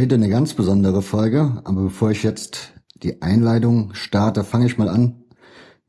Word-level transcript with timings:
Hörfehler 0.00 0.08
Folge 0.08 0.08
8. 0.08 0.10
Heute 0.10 0.14
eine 0.14 0.28
ganz 0.30 0.54
besondere 0.54 1.02
Folge, 1.02 1.62
aber 1.64 1.82
bevor 1.82 2.10
ich 2.10 2.22
jetzt 2.22 2.72
die 3.02 3.20
Einleitung 3.20 3.92
starte, 3.92 4.44
fange 4.44 4.64
ich 4.66 4.78
mal 4.78 4.88
an, 4.88 5.24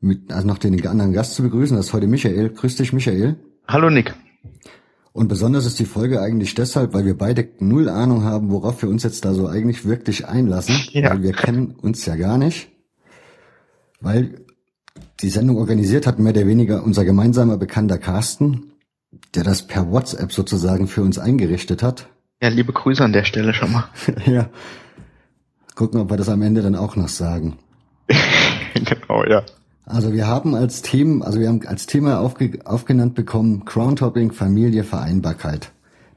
mit, 0.00 0.32
also 0.32 0.46
noch 0.46 0.58
den 0.58 0.86
anderen 0.86 1.12
Gast 1.12 1.34
zu 1.34 1.42
begrüßen. 1.42 1.76
Das 1.76 1.86
ist 1.86 1.92
heute 1.94 2.06
Michael. 2.06 2.50
Grüß 2.50 2.76
dich, 2.76 2.92
Michael. 2.92 3.36
Hallo, 3.66 3.88
Nick. 3.88 4.14
Und 5.14 5.28
besonders 5.28 5.64
ist 5.64 5.78
die 5.78 5.86
Folge 5.86 6.20
eigentlich 6.20 6.54
deshalb, 6.54 6.92
weil 6.92 7.06
wir 7.06 7.16
beide 7.16 7.48
null 7.58 7.88
Ahnung 7.88 8.24
haben, 8.24 8.50
worauf 8.50 8.82
wir 8.82 8.90
uns 8.90 9.02
jetzt 9.02 9.24
da 9.24 9.32
so 9.32 9.46
eigentlich 9.46 9.86
wirklich 9.86 10.26
einlassen, 10.26 10.76
ja. 10.90 11.10
weil 11.10 11.22
wir 11.22 11.32
kennen 11.32 11.74
uns 11.80 12.04
ja 12.04 12.16
gar 12.16 12.36
nicht. 12.36 12.70
Weil 14.00 14.44
die 15.22 15.30
Sendung 15.30 15.56
organisiert 15.56 16.06
hat 16.06 16.18
mehr 16.18 16.32
oder 16.32 16.46
weniger 16.46 16.84
unser 16.84 17.04
gemeinsamer 17.04 17.56
Bekannter 17.56 17.98
Carsten, 17.98 18.72
der 19.34 19.44
das 19.44 19.66
per 19.66 19.90
WhatsApp 19.90 20.32
sozusagen 20.32 20.86
für 20.86 21.02
uns 21.02 21.18
eingerichtet 21.18 21.82
hat. 21.82 22.11
Ja, 22.42 22.48
liebe 22.48 22.72
Grüße 22.72 23.04
an 23.04 23.12
der 23.12 23.22
Stelle 23.22 23.54
schon 23.54 23.70
mal. 23.70 23.84
ja. 24.26 24.50
Gucken, 25.76 26.00
ob 26.00 26.10
wir 26.10 26.16
das 26.16 26.28
am 26.28 26.42
Ende 26.42 26.60
dann 26.60 26.74
auch 26.74 26.96
noch 26.96 27.06
sagen. 27.06 27.56
genau, 28.74 29.24
ja. 29.24 29.44
Also 29.86 30.12
wir 30.12 30.26
haben 30.26 30.56
als 30.56 30.82
Thema, 30.82 31.24
also 31.24 31.38
wir 31.38 31.48
haben 31.48 31.64
als 31.64 31.86
Thema 31.86 32.18
aufge, 32.18 32.58
aufgenannt 32.64 33.14
bekommen 33.14 33.64
Crowntopping, 33.64 34.32
Familie, 34.32 34.82
Vereinbarkeit. 34.82 35.70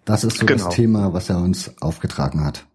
Das 0.03 0.23
ist 0.23 0.39
so 0.39 0.47
genau. 0.47 0.65
das 0.65 0.75
Thema, 0.75 1.13
was 1.13 1.29
er 1.29 1.37
uns 1.37 1.79
aufgetragen 1.79 2.43
hat. 2.43 2.65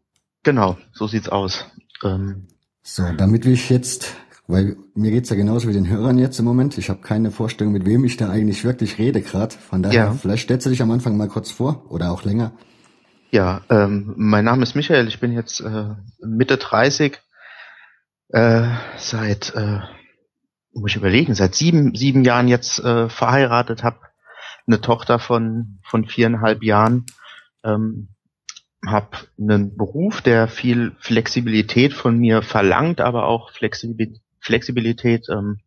Genau, 0.45 0.78
so 0.93 1.09
sieht's 1.09 1.28
aus. 1.28 1.67
Ähm. 2.05 2.47
So, 2.83 3.03
damit 3.17 3.45
wir 3.45 3.55
jetzt 3.55 4.15
weil 4.47 4.77
mir 4.95 5.12
geht's 5.12 5.31
ja 5.31 5.37
genauso 5.37 5.69
wie 5.69 5.73
den 5.73 5.89
Hörern 5.89 6.19
jetzt 6.19 6.39
im 6.41 6.45
Moment. 6.45 6.77
Ich 6.77 6.91
habe 6.91 7.01
keine 7.01 7.31
Vorstellung, 7.31 7.73
mit 7.73 7.87
wem 7.87 8.05
ich 8.05 8.17
da 8.17 8.31
eigentlich 8.31 8.65
wirklich 8.65 8.98
rede 8.98 9.23
gerade. 9.23 9.55
Von 9.55 9.83
daher, 9.83 10.06
ja. 10.06 10.12
vielleicht 10.12 10.45
stellst 10.45 10.67
du 10.67 10.71
dich 10.71 10.83
am 10.83 10.91
Anfang 10.91 11.17
mal 11.17 11.28
kurz 11.28 11.53
vor 11.53 11.84
oder 11.89 12.11
auch 12.11 12.25
länger. 12.25 12.53
Ja, 13.31 13.61
ähm, 13.70 14.14
mein 14.17 14.45
Name 14.45 14.64
ist 14.64 14.75
Michael. 14.75 15.06
Ich 15.06 15.20
bin 15.20 15.33
jetzt 15.33 15.61
äh, 15.61 15.95
Mitte 16.20 16.56
30. 16.56 17.19
Äh, 18.28 18.62
seit, 18.97 19.55
äh, 19.55 19.81
muss 20.72 20.91
ich 20.91 20.97
überlegen, 20.97 21.34
seit 21.34 21.55
sieben, 21.55 21.95
sieben 21.95 22.25
Jahren 22.25 22.48
jetzt 22.48 22.81
äh, 22.81 23.09
verheiratet, 23.09 23.84
habe 23.84 24.00
eine 24.67 24.81
Tochter 24.81 25.19
von, 25.19 25.78
von 25.84 26.06
viereinhalb 26.06 26.62
Jahren. 26.64 27.06
Ähm, 27.62 28.09
habe 28.87 29.19
einen 29.39 29.77
Beruf, 29.77 30.22
der 30.22 30.48
viel 30.48 30.97
Flexibilität 30.98 31.92
von 31.92 32.19
mir 32.19 32.42
verlangt, 32.42 33.00
aber 33.00 33.27
auch 33.27 33.53
Flexibilität 33.53 34.22
Flexibilität 34.41 35.28
ähm, 35.31 35.59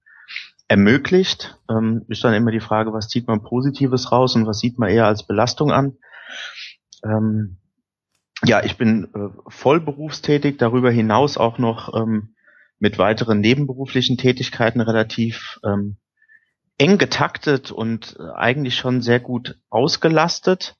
ermöglicht. 0.68 1.60
Ähm, 1.70 2.06
ist 2.08 2.24
dann 2.24 2.34
immer 2.34 2.52
die 2.52 2.60
Frage, 2.60 2.92
was 2.92 3.08
zieht 3.08 3.28
man 3.28 3.44
Positives 3.44 4.12
raus 4.12 4.36
und 4.36 4.48
was 4.48 4.60
sieht 4.60 4.80
man 4.80 4.90
eher 4.90 5.06
als 5.06 5.26
Belastung 5.28 5.72
an. 5.72 5.98
Ähm, 7.04 7.58
ja, 8.46 8.64
ich 8.64 8.78
bin 8.78 9.10
äh, 9.14 9.30
voll 9.48 9.80
berufstätig, 9.80 10.58
darüber 10.58 10.92
hinaus 10.92 11.38
auch 11.38 11.58
noch 11.58 11.94
ähm, 11.94 12.36
mit 12.80 12.98
weiteren 12.98 13.40
nebenberuflichen 13.40 14.18
Tätigkeiten 14.18 14.82
relativ 14.82 15.60
ähm, 15.64 15.98
eng 16.78 16.98
getaktet 16.98 17.72
und 17.72 18.18
äh, 18.20 18.34
eigentlich 18.36 18.76
schon 18.76 19.02
sehr 19.02 19.20
gut 19.20 19.60
ausgelastet. 19.70 20.76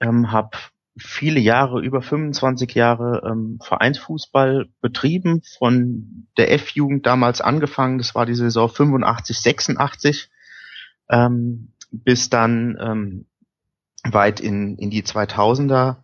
Ähm, 0.00 0.32
habe 0.32 0.58
viele 0.98 1.40
Jahre, 1.40 1.80
über 1.80 2.02
25 2.02 2.74
Jahre 2.74 3.22
ähm, 3.24 3.58
Vereinsfußball 3.62 4.66
betrieben, 4.80 5.42
von 5.58 6.28
der 6.36 6.52
F-Jugend 6.52 7.06
damals 7.06 7.40
angefangen, 7.40 7.98
das 7.98 8.14
war 8.14 8.26
die 8.26 8.34
Saison 8.34 8.68
85, 8.68 9.38
86, 9.38 10.30
ähm, 11.08 11.72
bis 11.90 12.28
dann 12.28 12.76
ähm, 12.80 13.26
weit 14.04 14.40
in, 14.40 14.76
in 14.76 14.90
die 14.90 15.02
2000er 15.02 15.96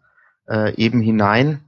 äh, 0.48 0.75
eben 0.76 1.00
hinein. 1.00 1.64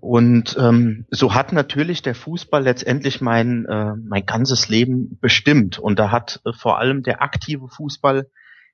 Und 0.00 0.56
ähm, 0.58 1.06
so 1.10 1.34
hat 1.34 1.52
natürlich 1.52 2.02
der 2.02 2.14
Fußball 2.14 2.62
letztendlich 2.62 3.20
mein, 3.20 3.64
äh, 3.66 3.94
mein 3.96 4.26
ganzes 4.26 4.68
Leben 4.68 5.18
bestimmt. 5.20 5.78
Und 5.78 5.98
da 5.98 6.10
hat 6.10 6.40
äh, 6.44 6.52
vor 6.52 6.78
allem 6.78 7.02
der 7.02 7.22
aktive 7.22 7.68
Fußball 7.68 8.28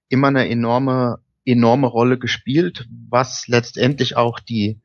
immer 0.09 0.29
eine 0.29 0.49
enorme 0.49 1.21
enorme 1.45 1.87
Rolle 1.87 2.19
gespielt, 2.19 2.87
was 3.09 3.49
letztendlich 3.49 4.17
auch 4.17 4.41
die 4.41 4.81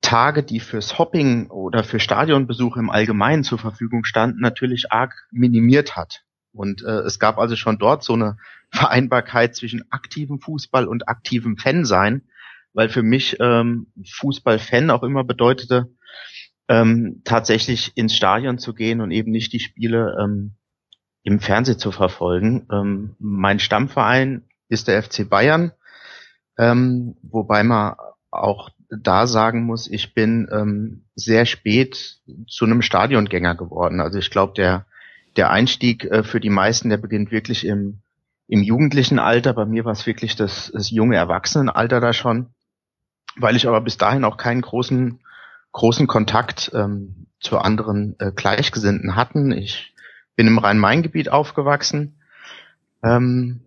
Tage, 0.00 0.42
die 0.42 0.60
fürs 0.60 0.98
Hopping 0.98 1.50
oder 1.50 1.82
für 1.82 2.00
Stadionbesuch 2.00 2.76
im 2.76 2.90
Allgemeinen 2.90 3.44
zur 3.44 3.58
Verfügung 3.58 4.04
standen, 4.04 4.40
natürlich 4.40 4.92
arg 4.92 5.26
minimiert 5.32 5.96
hat. 5.96 6.22
Und 6.58 6.82
äh, 6.82 7.00
es 7.00 7.18
gab 7.18 7.38
also 7.38 7.56
schon 7.56 7.78
dort 7.78 8.02
so 8.02 8.14
eine 8.14 8.36
Vereinbarkeit 8.70 9.54
zwischen 9.54 9.84
aktivem 9.90 10.40
Fußball 10.40 10.86
und 10.86 11.08
aktivem 11.08 11.56
Fansein, 11.56 12.22
weil 12.72 12.88
für 12.88 13.02
mich 13.02 13.36
ähm, 13.40 13.92
Fußballfan 14.04 14.90
auch 14.90 15.02
immer 15.02 15.24
bedeutete, 15.24 15.88
ähm, 16.68 17.22
tatsächlich 17.24 17.96
ins 17.96 18.14
Stadion 18.14 18.58
zu 18.58 18.74
gehen 18.74 19.00
und 19.00 19.10
eben 19.10 19.30
nicht 19.30 19.52
die 19.52 19.60
Spiele 19.60 20.16
ähm, 20.20 20.56
im 21.22 21.40
Fernsehen 21.40 21.78
zu 21.78 21.92
verfolgen. 21.92 22.66
Ähm, 22.70 23.14
mein 23.18 23.60
Stammverein 23.60 24.44
ist 24.68 24.88
der 24.88 25.02
FC 25.02 25.28
Bayern, 25.28 25.72
ähm, 26.58 27.16
wobei 27.22 27.62
man 27.62 27.94
auch 28.30 28.70
da 28.90 29.26
sagen 29.26 29.64
muss, 29.64 29.88
ich 29.88 30.12
bin 30.12 30.48
ähm, 30.50 31.04
sehr 31.14 31.46
spät 31.46 32.20
zu 32.48 32.64
einem 32.64 32.82
Stadiongänger 32.82 33.54
geworden. 33.54 34.00
Also 34.00 34.18
ich 34.18 34.30
glaube, 34.30 34.54
der, 34.54 34.86
der 35.38 35.50
Einstieg 35.50 36.04
äh, 36.04 36.22
für 36.22 36.40
die 36.40 36.50
meisten, 36.50 36.90
der 36.90 36.98
beginnt 36.98 37.30
wirklich 37.30 37.64
im, 37.64 38.00
im 38.48 38.62
jugendlichen 38.62 39.18
Alter. 39.18 39.54
Bei 39.54 39.64
mir 39.64 39.84
war 39.84 39.92
es 39.92 40.06
wirklich 40.06 40.36
das, 40.36 40.70
das 40.74 40.90
junge 40.90 41.16
Erwachsenenalter 41.16 42.00
da 42.00 42.12
schon, 42.12 42.50
weil 43.36 43.56
ich 43.56 43.66
aber 43.66 43.80
bis 43.80 43.96
dahin 43.96 44.24
auch 44.24 44.36
keinen 44.36 44.60
großen, 44.60 45.20
großen 45.72 46.06
Kontakt 46.06 46.72
ähm, 46.74 47.28
zu 47.40 47.58
anderen 47.58 48.16
äh, 48.18 48.32
Gleichgesinnten 48.32 49.16
hatten. 49.16 49.52
Ich 49.52 49.94
bin 50.34 50.48
im 50.48 50.58
Rhein-Main-Gebiet 50.58 51.30
aufgewachsen. 51.30 52.20
Ähm, 53.02 53.60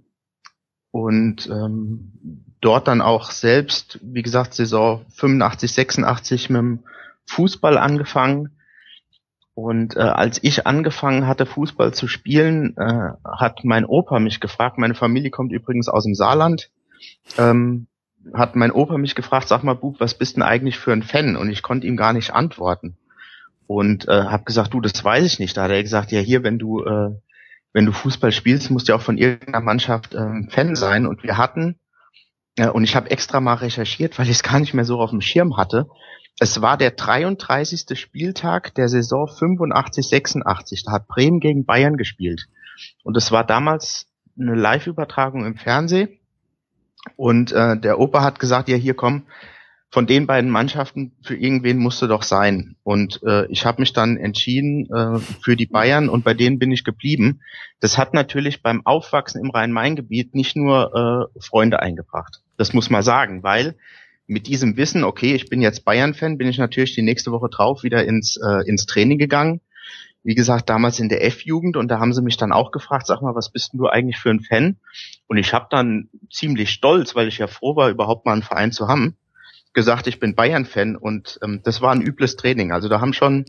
und 0.92 1.48
ähm, 1.48 2.12
dort 2.60 2.90
dann 2.90 3.02
auch 3.02 3.32
selbst, 3.32 4.00
wie 4.04 4.22
gesagt, 4.22 4.54
Saison 4.54 5.06
85, 5.16 5.72
86 5.72 6.50
mit 6.50 6.60
dem 6.60 6.80
Fußball 7.28 7.78
angefangen. 7.78 8.50
Und 9.62 9.96
äh, 9.96 10.00
als 10.00 10.44
ich 10.44 10.66
angefangen 10.66 11.28
hatte, 11.28 11.46
Fußball 11.46 11.94
zu 11.94 12.08
spielen, 12.08 12.76
äh, 12.78 13.12
hat 13.24 13.64
mein 13.64 13.86
Opa 13.86 14.20
mich 14.20 14.40
gefragt, 14.40 14.80
meine 14.80 14.96
Familie 14.96 15.30
kommt 15.30 15.52
übrigens 15.52 15.88
aus 15.88 16.04
dem 16.04 16.16
Saarland, 16.16 16.72
ähm, 17.38 17.86
hat 18.34 18.56
mein 18.56 18.72
Opa 18.72 18.98
mich 18.98 19.14
gefragt, 19.14 19.48
sag 19.48 19.64
mal, 19.64 19.76
Bub, 19.76 20.00
was 20.00 20.16
bist 20.16 20.36
denn 20.36 20.42
eigentlich 20.42 20.80
für 20.80 20.92
ein 20.94 21.04
Fan? 21.04 21.36
Und 21.36 21.52
ich 21.52 21.62
konnte 21.62 21.86
ihm 21.86 21.96
gar 21.96 22.12
nicht 22.12 22.34
antworten. 22.34 22.98
Und 23.68 24.08
äh, 24.08 24.24
habe 24.24 24.46
gesagt, 24.46 24.74
du, 24.74 24.82
das 24.82 25.04
weiß 25.04 25.26
ich 25.26 25.38
nicht. 25.38 25.56
Da 25.56 25.64
hat 25.64 25.72
er 25.72 25.84
gesagt, 25.84 26.12
ja 26.12 26.20
hier, 26.20 26.44
wenn 26.44 26.58
du 26.58 26.84
äh, 26.84 27.12
wenn 27.72 27.86
du 27.86 27.92
Fußball 27.92 28.32
spielst, 28.32 28.72
musst 28.72 28.88
du 28.88 28.94
ja 28.94 28.98
auch 28.98 29.04
von 29.04 29.20
irgendeiner 29.20 29.62
Mannschaft 29.62 30.16
ähm, 30.16 30.50
Fan 30.50 30.76
sein. 30.76 31.06
Und 31.06 31.22
wir 31.22 31.38
hatten, 31.38 31.80
äh, 32.58 32.68
und 32.68 32.84
ich 32.84 32.96
habe 32.96 33.12
extra 33.12 33.40
mal 33.40 33.54
recherchiert, 33.54 34.18
weil 34.18 34.26
ich 34.26 34.32
es 34.32 34.44
gar 34.44 34.60
nicht 34.60 34.74
mehr 34.74 34.86
so 34.86 35.00
auf 35.00 35.12
dem 35.12 35.22
Schirm 35.22 35.56
hatte. 35.56 35.88
Es 36.40 36.62
war 36.62 36.78
der 36.78 36.92
33. 36.92 38.00
Spieltag 38.00 38.74
der 38.76 38.90
Saison 38.90 39.28
85, 39.28 40.08
86. 40.08 40.84
Da 40.84 40.94
hat 40.94 41.08
Bremen 41.08 41.40
gegen 41.40 41.66
Bayern 41.66 41.98
gespielt. 41.98 42.48
Und 43.04 43.18
es 43.18 43.32
war 43.32 43.46
damals 43.46 44.08
eine 44.40 44.56
Live-Übertragung 44.56 45.46
im 45.46 45.56
Fernsehen. 45.56 46.20
Und 47.16 47.52
äh, 47.52 47.78
der 47.78 48.00
Opa 48.00 48.24
hat 48.24 48.40
gesagt, 48.40 48.70
ja 48.70 48.76
hier 48.76 48.94
komm, 48.94 49.24
von 49.92 50.08
den 50.08 50.26
beiden 50.26 50.50
Mannschaften 50.50 51.12
für 51.22 51.36
irgendwen 51.36 51.78
musste 51.78 52.08
doch 52.08 52.24
sein. 52.24 52.78
Und 52.84 53.22
äh, 53.24 53.46
ich 53.48 53.66
habe 53.66 53.82
mich 53.82 53.92
dann 53.92 54.16
entschieden 54.16 54.90
äh, 54.90 55.20
für 55.20 55.58
die 55.58 55.66
Bayern 55.66 56.08
und 56.08 56.24
bei 56.24 56.34
denen 56.34 56.60
bin 56.60 56.72
ich 56.72 56.86
geblieben. 56.86 57.42
Das 57.82 57.98
hat 57.98 58.14
natürlich 58.14 58.62
beim 58.62 58.86
Aufwachsen 58.86 59.42
im 59.44 59.50
Rhein-Main-Gebiet 59.50 60.34
nicht 60.34 60.56
nur 60.56 61.30
äh, 61.36 61.40
Freunde 61.42 61.82
eingebracht. 61.82 62.42
Das 62.58 62.72
muss 62.72 62.90
man 62.90 63.04
sagen, 63.04 63.44
weil 63.44 63.76
mit 64.28 64.48
diesem 64.48 64.78
Wissen, 64.78 65.04
okay, 65.04 65.34
ich 65.34 65.50
bin 65.50 65.62
jetzt 65.62 65.84
Bayern-Fan, 65.84 66.38
bin 66.38 66.48
ich 66.48 66.58
natürlich 66.58 66.96
die 66.96 67.02
nächste 67.02 67.32
Woche 67.32 67.50
drauf 67.50 67.84
wieder 67.84 68.06
ins, 68.06 68.38
äh, 68.38 68.68
ins 68.68 68.86
Training 68.86 69.18
gegangen. 69.18 69.62
Wie 70.24 70.36
gesagt, 70.36 70.70
damals 70.70 71.00
in 71.00 71.10
der 71.10 71.26
F-Jugend 71.26 71.76
und 71.76 71.88
da 71.88 72.00
haben 72.00 72.14
sie 72.14 72.22
mich 72.22 72.38
dann 72.38 72.52
auch 72.52 72.72
gefragt, 72.72 73.08
sag 73.08 73.22
mal, 73.22 73.36
was 73.36 73.52
bist 73.52 73.74
denn 73.74 73.80
du 73.80 73.88
eigentlich 73.88 74.18
für 74.18 74.30
ein 74.30 74.40
Fan? 74.40 74.78
Und 75.28 75.38
ich 75.38 75.54
habe 75.54 75.68
dann 75.70 76.10
ziemlich 76.30 76.70
stolz, 76.70 77.16
weil 77.16 77.28
ich 77.28 77.40
ja 77.40 77.48
froh 77.48 77.76
war, 77.76 77.90
überhaupt 77.90 78.26
mal 78.26 78.34
einen 78.34 78.44
Verein 78.44 78.72
zu 78.72 78.88
haben, 78.88 79.18
gesagt, 79.74 80.08
ich 80.08 80.20
bin 80.20 80.36
Bayern-Fan 80.36 80.96
und 80.96 81.40
ähm, 81.44 81.62
das 81.64 81.82
war 81.82 81.92
ein 81.92 82.02
übles 82.02 82.36
Training. 82.36 82.72
Also 82.72 82.88
da 82.88 83.02
haben 83.02 83.14
schon 83.14 83.46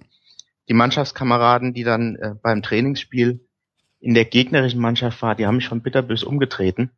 die 0.68 0.74
Mannschaftskameraden, 0.74 1.74
die 1.74 1.84
dann 1.84 2.16
äh, 2.16 2.34
beim 2.42 2.62
Trainingsspiel 2.62 3.40
in 4.00 4.14
der 4.14 4.24
gegnerischen 4.24 4.80
Mannschaft 4.80 5.20
waren, 5.22 5.36
die 5.36 5.46
haben 5.46 5.56
mich 5.56 5.64
schon 5.64 5.82
bitterbös 5.82 6.24
umgetreten. 6.24 6.90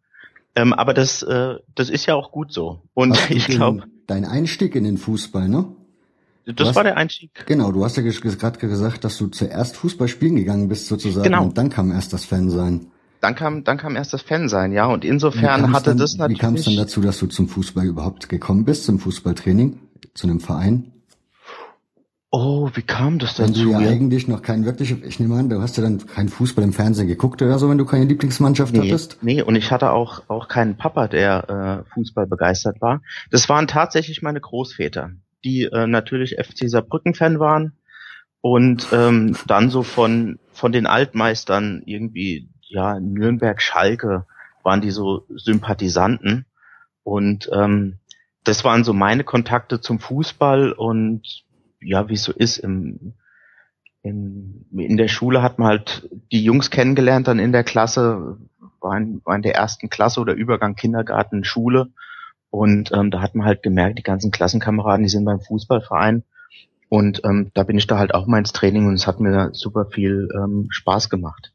Ähm, 0.56 0.72
aber 0.72 0.94
das, 0.94 1.22
äh, 1.22 1.56
das 1.74 1.90
ist 1.90 2.06
ja 2.06 2.14
auch 2.14 2.30
gut 2.32 2.52
so. 2.52 2.82
Und 2.94 3.18
ich 3.30 3.46
glaube. 3.46 3.84
Dein 4.06 4.24
Einstieg 4.24 4.74
in 4.74 4.84
den 4.84 4.98
Fußball, 4.98 5.48
ne? 5.48 5.66
Das 6.46 6.68
hast, 6.68 6.76
war 6.76 6.84
der 6.84 6.98
Einstieg. 6.98 7.30
Genau, 7.46 7.72
du 7.72 7.84
hast 7.84 7.96
ja 7.96 8.02
gerade 8.02 8.58
gesagt, 8.58 9.04
dass 9.04 9.16
du 9.16 9.28
zuerst 9.28 9.76
Fußball 9.76 10.08
spielen 10.08 10.36
gegangen 10.36 10.68
bist 10.68 10.88
sozusagen 10.88 11.24
genau. 11.24 11.44
und 11.44 11.56
dann 11.56 11.70
kam 11.70 11.90
erst 11.90 12.12
das 12.12 12.26
Fansein. 12.26 12.88
dann 13.22 13.34
kam, 13.34 13.64
dann 13.64 13.78
kam 13.78 13.96
erst 13.96 14.12
das 14.12 14.20
Fansein, 14.20 14.72
ja. 14.72 14.84
Und 14.84 15.06
insofern 15.06 15.72
hatte 15.72 15.90
dann, 15.90 15.98
das 15.98 16.16
natürlich. 16.18 16.38
Wie 16.38 16.42
kam 16.42 16.54
es 16.54 16.64
dann 16.64 16.76
dazu, 16.76 17.00
dass 17.00 17.18
du 17.18 17.28
zum 17.28 17.48
Fußball 17.48 17.86
überhaupt 17.86 18.28
gekommen 18.28 18.66
bist, 18.66 18.84
zum 18.84 18.98
Fußballtraining, 18.98 19.78
zu 20.12 20.26
einem 20.26 20.40
Verein? 20.40 20.92
Oh, 22.36 22.68
wie 22.74 22.82
kam 22.82 23.20
das 23.20 23.36
dazu? 23.36 23.54
Wenn 23.54 23.64
du 23.64 23.70
ja, 23.70 23.90
eigentlich 23.90 24.26
noch 24.26 24.42
kein 24.42 24.64
wirklich, 24.64 24.90
ich 25.04 25.20
nehme 25.20 25.36
an, 25.36 25.48
du 25.48 25.62
hast 25.62 25.76
ja 25.76 25.84
dann 25.84 26.04
keinen 26.04 26.28
Fußball 26.28 26.64
im 26.64 26.72
Fernsehen 26.72 27.06
geguckt 27.06 27.40
oder 27.42 27.60
so, 27.60 27.70
wenn 27.70 27.78
du 27.78 27.84
keine 27.84 28.06
Lieblingsmannschaft 28.06 28.72
nee, 28.72 28.80
hattest? 28.80 29.18
Nee, 29.22 29.40
und 29.40 29.54
ich 29.54 29.70
hatte 29.70 29.92
auch, 29.92 30.28
auch 30.28 30.48
keinen 30.48 30.76
Papa, 30.76 31.06
der 31.06 31.84
äh, 31.86 31.90
Fußball 31.94 32.26
begeistert 32.26 32.80
war. 32.80 33.02
Das 33.30 33.48
waren 33.48 33.68
tatsächlich 33.68 34.20
meine 34.20 34.40
Großväter, 34.40 35.12
die 35.44 35.66
äh, 35.66 35.86
natürlich 35.86 36.34
FC 36.34 36.68
Saarbrücken-Fan 36.68 37.38
waren 37.38 37.74
und 38.40 38.88
ähm, 38.90 39.36
dann 39.46 39.70
so 39.70 39.84
von, 39.84 40.40
von 40.52 40.72
den 40.72 40.88
Altmeistern 40.88 41.84
irgendwie, 41.86 42.48
ja, 42.62 42.98
Nürnberg, 42.98 43.62
Schalke 43.62 44.26
waren 44.64 44.80
die 44.80 44.90
so 44.90 45.24
Sympathisanten 45.36 46.46
und 47.04 47.48
ähm, 47.52 48.00
das 48.42 48.64
waren 48.64 48.82
so 48.82 48.92
meine 48.92 49.22
Kontakte 49.22 49.80
zum 49.80 50.00
Fußball 50.00 50.72
und 50.72 51.43
ja, 51.84 52.08
wie 52.08 52.14
es 52.14 52.24
so 52.24 52.32
ist, 52.32 52.58
im, 52.58 53.14
im, 54.02 54.66
in 54.72 54.96
der 54.96 55.08
Schule 55.08 55.42
hat 55.42 55.58
man 55.58 55.68
halt 55.68 56.08
die 56.32 56.42
Jungs 56.44 56.70
kennengelernt, 56.70 57.28
dann 57.28 57.38
in 57.38 57.52
der 57.52 57.64
Klasse, 57.64 58.38
war 58.80 58.96
in, 58.96 59.20
war 59.24 59.36
in 59.36 59.42
der 59.42 59.54
ersten 59.54 59.88
Klasse 59.88 60.20
oder 60.20 60.34
Übergang 60.34 60.74
Kindergarten, 60.76 61.44
Schule. 61.44 61.88
Und 62.50 62.92
ähm, 62.92 63.10
da 63.10 63.20
hat 63.20 63.34
man 63.34 63.46
halt 63.46 63.62
gemerkt, 63.62 63.98
die 63.98 64.04
ganzen 64.04 64.30
Klassenkameraden, 64.30 65.02
die 65.02 65.08
sind 65.08 65.24
beim 65.24 65.40
Fußballverein. 65.40 66.22
Und 66.88 67.22
ähm, 67.24 67.50
da 67.54 67.64
bin 67.64 67.78
ich 67.78 67.86
da 67.86 67.98
halt 67.98 68.14
auch 68.14 68.26
mal 68.26 68.38
ins 68.38 68.52
Training 68.52 68.86
und 68.86 68.94
es 68.94 69.06
hat 69.06 69.18
mir 69.18 69.50
super 69.52 69.86
viel 69.86 70.28
ähm, 70.34 70.68
Spaß 70.70 71.10
gemacht. 71.10 71.52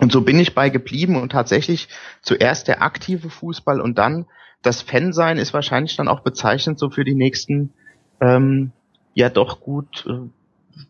Und 0.00 0.12
so 0.12 0.22
bin 0.22 0.38
ich 0.38 0.54
bei 0.54 0.70
geblieben 0.70 1.16
und 1.16 1.32
tatsächlich 1.32 1.88
zuerst 2.22 2.68
der 2.68 2.82
aktive 2.82 3.30
Fußball 3.30 3.80
und 3.80 3.98
dann 3.98 4.26
das 4.62 4.82
Fansein 4.82 5.38
ist 5.38 5.54
wahrscheinlich 5.54 5.96
dann 5.96 6.08
auch 6.08 6.20
bezeichnend 6.20 6.78
so 6.78 6.90
für 6.90 7.04
die 7.04 7.14
nächsten 7.14 7.72
ähm, 8.20 8.72
ja 9.20 9.30
doch 9.30 9.60
gut 9.60 10.06
äh, 10.08 10.28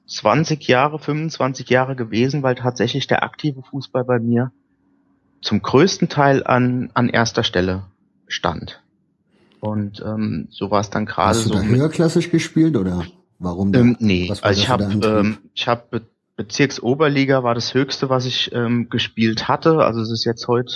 20 0.06 0.66
Jahre, 0.66 0.98
25 0.98 1.68
Jahre 1.68 1.96
gewesen, 1.96 2.42
weil 2.42 2.54
tatsächlich 2.54 3.06
der 3.06 3.22
aktive 3.22 3.62
Fußball 3.62 4.04
bei 4.04 4.18
mir 4.18 4.52
zum 5.42 5.62
größten 5.62 6.08
Teil 6.08 6.44
an, 6.44 6.90
an 6.94 7.08
erster 7.08 7.44
Stelle 7.44 7.84
stand. 8.26 8.82
Und 9.60 10.02
ähm, 10.04 10.48
so 10.50 10.70
war 10.70 10.80
es 10.80 10.90
dann 10.90 11.06
gerade 11.06 11.38
so. 11.38 11.54
Hast 11.54 11.64
du 11.64 11.68
da 11.68 11.74
höherklassig 11.74 12.30
gespielt 12.30 12.76
oder 12.76 13.04
warum? 13.38 13.74
Ähm, 13.74 13.96
nee, 14.00 14.32
also 14.42 14.60
ich 14.60 14.68
habe 14.68 14.84
ähm, 14.84 15.38
ich 15.54 15.68
habe 15.68 15.84
Be 15.90 16.02
Bezirksoberliga 16.36 17.42
war 17.42 17.54
das 17.54 17.74
höchste, 17.74 18.08
was 18.08 18.24
ich 18.24 18.50
ähm, 18.54 18.88
gespielt 18.88 19.46
hatte. 19.46 19.80
Also 19.84 20.00
es 20.00 20.10
ist 20.10 20.24
jetzt 20.24 20.48
heute 20.48 20.72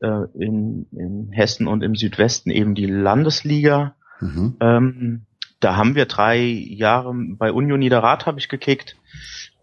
äh, 0.00 0.24
in, 0.34 0.88
in 0.90 1.30
Hessen 1.30 1.68
und 1.68 1.84
im 1.84 1.94
Südwesten 1.94 2.50
eben 2.50 2.74
die 2.74 2.86
Landesliga. 2.86 3.94
Mhm. 4.20 4.56
Ähm, 4.58 5.26
da 5.60 5.76
haben 5.76 5.94
wir 5.94 6.06
drei 6.06 6.38
Jahre 6.38 7.12
bei 7.14 7.52
Union 7.52 7.78
Niederrad 7.78 8.26
habe 8.26 8.38
ich 8.38 8.48
gekickt. 8.48 8.96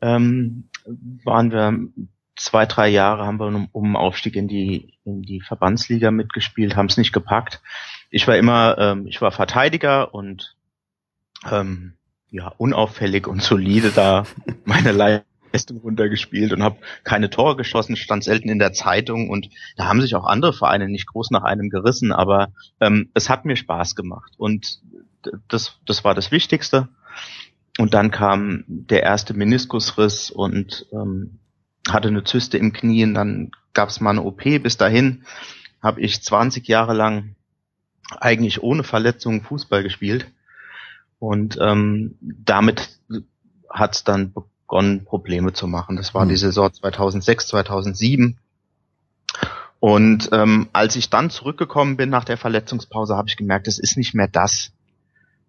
Ähm, 0.01 0.69
waren 1.23 1.51
wir 1.51 1.89
zwei, 2.35 2.65
drei 2.65 2.87
Jahre 2.87 3.25
haben 3.25 3.39
wir 3.39 3.47
um, 3.47 3.67
um 3.71 3.95
Aufstieg 3.95 4.35
in 4.35 4.47
die 4.47 4.93
in 5.03 5.23
die 5.23 5.41
Verbandsliga 5.41 6.11
mitgespielt, 6.11 6.75
haben 6.75 6.87
es 6.87 6.97
nicht 6.97 7.13
gepackt. 7.13 7.61
Ich 8.09 8.27
war 8.27 8.37
immer, 8.37 8.77
ähm, 8.77 9.07
ich 9.07 9.21
war 9.21 9.31
Verteidiger 9.31 10.13
und 10.13 10.55
ähm, 11.49 11.93
ja 12.29 12.49
unauffällig 12.57 13.27
und 13.27 13.41
solide 13.41 13.91
da 13.91 14.25
meine 14.65 14.91
Leistung 14.91 15.77
runtergespielt 15.77 16.53
und 16.53 16.61
habe 16.61 16.77
keine 17.03 17.29
Tore 17.29 17.55
geschossen, 17.55 17.95
stand 17.95 18.23
selten 18.23 18.49
in 18.49 18.59
der 18.59 18.73
Zeitung 18.73 19.29
und 19.29 19.49
da 19.75 19.85
haben 19.85 20.01
sich 20.01 20.13
auch 20.15 20.25
andere 20.25 20.53
Vereine 20.53 20.87
nicht 20.89 21.07
groß 21.07 21.31
nach 21.31 21.43
einem 21.43 21.69
gerissen, 21.69 22.11
aber 22.11 22.49
ähm, 22.79 23.09
es 23.13 23.29
hat 23.29 23.45
mir 23.45 23.55
Spaß 23.55 23.95
gemacht 23.95 24.33
und 24.37 24.79
das, 25.47 25.77
das 25.85 26.03
war 26.03 26.13
das 26.13 26.31
Wichtigste. 26.31 26.89
Und 27.77 27.93
dann 27.93 28.11
kam 28.11 28.63
der 28.67 29.03
erste 29.03 29.33
Meniskusriss 29.33 30.31
und 30.31 30.87
ähm, 30.91 31.39
hatte 31.87 32.07
eine 32.07 32.23
Zyste 32.23 32.57
im 32.57 32.73
Knie 32.73 33.03
und 33.03 33.13
dann 33.13 33.51
gab 33.73 33.89
es 33.89 33.99
mal 33.99 34.11
eine 34.11 34.23
OP. 34.23 34.43
Bis 34.43 34.77
dahin 34.77 35.23
habe 35.81 36.01
ich 36.01 36.23
20 36.23 36.67
Jahre 36.67 36.93
lang 36.93 37.35
eigentlich 38.19 38.63
ohne 38.63 38.83
Verletzungen 38.83 39.41
Fußball 39.41 39.83
gespielt. 39.83 40.31
Und 41.19 41.57
ähm, 41.61 42.15
damit 42.21 42.99
hat 43.69 43.95
es 43.95 44.03
dann 44.03 44.33
begonnen, 44.33 45.05
Probleme 45.05 45.53
zu 45.53 45.67
machen. 45.67 45.95
Das 45.95 46.13
war 46.13 46.25
mhm. 46.25 46.29
die 46.29 46.37
Saison 46.37 46.71
2006, 46.71 47.47
2007. 47.47 48.37
Und 49.79 50.29
ähm, 50.31 50.69
als 50.73 50.95
ich 50.95 51.09
dann 51.09 51.29
zurückgekommen 51.29 51.97
bin 51.97 52.09
nach 52.09 52.25
der 52.25 52.37
Verletzungspause, 52.37 53.15
habe 53.15 53.29
ich 53.29 53.37
gemerkt, 53.37 53.67
es 53.67 53.77
ist 53.77 53.97
nicht 53.97 54.15
mehr 54.15 54.27
das, 54.27 54.71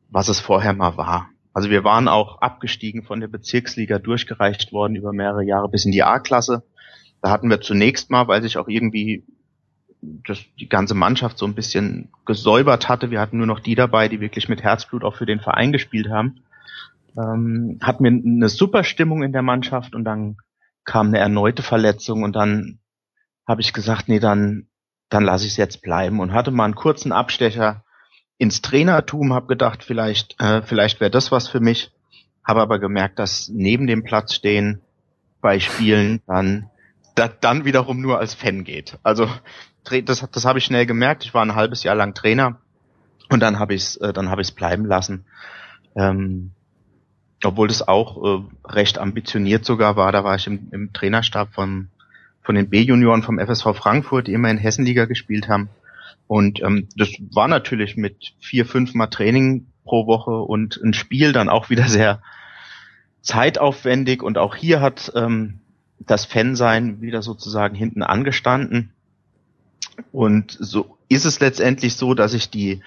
was 0.08 0.28
es 0.28 0.40
vorher 0.40 0.72
mal 0.72 0.96
war. 0.96 1.28
Also 1.52 1.70
wir 1.70 1.84
waren 1.84 2.08
auch 2.08 2.40
abgestiegen 2.40 3.02
von 3.02 3.20
der 3.20 3.28
Bezirksliga, 3.28 3.98
durchgereicht 3.98 4.72
worden 4.72 4.94
über 4.94 5.12
mehrere 5.12 5.44
Jahre 5.44 5.68
bis 5.68 5.84
in 5.84 5.92
die 5.92 6.02
A-Klasse. 6.02 6.62
Da 7.20 7.30
hatten 7.30 7.50
wir 7.50 7.60
zunächst 7.60 8.10
mal, 8.10 8.28
weil 8.28 8.42
sich 8.42 8.58
auch 8.58 8.68
irgendwie 8.68 9.24
das, 10.00 10.38
die 10.58 10.68
ganze 10.68 10.94
Mannschaft 10.94 11.38
so 11.38 11.46
ein 11.46 11.54
bisschen 11.54 12.10
gesäubert 12.24 12.88
hatte. 12.88 13.10
Wir 13.10 13.20
hatten 13.20 13.38
nur 13.38 13.46
noch 13.46 13.60
die 13.60 13.74
dabei, 13.74 14.08
die 14.08 14.20
wirklich 14.20 14.48
mit 14.48 14.62
Herzblut 14.62 15.02
auch 15.02 15.16
für 15.16 15.26
den 15.26 15.40
Verein 15.40 15.72
gespielt 15.72 16.08
haben. 16.10 16.40
Ähm, 17.16 17.78
hatten 17.82 18.04
wir 18.04 18.10
eine 18.10 18.48
super 18.48 18.84
Stimmung 18.84 19.22
in 19.22 19.32
der 19.32 19.42
Mannschaft 19.42 19.94
und 19.94 20.04
dann 20.04 20.36
kam 20.84 21.08
eine 21.08 21.18
erneute 21.18 21.62
Verletzung 21.62 22.22
und 22.22 22.36
dann 22.36 22.78
habe 23.46 23.60
ich 23.60 23.72
gesagt, 23.72 24.08
nee, 24.08 24.20
dann, 24.20 24.68
dann 25.08 25.24
lasse 25.24 25.46
ich 25.46 25.52
es 25.52 25.56
jetzt 25.56 25.82
bleiben 25.82 26.20
und 26.20 26.32
hatte 26.32 26.50
mal 26.50 26.66
einen 26.66 26.74
kurzen 26.74 27.12
Abstecher 27.12 27.84
ins 28.38 28.62
Trainertum, 28.62 29.34
habe 29.34 29.48
gedacht, 29.48 29.84
vielleicht, 29.84 30.40
äh, 30.40 30.62
vielleicht 30.62 31.00
wäre 31.00 31.10
das 31.10 31.30
was 31.30 31.48
für 31.48 31.60
mich, 31.60 31.90
habe 32.44 32.62
aber 32.62 32.78
gemerkt, 32.78 33.18
dass 33.18 33.48
neben 33.48 33.86
dem 33.86 34.04
Platz 34.04 34.32
stehen 34.32 34.80
bei 35.40 35.60
Spielen 35.60 36.22
dann 36.26 36.70
das 37.14 37.32
dann 37.40 37.64
wiederum 37.64 38.00
nur 38.00 38.18
als 38.18 38.34
Fan 38.34 38.62
geht. 38.62 38.96
Also 39.02 39.28
das, 40.04 40.26
das 40.30 40.44
habe 40.44 40.58
ich 40.58 40.64
schnell 40.64 40.86
gemerkt. 40.86 41.24
Ich 41.24 41.34
war 41.34 41.44
ein 41.44 41.56
halbes 41.56 41.82
Jahr 41.82 41.96
lang 41.96 42.14
Trainer 42.14 42.60
und 43.28 43.40
dann 43.40 43.58
habe 43.58 43.74
ich 43.74 43.82
es 43.82 43.96
äh, 43.96 44.12
dann 44.12 44.30
habe 44.30 44.42
ich 44.42 44.54
bleiben 44.54 44.84
lassen. 44.86 45.24
Ähm, 45.96 46.52
obwohl 47.42 47.68
das 47.68 47.86
auch 47.86 48.22
äh, 48.24 48.44
recht 48.64 48.98
ambitioniert 48.98 49.64
sogar 49.64 49.96
war. 49.96 50.12
Da 50.12 50.22
war 50.22 50.36
ich 50.36 50.46
im, 50.46 50.68
im 50.70 50.92
Trainerstab 50.92 51.52
von 51.52 51.88
von 52.42 52.54
den 52.54 52.70
B-Junioren 52.70 53.22
vom 53.22 53.38
FSV 53.38 53.74
Frankfurt, 53.74 54.26
die 54.26 54.32
immer 54.32 54.50
in 54.50 54.56
Hessenliga 54.56 55.04
gespielt 55.04 55.48
haben. 55.48 55.68
Und 56.26 56.62
ähm, 56.62 56.88
das 56.96 57.10
war 57.32 57.48
natürlich 57.48 57.96
mit 57.96 58.34
vier, 58.40 58.66
fünf 58.66 58.94
Mal 58.94 59.06
Training 59.08 59.66
pro 59.84 60.06
Woche 60.06 60.32
und 60.32 60.78
ein 60.82 60.92
Spiel 60.92 61.32
dann 61.32 61.48
auch 61.48 61.70
wieder 61.70 61.88
sehr 61.88 62.22
zeitaufwendig. 63.22 64.22
Und 64.22 64.38
auch 64.38 64.54
hier 64.54 64.80
hat 64.80 65.12
ähm, 65.14 65.60
das 65.98 66.24
Fansein 66.24 67.00
wieder 67.00 67.22
sozusagen 67.22 67.74
hinten 67.74 68.02
angestanden. 68.02 68.92
Und 70.12 70.56
so 70.60 70.98
ist 71.08 71.24
es 71.24 71.40
letztendlich 71.40 71.96
so, 71.96 72.14
dass 72.14 72.34
ich 72.34 72.50
die 72.50 72.82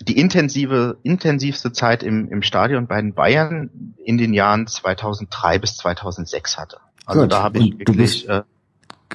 die 0.00 0.18
intensive, 0.18 0.98
intensivste 1.02 1.72
Zeit 1.72 2.02
im, 2.02 2.28
im 2.28 2.42
Stadion 2.42 2.86
bei 2.86 3.00
den 3.00 3.14
Bayern 3.14 3.70
in 4.04 4.18
den 4.18 4.34
Jahren 4.34 4.66
2003 4.66 5.58
bis 5.58 5.76
2006 5.76 6.58
hatte. 6.58 6.78
Also 7.06 7.22
Gut. 7.22 7.32
da 7.32 7.42
habe 7.42 7.58
ich 7.58 7.78
wirklich, 7.78 8.28
äh, 8.28 8.42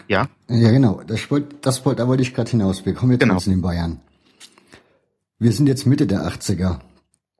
ja? 0.08 0.27
Ja, 0.50 0.72
genau. 0.72 1.01
Das 1.06 1.30
wollte, 1.30 1.56
das 1.62 1.86
wollte, 1.86 2.01
da 2.01 2.08
wollte 2.08 2.24
ich 2.24 2.34
gerade 2.34 2.50
hinaus. 2.50 2.86
Wir 2.86 2.94
kommen 2.94 3.12
jetzt 3.12 3.22
genau. 3.22 3.38
in 3.38 3.51
den 3.51 3.62
Bayern. 3.62 4.00
Wir 5.39 5.51
sind 5.51 5.68
jetzt 5.68 5.86
Mitte 5.86 6.08
der 6.08 6.27
80er. 6.27 6.80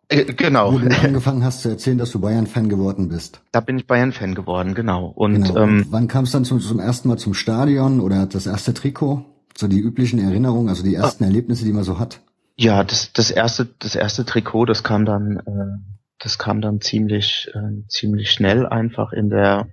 Äh, 0.10 0.26
genau. 0.34 0.74
Wo 0.74 0.78
du 0.78 0.88
angefangen 0.88 1.44
hast 1.44 1.62
zu 1.62 1.70
erzählen, 1.70 1.98
dass 1.98 2.12
du 2.12 2.20
Bayern-Fan 2.20 2.70
geworden 2.70 3.10
bist. 3.10 3.42
Da 3.52 3.60
bin 3.60 3.78
ich 3.78 3.88
Bayern-Fan 3.88 4.36
geworden, 4.36 4.74
genau. 4.74 5.08
Und, 5.08 5.44
genau. 5.44 5.58
Ähm, 5.60 5.86
wann 5.90 6.08
kam 6.08 6.24
es 6.24 6.32
dann 6.32 6.46
zum, 6.46 6.60
zum 6.60 6.80
ersten 6.80 7.10
Mal 7.10 7.18
zum 7.18 7.34
Stadion 7.34 8.00
oder 8.00 8.26
das 8.26 8.48
erste 8.48 8.74
Trikot? 8.74 9.26
So 9.58 9.68
die 9.68 9.80
üblichen 9.80 10.20
Erinnerungen, 10.20 10.70
also 10.70 10.84
die 10.84 10.96
ersten 10.96 11.24
ah, 11.24 11.28
Erlebnisse, 11.28 11.66
die 11.66 11.74
man 11.74 11.84
so 11.84 12.00
hat? 12.00 12.22
Ja, 12.56 12.84
das, 12.84 13.12
das 13.12 13.32
erste, 13.32 13.68
das 13.80 13.96
erste 13.96 14.24
Trikot, 14.24 14.66
das 14.66 14.84
kam 14.84 15.04
dann, 15.04 15.38
äh, 15.38 15.92
das 16.20 16.38
kam 16.38 16.62
dann 16.62 16.80
ziemlich, 16.80 17.52
äh, 17.54 17.88
ziemlich 17.88 18.32
schnell 18.32 18.66
einfach 18.66 19.14
in 19.14 19.30
der, 19.30 19.68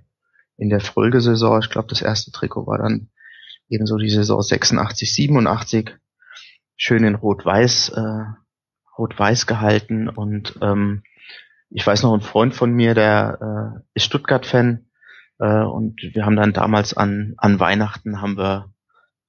in 0.57 0.69
der 0.69 0.79
Folgesaison, 0.79 1.59
ich 1.61 1.69
glaube, 1.69 1.87
das 1.89 2.01
erste 2.01 2.31
Trikot 2.31 2.67
war 2.67 2.77
dann 2.77 3.09
eben 3.69 3.85
so 3.85 3.97
die 3.97 4.09
Saison 4.09 4.41
86, 4.41 5.13
87, 5.13 5.95
schön 6.77 7.03
in 7.03 7.15
Rot-Weiß, 7.15 7.89
äh, 7.89 8.23
Rot-Weiß 8.97 9.47
gehalten. 9.47 10.07
Und 10.07 10.57
ähm, 10.61 11.03
ich 11.69 11.85
weiß 11.85 12.03
noch, 12.03 12.13
ein 12.13 12.21
Freund 12.21 12.53
von 12.53 12.71
mir, 12.71 12.93
der 12.93 13.75
äh, 13.75 13.81
ist 13.93 14.05
Stuttgart-Fan 14.05 14.85
äh, 15.39 15.61
und 15.63 16.01
wir 16.13 16.25
haben 16.25 16.35
dann 16.35 16.53
damals 16.53 16.95
an, 16.95 17.33
an 17.37 17.59
Weihnachten 17.59 18.21
haben 18.21 18.37
wir 18.37 18.73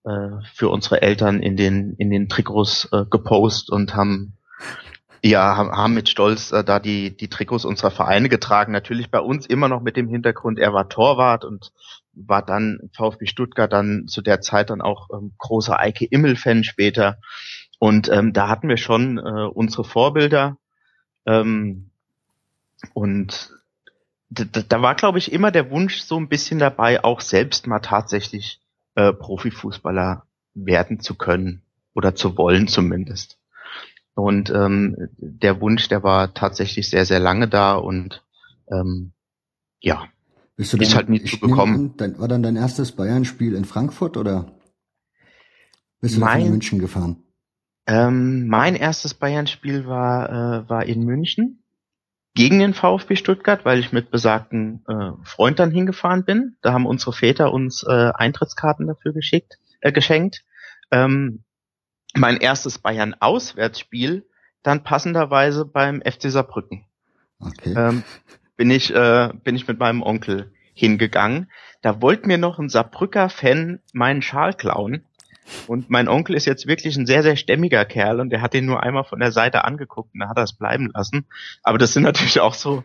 äh, 0.05 0.45
für 0.55 0.69
unsere 0.69 1.03
Eltern 1.03 1.41
in 1.43 1.57
den, 1.57 1.95
in 1.95 2.11
den 2.11 2.29
Trikots 2.29 2.89
äh, 2.93 3.05
gepostet 3.11 3.71
und 3.71 3.95
haben 3.95 4.37
ja, 5.23 5.57
haben 5.57 5.95
mit 5.95 6.09
Stolz 6.09 6.53
äh, 6.53 6.65
da 6.65 6.79
die, 6.79 7.17
die 7.17 7.29
Trikots 7.29 7.65
unserer 7.65 7.91
Vereine 7.91 8.29
getragen. 8.29 8.73
Natürlich 8.73 9.11
bei 9.11 9.21
uns 9.21 9.47
immer 9.47 9.69
noch 9.69 9.83
mit 9.83 9.97
dem 9.97 10.09
Hintergrund, 10.09 10.59
er 10.59 10.73
war 10.73 10.89
Torwart 10.89 11.45
und 11.45 11.73
war 12.13 12.45
dann 12.45 12.91
VfB 12.95 13.27
Stuttgart 13.27 13.73
dann 13.73 14.09
zu 14.09 14.23
der 14.23 14.41
Zeit 14.41 14.71
dann 14.71 14.81
auch 14.81 15.09
ähm, 15.13 15.33
großer 15.39 15.79
Eike 15.79 16.07
Immel-Fan 16.07 16.65
später. 16.65 17.19
Und 17.79 18.09
ähm, 18.09 18.33
da 18.33 18.49
hatten 18.49 18.69
wir 18.69 18.79
schon 18.79 19.19
äh, 19.19 19.47
unsere 19.53 19.85
Vorbilder. 19.85 20.57
Ähm, 21.27 21.91
und 22.95 23.53
da, 24.31 24.83
war, 24.83 24.95
glaube 24.95 25.19
ich, 25.19 25.33
immer 25.33 25.51
der 25.51 25.71
Wunsch 25.71 26.01
so 26.01 26.17
ein 26.17 26.29
bisschen 26.29 26.59
dabei, 26.59 27.05
auch 27.05 27.21
selbst 27.21 27.67
mal 27.67 27.81
tatsächlich 27.81 28.61
äh, 28.95 29.13
Profifußballer 29.13 30.25
werden 30.55 31.01
zu 31.01 31.15
können 31.15 31.63
oder 31.95 32.15
zu 32.15 32.37
wollen 32.37 32.67
zumindest. 32.67 33.39
Und 34.17 34.49
ähm, 34.49 35.11
der 35.19 35.61
Wunsch, 35.61 35.89
der 35.89 36.03
war 36.03 36.33
tatsächlich 36.33 36.89
sehr, 36.89 37.05
sehr 37.05 37.21
lange 37.21 37.49
da 37.49 37.75
und 37.75 38.25
ähm, 38.73 39.13
ja, 39.81 40.09
Bist 40.57 40.73
du 40.73 40.79
ist 40.79 40.93
dann, 40.93 40.97
halt 40.97 41.09
nie 41.11 41.23
zu 41.23 41.39
bekommen. 41.39 41.95
war 42.17 42.27
dann 42.27 42.43
dein 42.43 42.57
erstes 42.57 42.93
Bayern-Spiel 42.93 43.55
in 43.55 43.67
Frankfurt 43.67 44.17
oder 44.17 44.57
bist 46.01 46.17
du 46.17 46.21
mein, 46.21 46.47
in 46.47 46.51
München 46.51 46.79
gefahren? 46.79 47.25
Ähm, 47.87 48.49
mein 48.49 48.75
erstes 48.75 49.13
Bayern-Spiel 49.13 49.87
war, 49.87 50.31
äh, 50.65 50.69
war 50.71 50.87
in 50.87 51.05
München 51.05 51.63
gegen 52.35 52.59
den 52.59 52.73
VfB 52.73 53.17
Stuttgart, 53.17 53.67
weil 53.67 53.81
ich 53.81 53.93
mit 53.93 54.11
besagten 54.11 54.83
äh, 54.89 55.11
Freund 55.25 55.59
dann 55.59 55.71
hingefahren 55.71 56.25
bin. 56.25 56.57
Da 56.63 56.73
haben 56.73 56.87
unsere 56.87 57.13
Väter 57.13 57.53
uns 57.53 57.83
äh, 57.83 58.13
Eintrittskarten 58.15 58.87
dafür 58.87 59.13
geschickt, 59.13 59.59
äh, 59.83 59.93
geschenkt. 59.93 60.43
Ähm, 60.91 61.45
mein 62.17 62.39
erstes 62.39 62.79
Bayern-Auswärtsspiel 62.79 64.27
dann 64.63 64.83
passenderweise 64.83 65.65
beim 65.65 66.03
FC 66.03 66.31
Saarbrücken. 66.31 66.85
Okay. 67.39 67.75
Ähm, 67.77 68.03
bin 68.57 68.71
ich 68.71 68.93
äh, 68.95 69.31
bin 69.45 69.55
ich 69.55 69.69
mit 69.69 69.79
meinem 69.79 70.03
Onkel 70.03 70.53
hingegangen. 70.75 71.51
Da 71.83 72.01
wollte 72.03 72.27
mir 72.27 72.39
noch 72.39 72.59
ein 72.59 72.69
Saarbrücker 72.69 73.29
Fan 73.29 73.81
meinen 73.93 74.23
Schal 74.23 74.55
klauen 74.55 75.05
und 75.67 75.91
mein 75.91 76.09
Onkel 76.09 76.35
ist 76.35 76.47
jetzt 76.47 76.67
wirklich 76.67 76.97
ein 76.97 77.07
sehr, 77.07 77.23
sehr 77.23 77.37
stämmiger 77.37 77.85
Kerl 77.85 78.21
und 78.21 78.31
der 78.31 78.43
hat 78.43 78.55
ihn 78.55 78.67
nur 78.67 78.83
einmal 78.83 79.05
von 79.05 79.21
der 79.21 79.33
Seite 79.33 79.65
angeguckt 79.65 80.13
und 80.15 80.21
da 80.21 80.29
hat 80.29 80.39
er 80.39 80.45
es 80.45 80.55
bleiben 80.55 80.91
lassen. 80.93 81.27
Aber 81.63 81.79
das 81.79 81.93
sind 81.93 82.03
natürlich 82.03 82.41
auch 82.41 82.55
so, 82.55 82.85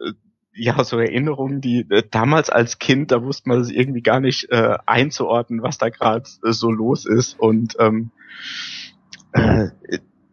äh, 0.00 0.12
ja, 0.56 0.82
so 0.84 0.98
Erinnerungen, 0.98 1.60
die 1.60 1.86
äh, 1.90 2.02
damals 2.10 2.50
als 2.50 2.78
Kind, 2.78 3.10
da 3.10 3.22
wusste 3.22 3.48
man 3.48 3.60
es 3.60 3.70
irgendwie 3.70 4.02
gar 4.02 4.20
nicht 4.20 4.50
äh, 4.50 4.76
einzuordnen, 4.86 5.62
was 5.62 5.78
da 5.78 5.90
gerade 5.90 6.24
äh, 6.44 6.52
so 6.52 6.70
los 6.70 7.04
ist. 7.04 7.38
Und 7.38 7.76
ähm, 7.78 8.10
äh, 9.32 9.68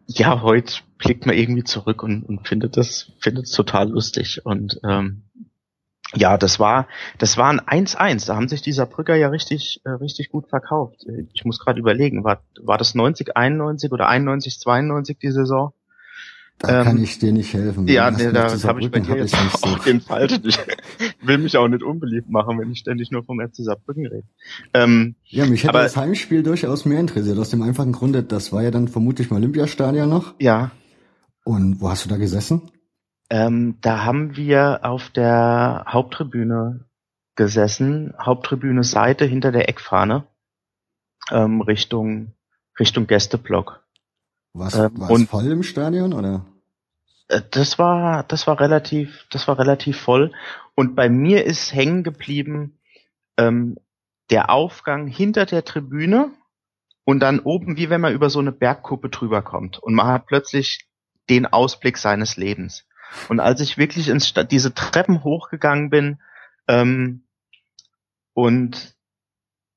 ja, 0.06 0.42
heute 0.42 0.74
blickt 0.98 1.26
man 1.26 1.36
irgendwie 1.36 1.64
zurück 1.64 2.02
und, 2.02 2.22
und 2.24 2.48
findet 2.48 2.76
das, 2.76 3.12
findet 3.20 3.44
es 3.44 3.52
total 3.52 3.90
lustig. 3.90 4.44
Und 4.44 4.80
ähm, 4.82 5.24
ja, 6.14 6.38
das 6.38 6.58
war, 6.58 6.88
das 7.18 7.36
war 7.36 7.50
ein 7.50 7.86
1-1. 7.86 8.26
Da 8.26 8.36
haben 8.36 8.48
sich 8.48 8.62
dieser 8.62 8.86
Brücker 8.86 9.16
ja 9.16 9.28
richtig, 9.28 9.80
äh, 9.84 9.90
richtig 9.90 10.30
gut 10.30 10.48
verkauft. 10.48 11.04
Ich 11.32 11.44
muss 11.44 11.58
gerade 11.58 11.80
überlegen, 11.80 12.24
war, 12.24 12.42
war 12.62 12.78
das 12.78 12.94
90, 12.94 13.36
91 13.36 13.92
oder 13.92 14.08
91, 14.08 14.58
92 14.58 15.18
die 15.18 15.32
Saison? 15.32 15.72
Da 16.58 16.80
ähm, 16.80 16.84
kann 16.84 17.02
ich 17.02 17.18
dir 17.18 17.32
nicht 17.32 17.52
helfen. 17.52 17.88
Ja, 17.88 18.10
nee, 18.10 18.30
da 18.32 18.50
habe 18.62 18.80
ich 18.80 18.90
bei 18.90 19.00
dir 19.00 19.16
jetzt 19.16 19.34
auch 19.62 19.78
den 19.80 20.00
Falschen. 20.00 20.42
Ich 20.46 20.58
will 21.22 21.38
mich 21.38 21.56
auch 21.56 21.68
nicht 21.68 21.82
unbeliebt 21.82 22.30
machen, 22.30 22.58
wenn 22.58 22.70
ich 22.70 22.78
ständig 22.78 23.10
nur 23.10 23.24
vom 23.24 23.40
FC 23.40 23.56
Saarbrücken 23.56 24.06
rede. 24.06 24.26
Ähm, 24.72 25.16
ja, 25.24 25.46
mich 25.46 25.64
hätte 25.64 25.70
aber, 25.70 25.82
das 25.82 25.96
Heimspiel 25.96 26.42
durchaus 26.42 26.84
mehr 26.84 27.00
interessiert. 27.00 27.38
Aus 27.38 27.50
dem 27.50 27.62
einfachen 27.62 27.92
Grunde, 27.92 28.22
das 28.22 28.52
war 28.52 28.62
ja 28.62 28.70
dann 28.70 28.88
vermutlich 28.88 29.30
mal 29.30 29.36
Olympiastadion 29.36 30.08
noch. 30.08 30.34
Ja. 30.40 30.70
Und 31.44 31.80
wo 31.80 31.90
hast 31.90 32.04
du 32.04 32.08
da 32.08 32.16
gesessen? 32.16 32.70
Ähm, 33.30 33.78
da 33.80 34.04
haben 34.04 34.36
wir 34.36 34.80
auf 34.84 35.10
der 35.10 35.84
Haupttribüne 35.88 36.86
gesessen, 37.36 38.14
Haupttribüne 38.20 38.84
Seite 38.84 39.24
hinter 39.24 39.50
der 39.50 39.68
Eckfahne, 39.68 40.24
ähm, 41.32 41.60
Richtung 41.60 42.34
Richtung 42.78 43.06
Gästeblock. 43.06 43.83
Was 44.54 44.74
ähm, 44.74 44.92
war 44.94 45.10
es 45.10 45.24
voll 45.28 45.46
im 45.50 45.62
Stadion 45.62 46.12
oder? 46.12 46.46
Äh, 47.28 47.42
das 47.50 47.78
war 47.78 48.22
das 48.22 48.46
war 48.46 48.60
relativ 48.60 49.26
das 49.30 49.46
war 49.48 49.58
relativ 49.58 50.00
voll 50.00 50.32
und 50.74 50.94
bei 50.94 51.08
mir 51.08 51.44
ist 51.44 51.74
hängen 51.74 52.02
geblieben 52.02 52.78
ähm, 53.36 53.76
der 54.30 54.50
Aufgang 54.50 55.06
hinter 55.06 55.44
der 55.44 55.64
Tribüne 55.64 56.30
und 57.04 57.20
dann 57.20 57.40
oben 57.40 57.76
wie 57.76 57.90
wenn 57.90 58.00
man 58.00 58.14
über 58.14 58.30
so 58.30 58.38
eine 58.38 58.52
Bergkuppe 58.52 59.10
drüber 59.10 59.42
kommt 59.42 59.78
und 59.78 59.94
man 59.94 60.06
hat 60.06 60.26
plötzlich 60.26 60.88
den 61.28 61.46
Ausblick 61.46 61.98
seines 61.98 62.36
Lebens. 62.36 62.86
Und 63.28 63.40
als 63.40 63.60
ich 63.60 63.78
wirklich 63.78 64.08
ins 64.08 64.28
Sta 64.28 64.44
diese 64.44 64.74
Treppen 64.74 65.24
hochgegangen 65.24 65.90
bin 65.90 66.20
ähm, 66.68 67.24
und 68.32 68.93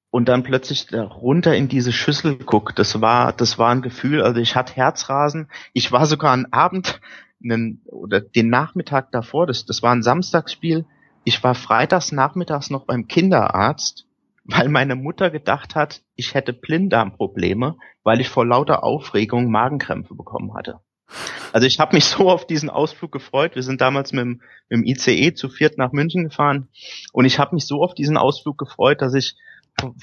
und 0.09 0.29
dann 0.29 0.43
plötzlich 0.43 0.87
runter 0.93 1.55
in 1.55 1.67
diese 1.67 1.91
Schüssel 1.91 2.37
guck, 2.37 2.75
das 2.75 3.01
war 3.01 3.33
das 3.33 3.57
war 3.57 3.69
ein 3.69 3.81
Gefühl. 3.81 4.21
Also 4.21 4.39
ich 4.39 4.55
hatte 4.55 4.75
Herzrasen. 4.75 5.49
Ich 5.73 5.91
war 5.91 6.05
sogar 6.05 6.33
einen 6.33 6.51
Abend 6.53 7.01
einen, 7.43 7.81
oder 7.85 8.21
den 8.21 8.49
Nachmittag 8.49 9.11
davor. 9.11 9.47
Das 9.47 9.65
das 9.65 9.83
war 9.83 9.91
ein 9.91 10.03
Samstagsspiel. 10.03 10.85
Ich 11.23 11.43
war 11.43 11.55
freitags 11.55 12.11
nachmittags 12.11 12.69
noch 12.69 12.85
beim 12.85 13.07
Kinderarzt, 13.07 14.07
weil 14.45 14.69
meine 14.69 14.95
Mutter 14.95 15.29
gedacht 15.29 15.75
hat, 15.75 16.01
ich 16.15 16.33
hätte 16.33 16.53
Blinddarmprobleme, 16.53 17.75
weil 18.03 18.21
ich 18.21 18.29
vor 18.29 18.45
lauter 18.45 18.83
Aufregung 18.83 19.51
Magenkrämpfe 19.51 20.15
bekommen 20.15 20.53
hatte. 20.53 20.79
Also 21.53 21.67
ich 21.67 21.79
habe 21.79 21.95
mich 21.95 22.05
so 22.05 22.29
auf 22.29 22.47
diesen 22.47 22.69
Ausflug 22.69 23.11
gefreut. 23.11 23.55
Wir 23.55 23.63
sind 23.63 23.81
damals 23.81 24.13
mit 24.13 24.21
dem, 24.21 24.41
mit 24.69 24.79
dem 24.79 24.83
ICE 24.85 25.33
zu 25.33 25.49
viert 25.49 25.77
nach 25.77 25.91
München 25.91 26.23
gefahren 26.23 26.69
und 27.11 27.25
ich 27.25 27.39
habe 27.39 27.55
mich 27.55 27.65
so 27.65 27.83
auf 27.83 27.93
diesen 27.93 28.17
Ausflug 28.17 28.57
gefreut, 28.57 29.01
dass 29.01 29.13
ich 29.13 29.35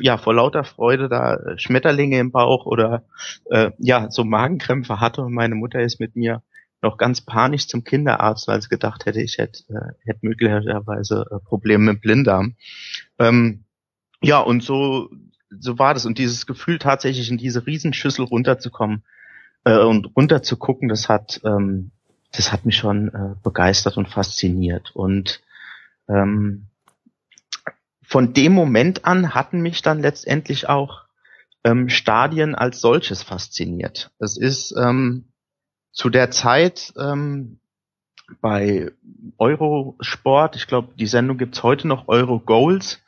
ja 0.00 0.19
vor 0.19 0.35
lauter 0.35 0.64
Freude 0.64 1.09
da 1.09 1.35
äh, 1.35 1.59
Schmetterlinge 1.59 2.19
im 2.19 2.31
Bauch 2.31 2.66
oder 2.66 3.04
äh, 3.50 3.71
ja 3.78 4.11
so 4.11 4.25
Magenkrämpfe 4.25 5.00
hatte 5.00 5.23
und 5.23 5.33
meine 5.33 5.54
Mutter 5.54 5.81
ist 5.81 6.00
mit 6.00 6.16
mir 6.16 6.43
noch 6.83 6.99
ganz 6.99 7.23
panisch 7.23 7.66
zum 7.66 7.83
Kinderarzt, 7.83 8.47
weil 8.47 8.61
sie 8.61 8.69
gedacht 8.69 9.07
hätte, 9.07 9.21
ich 9.21 9.38
hätte, 9.38 9.62
äh, 9.71 9.93
hätte 10.04 10.21
möglicherweise 10.23 11.26
äh, 11.31 11.38
Probleme 11.40 11.93
mit 11.93 12.02
Blinddarm. 12.02 12.57
Ähm, 13.19 13.64
ja, 14.23 14.38
und 14.38 14.62
so, 14.62 15.09
so 15.50 15.78
war 15.78 15.95
das. 15.95 16.04
Und 16.04 16.19
dieses 16.19 16.47
Gefühl, 16.47 16.78
tatsächlich 16.78 17.31
in 17.31 17.38
diese 17.38 17.66
Riesenschüssel 17.66 18.26
runterzukommen, 18.26 19.02
äh, 19.64 19.78
und 19.78 20.14
runter 20.16 20.43
zu 20.43 20.57
gucken, 20.57 20.88
das 20.88 21.09
hat, 21.09 21.40
ähm, 21.45 21.90
das 22.33 22.52
hat 22.52 22.64
mich 22.64 22.76
schon 22.76 23.09
äh, 23.09 23.35
begeistert 23.43 23.97
und 23.97 24.09
fasziniert. 24.09 24.95
Und 24.95 25.43
ähm, 26.09 26.66
von 28.06 28.32
dem 28.32 28.52
Moment 28.52 29.04
an 29.04 29.34
hatten 29.34 29.61
mich 29.61 29.82
dann 29.82 30.00
letztendlich 30.00 30.68
auch 30.68 31.04
ähm, 31.64 31.88
Stadien 31.88 32.54
als 32.54 32.80
solches 32.80 33.23
fasziniert. 33.23 34.11
Es 34.18 34.37
ist 34.37 34.75
ähm, 34.76 35.25
zu 35.92 36.11
der 36.11 36.30
Zeit 36.30 36.92
ähm, 36.99 37.58
bei 38.40 38.90
Eurosport, 39.38 40.56
ich 40.56 40.66
glaube, 40.66 40.94
die 40.99 41.06
Sendung 41.06 41.38
gibt's 41.38 41.62
heute 41.62 41.88
noch, 41.88 42.08
Euro 42.08 42.40
Goals, 42.40 43.00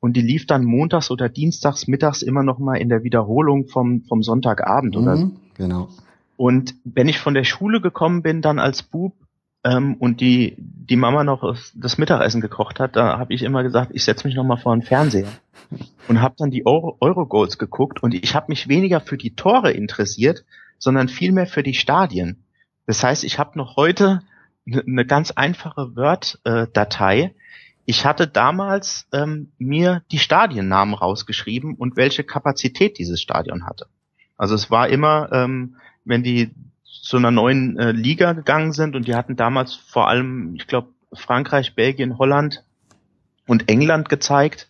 und 0.00 0.16
die 0.16 0.22
lief 0.22 0.46
dann 0.46 0.64
montags 0.64 1.10
oder 1.10 1.28
dienstags 1.28 1.88
mittags 1.88 2.22
immer 2.22 2.42
noch 2.42 2.58
mal 2.58 2.76
in 2.76 2.88
der 2.88 3.02
Wiederholung 3.02 3.66
vom, 3.66 4.04
vom 4.04 4.22
Sonntagabend 4.22 4.94
mhm, 4.94 5.02
oder 5.02 5.30
Genau. 5.54 5.88
Und 6.36 6.76
wenn 6.84 7.08
ich 7.08 7.18
von 7.18 7.34
der 7.34 7.42
Schule 7.42 7.80
gekommen 7.80 8.22
bin, 8.22 8.40
dann 8.42 8.60
als 8.60 8.84
Bub, 8.84 9.12
ähm, 9.64 9.94
und 9.94 10.20
die, 10.20 10.54
die 10.58 10.96
Mama 10.96 11.24
noch 11.24 11.56
das 11.74 11.98
Mittagessen 11.98 12.40
gekocht 12.40 12.80
hat, 12.80 12.96
da 12.96 13.18
habe 13.18 13.34
ich 13.34 13.42
immer 13.42 13.62
gesagt, 13.62 13.90
ich 13.94 14.04
setze 14.04 14.26
mich 14.26 14.36
noch 14.36 14.44
mal 14.44 14.56
vor 14.56 14.74
den 14.74 14.82
Fernseher 14.82 15.28
und 16.08 16.20
habe 16.20 16.36
dann 16.38 16.50
die 16.50 16.66
Euro 16.66 16.96
Eurogoals 17.00 17.58
geguckt 17.58 18.02
und 18.02 18.14
ich 18.14 18.34
habe 18.34 18.46
mich 18.48 18.68
weniger 18.68 19.00
für 19.00 19.18
die 19.18 19.34
Tore 19.34 19.72
interessiert, 19.72 20.44
sondern 20.78 21.08
vielmehr 21.08 21.46
für 21.46 21.62
die 21.62 21.74
Stadien. 21.74 22.44
Das 22.86 23.02
heißt, 23.02 23.24
ich 23.24 23.38
habe 23.38 23.58
noch 23.58 23.76
heute 23.76 24.22
eine 24.66 24.82
ne 24.86 25.06
ganz 25.06 25.30
einfache 25.32 25.96
Word-Datei. 25.96 27.34
Ich 27.84 28.04
hatte 28.04 28.26
damals 28.26 29.06
ähm, 29.12 29.50
mir 29.58 30.02
die 30.12 30.18
Stadiennamen 30.18 30.94
rausgeschrieben 30.94 31.74
und 31.74 31.96
welche 31.96 32.22
Kapazität 32.22 32.98
dieses 32.98 33.20
Stadion 33.20 33.66
hatte. 33.66 33.86
Also 34.36 34.54
es 34.54 34.70
war 34.70 34.88
immer, 34.88 35.30
ähm, 35.32 35.76
wenn 36.04 36.22
die 36.22 36.50
zu 37.08 37.16
einer 37.16 37.30
neuen 37.30 37.78
äh, 37.78 37.90
Liga 37.92 38.34
gegangen 38.34 38.72
sind 38.72 38.94
und 38.94 39.08
die 39.08 39.14
hatten 39.14 39.34
damals 39.34 39.74
vor 39.74 40.08
allem, 40.08 40.54
ich 40.56 40.66
glaube, 40.66 40.88
Frankreich, 41.14 41.74
Belgien, 41.74 42.18
Holland 42.18 42.64
und 43.46 43.70
England 43.70 44.10
gezeigt. 44.10 44.68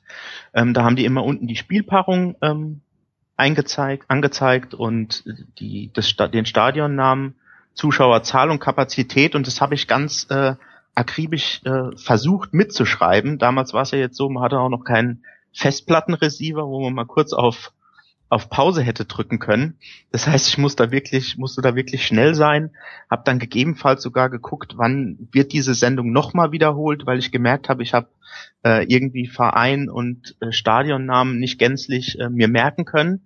Ähm, 0.54 0.72
da 0.72 0.84
haben 0.84 0.94
die 0.94 1.04
immer 1.04 1.24
unten 1.24 1.48
die 1.48 1.56
Spielpaarung 1.56 2.36
ähm, 2.40 2.80
eingezeigt, 3.36 4.04
angezeigt 4.06 4.72
und 4.72 5.24
die, 5.58 5.90
das, 5.92 6.14
den 6.14 6.46
Stadionnamen, 6.46 7.34
Zuschauerzahl 7.74 8.50
und 8.50 8.60
Kapazität 8.60 9.34
und 9.34 9.48
das 9.48 9.60
habe 9.60 9.74
ich 9.74 9.88
ganz 9.88 10.28
äh, 10.30 10.54
akribisch 10.94 11.60
äh, 11.64 11.96
versucht 11.96 12.54
mitzuschreiben. 12.54 13.38
Damals 13.38 13.72
war 13.72 13.82
es 13.82 13.90
ja 13.90 13.98
jetzt 13.98 14.16
so, 14.16 14.28
man 14.28 14.44
hatte 14.44 14.60
auch 14.60 14.68
noch 14.68 14.84
keinen 14.84 15.24
Festplattenreceiver, 15.54 16.68
wo 16.68 16.84
man 16.84 16.94
mal 16.94 17.04
kurz 17.04 17.32
auf 17.32 17.72
auf 18.28 18.50
Pause 18.50 18.82
hätte 18.82 19.04
drücken 19.04 19.38
können. 19.38 19.78
Das 20.12 20.26
heißt, 20.26 20.48
ich 20.48 20.58
musste 20.58 20.86
da 20.86 20.92
wirklich, 20.92 21.38
musste 21.38 21.62
da 21.62 21.74
wirklich 21.74 22.06
schnell 22.06 22.34
sein. 22.34 22.70
Habe 23.10 23.22
dann 23.24 23.38
gegebenenfalls 23.38 24.02
sogar 24.02 24.28
geguckt, 24.28 24.74
wann 24.76 25.28
wird 25.32 25.52
diese 25.52 25.74
Sendung 25.74 26.12
nochmal 26.12 26.52
wiederholt, 26.52 27.06
weil 27.06 27.18
ich 27.18 27.32
gemerkt 27.32 27.68
habe, 27.68 27.82
ich 27.82 27.94
habe 27.94 28.08
äh, 28.64 28.84
irgendwie 28.84 29.26
Verein 29.26 29.88
und 29.88 30.36
äh, 30.40 30.52
Stadionnamen 30.52 31.38
nicht 31.38 31.58
gänzlich 31.58 32.18
äh, 32.20 32.28
mir 32.28 32.48
merken 32.48 32.84
können 32.84 33.22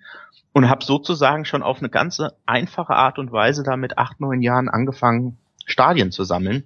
und 0.52 0.68
habe 0.68 0.84
sozusagen 0.84 1.44
schon 1.44 1.62
auf 1.62 1.78
eine 1.78 1.88
ganz 1.88 2.20
einfache 2.46 2.94
Art 2.94 3.18
und 3.18 3.32
Weise 3.32 3.62
da 3.62 3.76
mit 3.76 3.98
acht, 3.98 4.20
neun 4.20 4.42
Jahren 4.42 4.68
angefangen, 4.68 5.38
Stadien 5.64 6.12
zu 6.12 6.24
sammeln. 6.24 6.64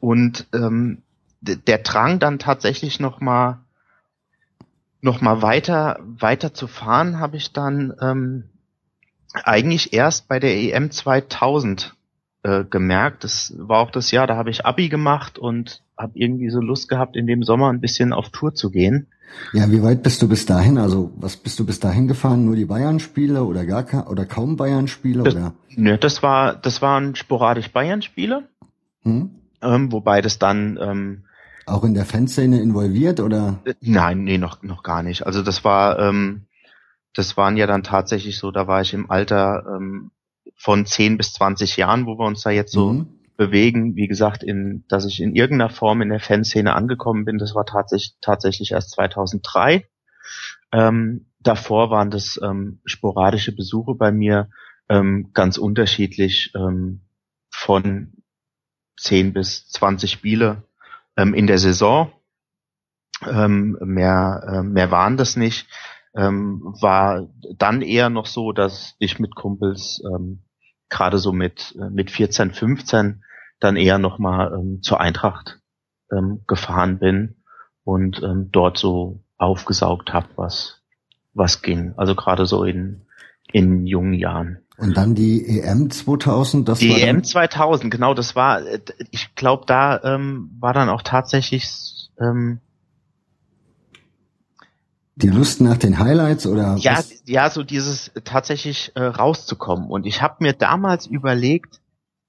Und 0.00 0.46
ähm, 0.54 1.02
der 1.40 1.78
Drang 1.78 2.18
dann 2.18 2.38
tatsächlich 2.38 3.00
nochmal 3.00 3.58
noch 5.00 5.20
mal 5.20 5.42
weiter, 5.42 5.98
weiter 6.00 6.54
zu 6.54 6.66
fahren, 6.66 7.18
habe 7.18 7.36
ich 7.36 7.52
dann 7.52 7.94
ähm, 8.00 8.44
eigentlich 9.32 9.92
erst 9.92 10.28
bei 10.28 10.40
der 10.40 10.56
EM 10.56 10.90
2000 10.90 11.94
äh, 12.42 12.64
gemerkt. 12.64 13.24
Das 13.24 13.54
war 13.56 13.80
auch 13.80 13.90
das 13.90 14.10
Jahr, 14.10 14.26
da 14.26 14.36
habe 14.36 14.50
ich 14.50 14.64
Abi 14.64 14.88
gemacht 14.88 15.38
und 15.38 15.82
habe 15.96 16.12
irgendwie 16.14 16.50
so 16.50 16.60
Lust 16.60 16.88
gehabt, 16.88 17.16
in 17.16 17.26
dem 17.26 17.42
Sommer 17.42 17.70
ein 17.70 17.80
bisschen 17.80 18.12
auf 18.12 18.30
Tour 18.30 18.54
zu 18.54 18.70
gehen. 18.70 19.08
Ja, 19.52 19.70
wie 19.70 19.82
weit 19.82 20.02
bist 20.02 20.22
du 20.22 20.28
bis 20.28 20.46
dahin? 20.46 20.78
Also 20.78 21.12
was 21.16 21.36
bist 21.36 21.58
du 21.58 21.66
bis 21.66 21.80
dahin 21.80 22.08
gefahren? 22.08 22.44
Nur 22.44 22.56
die 22.56 22.64
Bayern-Spiele 22.64 23.44
oder 23.44 23.66
gar 23.66 24.10
oder 24.10 24.24
kaum 24.24 24.56
Bayern-Spiele? 24.56 25.22
Oder? 25.22 25.54
Nö, 25.76 25.98
das 25.98 26.22
war 26.22 26.54
das 26.54 26.80
waren 26.80 27.14
sporadisch 27.14 27.70
Bayern-Spiele, 27.70 28.48
hm? 29.02 29.30
ähm, 29.60 29.92
wobei 29.92 30.22
das 30.22 30.38
dann 30.38 30.78
ähm, 30.80 31.24
auch 31.70 31.84
in 31.84 31.94
der 31.94 32.04
Fanszene 32.04 32.60
involviert 32.60 33.20
oder? 33.20 33.60
Äh, 33.64 33.74
nein, 33.80 34.24
nee, 34.24 34.38
noch, 34.38 34.62
noch 34.62 34.82
gar 34.82 35.02
nicht. 35.02 35.26
Also 35.26 35.42
das 35.42 35.64
war, 35.64 35.98
ähm, 35.98 36.46
das 37.14 37.36
waren 37.36 37.56
ja 37.56 37.66
dann 37.66 37.82
tatsächlich 37.82 38.38
so, 38.38 38.50
da 38.50 38.66
war 38.66 38.80
ich 38.80 38.94
im 38.94 39.10
Alter 39.10 39.64
ähm, 39.76 40.10
von 40.56 40.86
10 40.86 41.16
bis 41.16 41.32
20 41.34 41.76
Jahren, 41.76 42.06
wo 42.06 42.18
wir 42.18 42.26
uns 42.26 42.42
da 42.42 42.50
jetzt 42.50 42.72
so 42.72 42.92
mhm. 42.92 43.20
bewegen. 43.36 43.96
Wie 43.96 44.08
gesagt, 44.08 44.42
in, 44.42 44.84
dass 44.88 45.04
ich 45.04 45.20
in 45.20 45.34
irgendeiner 45.34 45.70
Form 45.70 46.02
in 46.02 46.10
der 46.10 46.20
Fanszene 46.20 46.74
angekommen 46.74 47.24
bin, 47.24 47.38
das 47.38 47.54
war 47.54 47.64
tatsächlich, 47.64 48.16
tatsächlich 48.20 48.72
erst 48.72 48.90
2003. 48.90 49.88
Ähm, 50.72 51.26
davor 51.40 51.90
waren 51.90 52.10
das 52.10 52.38
ähm, 52.42 52.80
sporadische 52.84 53.54
Besuche 53.54 53.94
bei 53.94 54.12
mir, 54.12 54.50
ähm, 54.88 55.30
ganz 55.32 55.58
unterschiedlich 55.58 56.52
ähm, 56.54 57.02
von 57.50 58.12
10 58.98 59.32
bis 59.32 59.68
20 59.68 60.10
Spiele 60.10 60.67
ähm, 61.18 61.34
in 61.34 61.46
der 61.46 61.58
Saison. 61.58 62.12
Ähm, 63.28 63.76
mehr, 63.80 64.44
äh, 64.46 64.62
mehr 64.62 64.90
waren 64.90 65.16
das 65.16 65.36
nicht. 65.36 65.68
Ähm, 66.16 66.62
war 66.80 67.28
dann 67.56 67.82
eher 67.82 68.08
noch 68.08 68.26
so, 68.26 68.52
dass 68.52 68.94
ich 68.98 69.18
mit 69.18 69.34
Kumpels 69.34 70.00
ähm, 70.06 70.44
gerade 70.88 71.18
so 71.18 71.32
mit, 71.32 71.76
äh, 71.78 71.90
mit 71.90 72.10
14, 72.10 72.52
15 72.52 73.24
dann 73.60 73.76
eher 73.76 73.98
nochmal 73.98 74.52
ähm, 74.54 74.80
zur 74.82 75.00
Eintracht 75.00 75.60
ähm, 76.12 76.44
gefahren 76.46 77.00
bin 77.00 77.42
und 77.82 78.22
ähm, 78.22 78.50
dort 78.52 78.78
so 78.78 79.24
aufgesaugt 79.36 80.12
habe, 80.12 80.28
was, 80.36 80.82
was 81.34 81.60
ging. 81.60 81.94
Also 81.96 82.14
gerade 82.14 82.46
so 82.46 82.64
in, 82.64 83.06
in 83.52 83.86
jungen 83.86 84.14
Jahren. 84.14 84.64
Und 84.78 84.96
dann 84.96 85.16
die 85.16 85.60
EM 85.60 85.90
2000, 85.90 86.68
das 86.68 86.78
die 86.78 86.90
war 86.90 86.98
EM 86.98 87.24
2000, 87.24 87.90
genau, 87.90 88.14
das 88.14 88.36
war, 88.36 88.64
äh, 88.64 88.80
ich 89.10 89.34
glaube, 89.34 89.64
da 89.66 90.00
ähm, 90.04 90.50
war 90.60 90.72
dann 90.72 90.88
auch 90.88 91.02
tatsächlich 91.02 91.68
ähm, 92.20 92.60
die 95.16 95.30
Lust 95.30 95.60
nach 95.60 95.78
den 95.78 95.98
Highlights 95.98 96.46
oder 96.46 96.76
ja, 96.76 96.98
was? 96.98 97.12
ja, 97.26 97.50
so 97.50 97.64
dieses 97.64 98.12
tatsächlich 98.22 98.92
äh, 98.94 99.02
rauszukommen. 99.02 99.90
Und 99.90 100.06
ich 100.06 100.22
habe 100.22 100.36
mir 100.38 100.52
damals 100.52 101.06
überlegt, 101.06 101.80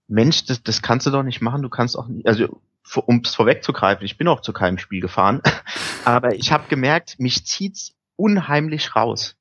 Mensch, 0.08 0.46
das, 0.46 0.64
das 0.64 0.82
kannst 0.82 1.06
du 1.06 1.12
doch 1.12 1.22
nicht 1.22 1.42
machen. 1.42 1.62
Du 1.62 1.70
kannst 1.70 1.96
auch 1.96 2.08
nicht, 2.08 2.26
also 2.28 2.48
um 3.06 3.22
es 3.24 3.36
vorwegzugreifen, 3.36 4.04
ich 4.04 4.18
bin 4.18 4.28
auch 4.28 4.42
zu 4.42 4.54
keinem 4.54 4.80
Spiel 4.80 5.02
gefahren, 5.02 5.44
aber 6.04 6.34
ich 6.34 6.52
habe 6.52 6.64
gemerkt, 6.68 7.20
mich 7.20 7.46
zieht's 7.46 7.94
unheimlich 8.16 8.96
raus 8.96 9.36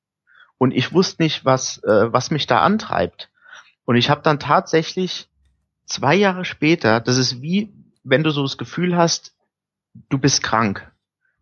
und 0.59 0.71
ich 0.71 0.93
wusste 0.93 1.23
nicht, 1.23 1.45
was, 1.45 1.81
äh, 1.83 2.13
was 2.13 2.29
mich 2.29 2.45
da 2.45 2.59
antreibt. 2.59 3.31
Und 3.85 3.95
ich 3.95 4.11
habe 4.11 4.21
dann 4.21 4.39
tatsächlich 4.39 5.27
zwei 5.85 6.13
Jahre 6.13 6.45
später, 6.45 6.99
das 6.99 7.17
ist 7.17 7.41
wie, 7.41 7.73
wenn 8.03 8.23
du 8.23 8.29
so 8.29 8.43
das 8.43 8.57
Gefühl 8.57 8.95
hast, 8.95 9.33
du 10.09 10.19
bist 10.19 10.43
krank. 10.43 10.91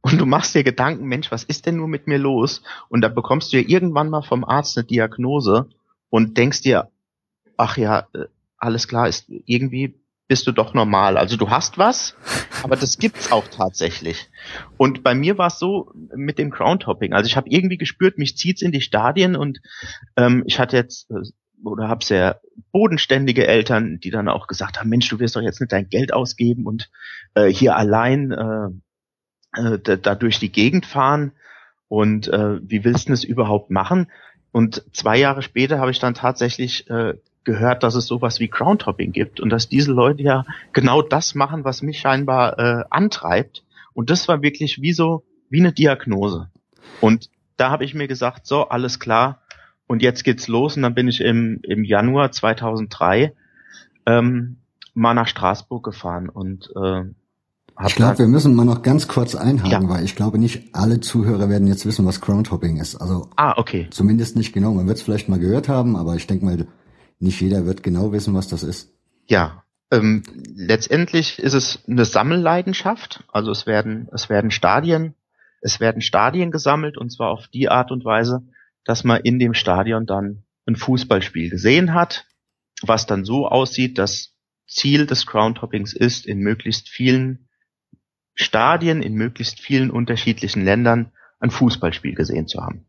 Und 0.01 0.19
du 0.19 0.25
machst 0.25 0.56
dir 0.56 0.63
Gedanken, 0.63 1.08
Mensch, 1.08 1.32
was 1.32 1.43
ist 1.43 1.65
denn 1.65 1.75
nur 1.75 1.88
mit 1.89 2.08
mir 2.08 2.19
los? 2.19 2.62
Und 2.88 3.01
da 3.01 3.10
bekommst 3.10 3.51
du 3.51 3.58
ja 3.58 3.67
irgendwann 3.67 4.10
mal 4.10 4.21
vom 4.21 4.45
Arzt 4.45 4.77
eine 4.77 4.86
Diagnose 4.86 5.67
und 6.10 6.38
denkst 6.38 6.62
dir, 6.62 6.89
ach 7.58 7.75
ja, 7.75 8.08
äh, 8.13 8.27
alles 8.58 8.88
klar, 8.88 9.08
ist 9.10 9.25
irgendwie 9.27 9.99
bist 10.28 10.46
du 10.48 10.52
doch 10.52 10.74
normal. 10.74 11.18
Also 11.18 11.38
du 11.38 11.50
hast 11.50 11.78
was, 11.78 12.16
aber 12.63 12.76
das 12.76 12.98
gibt's 12.98 13.32
auch 13.32 13.48
tatsächlich. 13.48 14.30
Und 14.78 15.04
bei 15.04 15.16
mir 15.16 15.38
war 15.38 15.48
es 15.48 15.60
so 15.60 15.92
mit 16.16 16.38
dem 16.38 16.50
Groundhopping. 16.50 17.13
Also 17.13 17.28
ich 17.28 17.38
habe 17.38 17.50
irgendwie 17.50 17.78
gespürt, 17.78 18.18
mich 18.18 18.38
zieht's 18.38 18.62
in 18.62 18.72
die 18.72 18.82
Stadien 18.82 19.36
und 19.36 19.62
ähm, 20.18 20.44
ich 20.46 20.60
hatte 20.60 20.76
jetzt 20.76 21.10
äh, 21.12 21.22
oder 21.63 21.88
habe 21.88 22.06
sehr 22.06 22.42
bodenständige 22.72 23.48
Eltern, 23.48 24.00
die 24.00 24.12
dann 24.12 24.30
auch 24.30 24.48
gesagt 24.48 24.80
haben, 24.80 24.90
Mensch, 24.90 25.10
du 25.10 25.20
wirst 25.20 25.36
doch 25.36 25.42
jetzt 25.42 25.60
nicht 25.60 25.72
dein 25.72 25.90
Geld 25.90 26.13
ausgeben 26.13 26.66
und 26.66 26.90
äh, 27.34 27.48
hier 27.48 27.76
allein 27.76 28.32
äh, 28.32 28.70
äh, 29.60 29.80
da, 29.80 30.16
durch 30.16 30.40
die 30.40 30.52
Gegend 30.52 30.86
fahren 30.86 31.32
und 31.88 32.28
äh, 32.28 32.60
wie 32.62 32.84
willst 32.84 33.10
du 33.10 33.13
es 33.13 33.24
überhaupt 33.24 33.72
machen? 33.72 34.12
Und 34.52 34.84
zwei 34.94 35.18
Jahre 35.18 35.42
später 35.42 35.80
habe 35.80 35.92
ich 35.92 36.00
dann 36.00 36.13
tatsächlich 36.13 36.90
äh, 36.90 37.16
gehört, 37.47 37.81
dass 37.81 37.95
es 37.95 38.05
sowas 38.05 38.39
wie 38.39 38.49
Groundhopping 38.49 39.13
gibt 39.13 39.39
und 39.39 39.49
dass 39.49 39.69
diese 39.69 39.91
Leute 39.91 40.21
ja 40.21 40.45
genau 40.73 41.01
das 41.01 41.33
machen, 41.33 41.63
was 41.63 41.81
mich 41.81 41.99
scheinbar 41.99 42.60
äh, 42.60 42.83
antreibt. 42.91 43.63
Und 43.93 44.12
das 44.12 44.27
war 44.27 44.43
wirklich 44.43 44.81
wie 44.81 44.91
so, 44.91 45.23
wie 45.49 45.62
eine 45.62 45.71
Diagnose. 45.71 46.49
Und 47.01 47.29
da 47.55 47.71
habe 47.71 47.86
ich 47.86 47.95
mir 47.95 48.07
gesagt, 48.07 48.45
so, 48.45 48.67
alles 48.67 48.99
klar, 48.99 49.41
und 49.88 50.01
jetzt 50.01 50.25
geht's 50.25 50.49
los. 50.49 50.75
Und 50.75 50.83
dann 50.83 50.93
bin 50.93 51.07
ich 51.07 51.21
im, 51.21 51.62
im 51.63 51.86
Januar 51.86 52.33
2003 52.33 53.33
ähm, 54.05 54.57
mal 54.93 55.13
nach 55.13 55.27
Straßburg 55.27 55.83
gefahren 55.83 56.29
und 56.29 56.69
äh, 56.75 57.05
ich 57.86 57.93
glaube, 57.93 58.17
wir 58.17 58.27
müssen 58.27 58.55
mal 58.55 58.65
noch 58.65 58.81
ganz 58.81 59.07
kurz 59.07 59.36
einhaken, 59.36 59.88
ja. 59.88 59.89
weil 59.89 60.03
ich 60.03 60.15
glaube 60.15 60.39
nicht 60.39 60.73
alle 60.73 60.99
Zuhörer 60.99 61.47
werden 61.47 61.67
jetzt 61.67 61.86
wissen, 61.86 62.07
was 62.07 62.21
Groundhopping 62.21 62.77
ist. 62.77 62.95
Also 62.95 63.29
ah, 63.36 63.53
okay. 63.55 63.88
zumindest 63.91 64.36
nicht 64.36 64.51
genau. 64.51 64.73
Man 64.73 64.88
wird 64.88 64.97
es 64.97 65.03
vielleicht 65.03 65.29
mal 65.29 65.38
gehört 65.38 65.69
haben, 65.69 65.95
aber 65.95 66.15
ich 66.15 66.25
denke 66.25 66.43
mal, 66.43 66.65
nicht 67.19 67.41
jeder 67.41 67.65
wird 67.65 67.84
genau 67.84 68.12
wissen, 68.12 68.34
was 68.34 68.47
das 68.47 68.63
ist. 68.63 68.93
Ja, 69.27 69.63
ähm, 69.91 70.23
letztendlich 70.56 71.39
ist 71.39 71.53
es 71.53 71.84
eine 71.88 72.06
Sammelleidenschaft. 72.06 73.23
Also 73.32 73.51
es 73.51 73.65
werden, 73.65 74.10
es 74.13 74.30
werden 74.30 74.51
Stadien, 74.51 75.15
es 75.62 75.80
werden 75.80 76.01
Stadien 76.01 76.51
gesammelt 76.51 76.97
und 76.97 77.12
zwar 77.12 77.30
auf 77.30 77.47
die 77.47 77.69
Art 77.69 77.91
und 77.91 78.06
Weise, 78.06 78.43
dass 78.84 79.03
man 79.03 79.21
in 79.21 79.39
dem 79.39 79.53
Stadion 79.53 80.06
dann 80.06 80.43
ein 80.65 80.75
Fußballspiel 80.75 81.49
gesehen 81.49 81.93
hat, 81.93 82.25
was 82.82 83.06
dann 83.06 83.25
so 83.25 83.47
aussieht, 83.47 83.97
dass 83.97 84.34
Ziel 84.67 85.08
des 85.08 85.25
Groundhoppings 85.25 85.93
ist, 85.93 86.25
in 86.25 86.39
möglichst 86.39 86.89
vielen 86.89 87.47
Stadien, 88.36 89.01
in 89.01 89.13
möglichst 89.13 89.60
vielen 89.60 89.89
unterschiedlichen 89.89 90.63
Ländern 90.63 91.12
ein 91.39 91.51
Fußballspiel 91.51 92.13
gesehen 92.13 92.47
zu 92.47 92.62
haben. 92.62 92.86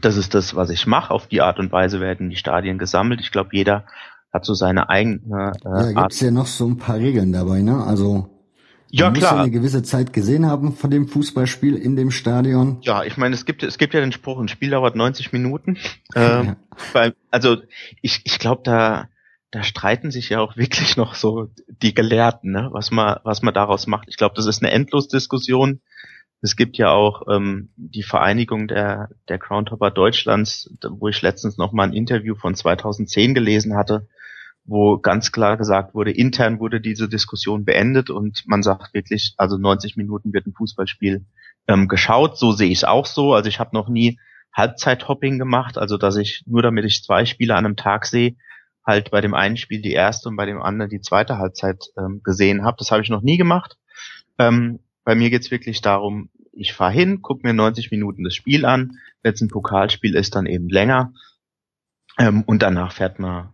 Das 0.00 0.16
ist 0.16 0.34
das, 0.34 0.54
was 0.54 0.70
ich 0.70 0.86
mache. 0.86 1.12
Auf 1.12 1.26
die 1.26 1.40
Art 1.40 1.58
und 1.58 1.72
Weise 1.72 2.00
werden 2.00 2.30
die 2.30 2.36
Stadien 2.36 2.78
gesammelt. 2.78 3.20
Ich 3.20 3.30
glaube, 3.30 3.50
jeder 3.52 3.84
hat 4.32 4.44
so 4.44 4.54
seine 4.54 4.88
eigene 4.88 5.52
äh, 5.64 5.92
Ja, 5.92 6.02
gibt's 6.02 6.20
ja 6.20 6.30
noch 6.30 6.46
so 6.46 6.66
ein 6.66 6.78
paar 6.78 6.96
Regeln 6.96 7.32
dabei, 7.32 7.62
ne? 7.62 7.84
Also 7.84 8.30
ja, 8.90 9.06
man 9.06 9.14
klar. 9.14 9.32
muss 9.32 9.38
ja 9.38 9.42
eine 9.42 9.50
gewisse 9.50 9.82
Zeit 9.82 10.12
gesehen 10.12 10.46
haben 10.46 10.72
von 10.72 10.90
dem 10.90 11.08
Fußballspiel 11.08 11.74
in 11.74 11.96
dem 11.96 12.12
Stadion. 12.12 12.78
Ja, 12.82 13.02
ich 13.02 13.16
meine, 13.16 13.34
es 13.34 13.44
gibt 13.44 13.64
es 13.64 13.76
gibt 13.76 13.92
ja 13.92 14.00
den 14.00 14.12
Spruch, 14.12 14.38
ein 14.38 14.48
Spiel 14.48 14.70
dauert 14.70 14.94
90 14.96 15.32
Minuten. 15.32 15.78
Ähm, 16.16 16.46
ja. 16.46 16.56
weil, 16.92 17.14
also 17.32 17.56
ich, 18.00 18.20
ich 18.22 18.38
glaube, 18.38 18.62
da 18.64 19.08
da 19.50 19.64
streiten 19.64 20.12
sich 20.12 20.28
ja 20.28 20.38
auch 20.38 20.56
wirklich 20.56 20.96
noch 20.96 21.16
so 21.16 21.48
die 21.66 21.92
Gelehrten, 21.92 22.52
ne? 22.52 22.68
was 22.70 22.92
man 22.92 23.18
was 23.24 23.42
man 23.42 23.52
daraus 23.52 23.88
macht. 23.88 24.06
Ich 24.08 24.16
glaube, 24.16 24.36
das 24.36 24.46
ist 24.46 24.62
eine 24.62 24.70
Endlosdiskussion. 24.70 25.80
Es 26.44 26.56
gibt 26.56 26.76
ja 26.76 26.90
auch 26.90 27.22
ähm, 27.34 27.70
die 27.76 28.02
Vereinigung 28.02 28.68
der, 28.68 29.08
der 29.30 29.38
Groundhopper 29.38 29.90
Deutschlands, 29.90 30.70
wo 30.90 31.08
ich 31.08 31.22
letztens 31.22 31.56
noch 31.56 31.72
mal 31.72 31.84
ein 31.84 31.94
Interview 31.94 32.34
von 32.34 32.54
2010 32.54 33.32
gelesen 33.32 33.76
hatte, 33.76 34.08
wo 34.66 34.98
ganz 34.98 35.32
klar 35.32 35.56
gesagt 35.56 35.94
wurde, 35.94 36.10
intern 36.10 36.60
wurde 36.60 36.82
diese 36.82 37.08
Diskussion 37.08 37.64
beendet 37.64 38.10
und 38.10 38.42
man 38.46 38.62
sagt 38.62 38.92
wirklich, 38.92 39.32
also 39.38 39.56
90 39.56 39.96
Minuten 39.96 40.34
wird 40.34 40.46
ein 40.46 40.52
Fußballspiel 40.52 41.24
ähm, 41.66 41.88
geschaut. 41.88 42.36
So 42.36 42.52
sehe 42.52 42.68
ich 42.68 42.80
es 42.80 42.84
auch 42.84 43.06
so. 43.06 43.32
Also 43.32 43.48
ich 43.48 43.58
habe 43.58 43.70
noch 43.72 43.88
nie 43.88 44.18
Halbzeithopping 44.52 45.38
gemacht, 45.38 45.78
also 45.78 45.96
dass 45.96 46.16
ich 46.16 46.42
nur 46.44 46.60
damit 46.60 46.84
ich 46.84 47.02
zwei 47.02 47.24
Spiele 47.24 47.54
an 47.54 47.64
einem 47.64 47.76
Tag 47.76 48.04
sehe, 48.04 48.36
halt 48.86 49.10
bei 49.10 49.22
dem 49.22 49.32
einen 49.32 49.56
Spiel 49.56 49.80
die 49.80 49.92
erste 49.92 50.28
und 50.28 50.36
bei 50.36 50.44
dem 50.44 50.60
anderen 50.60 50.90
die 50.90 51.00
zweite 51.00 51.38
Halbzeit 51.38 51.86
ähm, 51.96 52.20
gesehen 52.22 52.66
habe. 52.66 52.76
Das 52.78 52.90
habe 52.90 53.00
ich 53.00 53.08
noch 53.08 53.22
nie 53.22 53.38
gemacht. 53.38 53.78
Ähm, 54.38 54.80
bei 55.04 55.14
mir 55.14 55.30
geht's 55.30 55.50
wirklich 55.50 55.80
darum, 55.80 56.30
ich 56.52 56.72
fahre 56.72 56.92
hin, 56.92 57.20
guck 57.22 57.44
mir 57.44 57.52
90 57.52 57.90
Minuten 57.90 58.24
das 58.24 58.34
Spiel 58.34 58.64
an, 58.64 58.98
wenn 59.22 59.34
ein 59.40 59.48
Pokalspiel 59.48 60.14
ist, 60.14 60.34
dann 60.34 60.46
eben 60.46 60.68
länger. 60.68 61.12
Ähm, 62.18 62.42
und 62.42 62.62
danach 62.62 62.92
fährt 62.92 63.18
man 63.18 63.53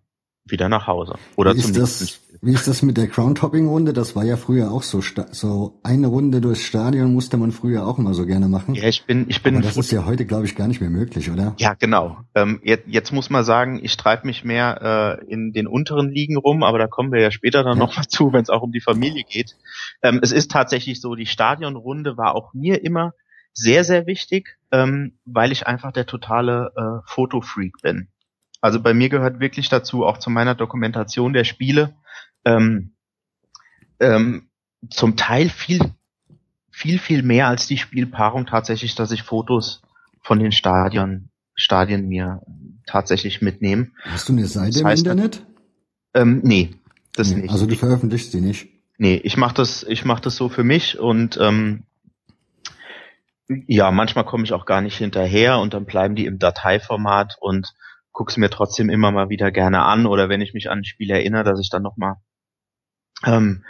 wieder 0.51 0.69
nach 0.69 0.87
Hause. 0.87 1.15
Oder 1.37 1.55
wie 1.55 1.61
zum 1.61 1.73
nächsten 1.73 2.05
das, 2.05 2.21
Wie 2.43 2.53
ist 2.53 2.69
das 2.69 2.83
mit 2.83 2.97
der 2.97 3.09
Crown-Topping-Runde? 3.09 3.93
Das 3.93 4.17
war 4.17 4.25
ja 4.25 4.37
früher 4.37 4.71
auch 4.71 4.83
so. 4.83 5.01
So 5.33 5.81
eine 5.83 6.07
Runde 6.07 6.41
durchs 6.41 6.63
Stadion 6.63 7.13
musste 7.13 7.37
man 7.37 7.53
früher 7.53 7.87
auch 7.87 7.99
immer 7.99 8.15
so 8.15 8.27
gerne 8.27 8.49
machen. 8.49 8.75
Ja, 8.75 8.85
ich 8.85 9.05
bin, 9.05 9.27
ich 9.29 9.43
bin. 9.43 9.57
Aber 9.57 9.65
das 9.65 9.77
ist 9.77 9.91
ja 9.91 10.05
heute, 10.07 10.27
glaube 10.27 10.47
ich, 10.47 10.57
gar 10.57 10.69
nicht 10.69 10.81
mehr 10.81 10.91
möglich, 10.91 11.31
oder? 11.31 11.55
Ja, 11.59 11.75
genau. 11.75 12.19
Ähm, 12.35 12.61
jetzt, 12.63 12.85
jetzt 12.87 13.13
muss 13.13 13.31
man 13.31 13.45
sagen, 13.45 13.81
ich 13.83 13.97
treibe 13.97 14.27
mich 14.27 14.45
mehr 14.45 15.21
äh, 15.21 15.33
in 15.33 15.53
den 15.53 15.67
unteren 15.67 16.11
Ligen 16.11 16.37
rum, 16.37 16.63
aber 16.63 16.79
da 16.79 16.87
kommen 16.87 17.13
wir 17.13 17.21
ja 17.21 17.31
später 17.31 17.63
dann 17.63 17.79
ja. 17.79 17.85
noch 17.85 17.95
dazu, 17.95 18.33
wenn 18.33 18.43
es 18.43 18.51
auch 18.51 18.63
um 18.63 18.73
die 18.73 18.81
Familie 18.81 19.25
geht. 19.25 19.57
Ähm, 20.03 20.21
es 20.23 20.33
ist 20.33 20.51
tatsächlich 20.51 21.01
so, 21.01 21.15
die 21.15 21.27
Stadionrunde 21.27 22.17
war 22.17 22.35
auch 22.35 22.55
mir 22.55 22.85
immer 22.85 23.13
sehr, 23.53 23.85
sehr 23.85 24.07
wichtig, 24.07 24.57
ähm, 24.71 25.19
weil 25.25 25.53
ich 25.53 25.67
einfach 25.67 25.93
der 25.93 26.07
totale 26.07 26.73
äh, 26.77 27.07
Fotofreak 27.07 27.75
bin. 27.83 28.09
Also 28.61 28.81
bei 28.81 28.95
mir 28.95 29.09
gehört 29.09 29.41
wirklich 29.41 29.69
dazu, 29.69 30.05
auch 30.05 30.19
zu 30.19 30.31
meiner 30.31 30.55
Dokumentation 30.55 31.33
der 31.33 31.45
Spiele, 31.45 31.95
ähm, 32.45 32.93
ähm, 33.99 34.49
zum 34.91 35.17
Teil 35.17 35.49
viel, 35.49 35.81
viel, 36.71 36.99
viel 36.99 37.23
mehr 37.23 37.49
als 37.49 37.67
die 37.67 37.79
Spielpaarung 37.79 38.47
tatsächlich, 38.47 38.95
dass 38.95 39.11
ich 39.11 39.23
Fotos 39.23 39.83
von 40.23 40.39
den 40.39 40.53
Stadion, 40.53 41.31
Stadien 41.55 42.09
mir 42.09 42.43
tatsächlich 42.87 43.43
mitnehme. 43.43 43.89
Hast 44.05 44.29
du 44.29 44.33
eine 44.33 44.47
Seite 44.47 44.73
das 44.73 44.85
heißt, 44.85 45.07
im 45.07 45.13
Internet? 45.13 45.47
Ähm, 46.15 46.41
nee, 46.43 46.71
das 47.15 47.31
nee, 47.31 47.43
nicht. 47.43 47.51
Also 47.51 47.67
du 47.67 47.77
veröffentlichst 47.77 48.33
sie 48.33 48.41
nicht? 48.41 48.69
Nee, 48.99 49.21
ich 49.23 49.37
mache 49.37 49.55
das, 49.55 49.83
ich 49.83 50.05
mach 50.05 50.21
das 50.21 50.37
so 50.37 50.49
für 50.49 50.65
mich 50.65 50.99
und 50.99 51.39
ähm, 51.41 51.85
ja, 53.67 53.91
manchmal 53.91 54.25
komme 54.25 54.45
ich 54.45 54.53
auch 54.53 54.67
gar 54.67 54.81
nicht 54.81 54.97
hinterher 54.97 55.59
und 55.59 55.75
dann 55.75 55.87
bleiben 55.87 56.15
die 56.15 56.27
im 56.27 56.39
Dateiformat 56.39 57.37
und 57.41 57.75
guck's 58.13 58.37
mir 58.37 58.51
trotzdem 58.51 58.91
immer 58.91 59.11
mal 59.11 59.29
wieder 59.29 59.51
gerne 59.51 59.83
an 59.83 60.07
oder 60.07 60.29
wenn 60.29 60.41
ich 60.41 60.55
mich 60.55 60.71
an 60.71 60.79
ein 60.79 60.85
Spiel 60.85 61.11
erinnere, 61.11 61.45
dass 61.45 61.61
ich 61.61 61.71
dann 61.71 61.83
nochmal 61.83 62.17
ähm, 63.25 63.65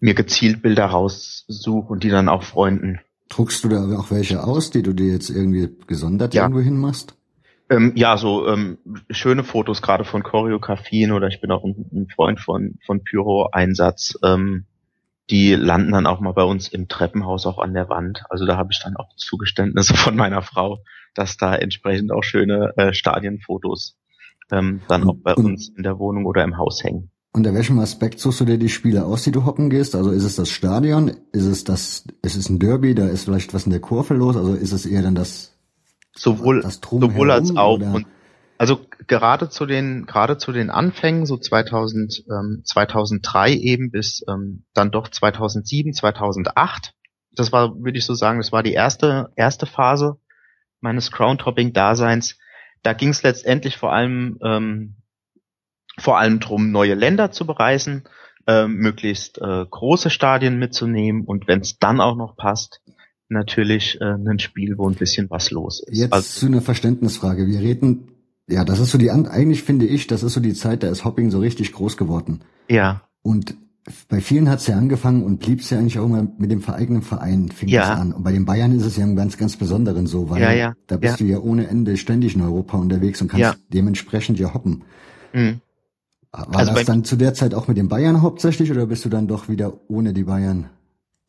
mir 0.00 0.14
gezielt 0.14 0.62
Bilder 0.62 0.86
raussuche 0.86 1.92
und 1.92 2.04
die 2.04 2.08
dann 2.08 2.28
auch 2.28 2.42
Freunden. 2.42 3.00
Druckst 3.28 3.62
du 3.64 3.68
da 3.68 3.82
auch 3.96 4.10
welche 4.10 4.42
aus, 4.42 4.70
die 4.70 4.82
du 4.82 4.92
dir 4.92 5.12
jetzt 5.12 5.30
irgendwie 5.30 5.68
gesondert 5.86 6.34
ja. 6.34 6.42
irgendwo 6.42 6.60
hin 6.60 6.78
machst? 6.78 7.14
Ähm, 7.68 7.92
ja, 7.94 8.16
so 8.16 8.48
ähm, 8.48 8.78
schöne 9.10 9.44
Fotos 9.44 9.80
gerade 9.80 10.04
von 10.04 10.24
Choreografien 10.24 11.12
oder 11.12 11.28
ich 11.28 11.40
bin 11.40 11.52
auch 11.52 11.62
ein, 11.62 11.86
ein 11.92 12.08
Freund 12.08 12.40
von, 12.40 12.78
von 12.84 13.04
Pyro-Einsatz. 13.04 14.18
Ähm, 14.24 14.66
die 15.30 15.54
landen 15.54 15.92
dann 15.92 16.06
auch 16.06 16.18
mal 16.18 16.32
bei 16.32 16.42
uns 16.42 16.66
im 16.66 16.88
Treppenhaus 16.88 17.46
auch 17.46 17.58
an 17.58 17.72
der 17.72 17.88
Wand. 17.88 18.24
Also 18.28 18.46
da 18.46 18.56
habe 18.56 18.70
ich 18.72 18.80
dann 18.82 18.96
auch 18.96 19.14
Zugeständnisse 19.14 19.94
von 19.96 20.16
meiner 20.16 20.42
Frau, 20.42 20.82
dass 21.14 21.36
da 21.36 21.54
entsprechend 21.54 22.12
auch 22.12 22.22
schöne 22.22 22.72
äh, 22.76 22.92
Stadienfotos 22.92 23.96
ähm, 24.52 24.80
dann 24.88 25.08
auch 25.08 25.16
bei 25.16 25.34
uns 25.34 25.70
in 25.76 25.82
der 25.82 25.98
Wohnung 25.98 26.26
oder 26.26 26.44
im 26.44 26.58
Haus 26.58 26.82
hängen. 26.82 27.10
Unter 27.32 27.54
welchem 27.54 27.78
Aspekt 27.78 28.18
suchst 28.18 28.40
du 28.40 28.44
dir 28.44 28.58
die 28.58 28.68
Spiele 28.68 29.04
aus, 29.04 29.22
die 29.22 29.30
du 29.30 29.44
hoppen 29.44 29.70
gehst? 29.70 29.94
Also 29.94 30.10
ist 30.10 30.24
es 30.24 30.34
das 30.34 30.50
Stadion? 30.50 31.12
Ist 31.32 31.46
es 31.46 31.62
das, 31.62 32.04
ist 32.22 32.36
es 32.36 32.48
ein 32.48 32.58
Derby? 32.58 32.94
Da 32.94 33.06
ist 33.06 33.24
vielleicht 33.24 33.54
was 33.54 33.66
in 33.66 33.70
der 33.70 33.80
Kurve 33.80 34.14
los? 34.14 34.36
Also 34.36 34.54
ist 34.54 34.72
es 34.72 34.84
eher 34.84 35.02
dann 35.02 35.14
das, 35.14 35.56
sowohl, 36.16 36.62
das 36.62 36.80
sowohl 36.82 37.30
als 37.30 37.54
auch. 37.56 37.78
Und 37.78 38.06
also 38.58 38.80
gerade 39.06 39.48
zu 39.48 39.64
den, 39.64 40.06
gerade 40.06 40.38
zu 40.38 40.52
den 40.52 40.70
Anfängen, 40.70 41.24
so 41.24 41.38
2000, 41.38 42.24
ähm, 42.28 42.62
2003 42.64 43.54
eben 43.54 43.90
bis 43.90 44.22
ähm, 44.28 44.64
dann 44.74 44.90
doch 44.90 45.08
2007, 45.08 45.94
2008. 45.94 46.92
Das 47.32 47.52
war, 47.52 47.76
würde 47.76 47.96
ich 47.96 48.04
so 48.04 48.14
sagen, 48.14 48.38
das 48.40 48.50
war 48.50 48.64
die 48.64 48.72
erste, 48.72 49.30
erste 49.36 49.66
Phase 49.66 50.18
meines 50.80 51.10
Crown-Topping-Daseins. 51.10 52.38
Da 52.82 52.92
ging 52.92 53.10
es 53.10 53.22
letztendlich 53.22 53.76
vor 53.76 53.92
allem, 53.92 54.38
ähm, 54.42 54.96
vor 55.98 56.18
allem 56.18 56.40
drum, 56.40 56.70
neue 56.70 56.94
Länder 56.94 57.30
zu 57.30 57.46
bereisen, 57.46 58.04
äh, 58.46 58.66
möglichst 58.66 59.38
äh, 59.38 59.66
große 59.68 60.10
Stadien 60.10 60.58
mitzunehmen 60.58 61.24
und 61.24 61.46
wenn 61.46 61.60
es 61.60 61.78
dann 61.78 62.00
auch 62.00 62.16
noch 62.16 62.36
passt, 62.36 62.80
natürlich 63.28 64.00
äh, 64.00 64.14
ein 64.14 64.38
Spiel, 64.38 64.76
wo 64.78 64.88
ein 64.88 64.96
bisschen 64.96 65.30
was 65.30 65.50
los 65.50 65.82
ist. 65.86 65.98
Jetzt 65.98 66.12
also, 66.12 66.40
zu 66.40 66.46
einer 66.46 66.62
Verständnisfrage. 66.62 67.46
Wir 67.46 67.60
reden, 67.60 68.08
ja, 68.48 68.64
das 68.64 68.80
ist 68.80 68.90
so 68.90 68.98
die, 68.98 69.10
eigentlich 69.10 69.62
finde 69.62 69.86
ich, 69.86 70.06
das 70.06 70.22
ist 70.22 70.34
so 70.34 70.40
die 70.40 70.54
Zeit, 70.54 70.82
da 70.82 70.88
ist 70.88 71.04
Hopping 71.04 71.30
so 71.30 71.38
richtig 71.38 71.72
groß 71.72 71.96
geworden. 71.96 72.42
Ja. 72.68 73.02
Und 73.22 73.54
bei 74.08 74.20
vielen 74.20 74.48
hat 74.48 74.60
es 74.60 74.66
ja 74.66 74.76
angefangen 74.76 75.22
und 75.22 75.38
blieb 75.38 75.60
es 75.60 75.70
ja 75.70 75.78
eigentlich 75.78 75.98
auch 75.98 76.04
immer 76.04 76.26
mit 76.38 76.50
dem 76.50 76.62
eigenen 76.68 77.02
Verein, 77.02 77.50
fing 77.50 77.68
ja. 77.68 77.94
an. 77.94 78.12
Und 78.12 78.22
bei 78.22 78.32
den 78.32 78.44
Bayern 78.44 78.72
ist 78.72 78.84
es 78.84 78.96
ja 78.96 79.04
im 79.04 79.16
ganz, 79.16 79.38
ganz 79.38 79.56
Besonderen 79.56 80.06
so, 80.06 80.28
weil 80.28 80.42
ja, 80.42 80.52
ja. 80.52 80.74
da 80.86 80.96
bist 80.96 81.20
du 81.20 81.24
ja 81.24 81.38
ohne 81.38 81.66
Ende 81.66 81.96
ständig 81.96 82.34
in 82.34 82.42
Europa 82.42 82.76
unterwegs 82.76 83.22
und 83.22 83.28
kannst 83.28 83.58
dementsprechend 83.72 84.38
ja 84.38 84.52
hoppen. 84.52 84.84
Mhm. 85.32 85.60
War 86.32 86.56
also 86.56 86.74
das 86.74 86.84
dann 86.84 87.04
zu 87.04 87.16
der 87.16 87.34
Zeit 87.34 87.54
auch 87.54 87.66
mit 87.66 87.76
den 87.76 87.88
Bayern 87.88 88.22
hauptsächlich 88.22 88.70
oder 88.70 88.86
bist 88.86 89.04
du 89.04 89.08
dann 89.08 89.26
doch 89.26 89.48
wieder 89.48 89.72
ohne 89.88 90.12
die 90.12 90.24
Bayern? 90.24 90.70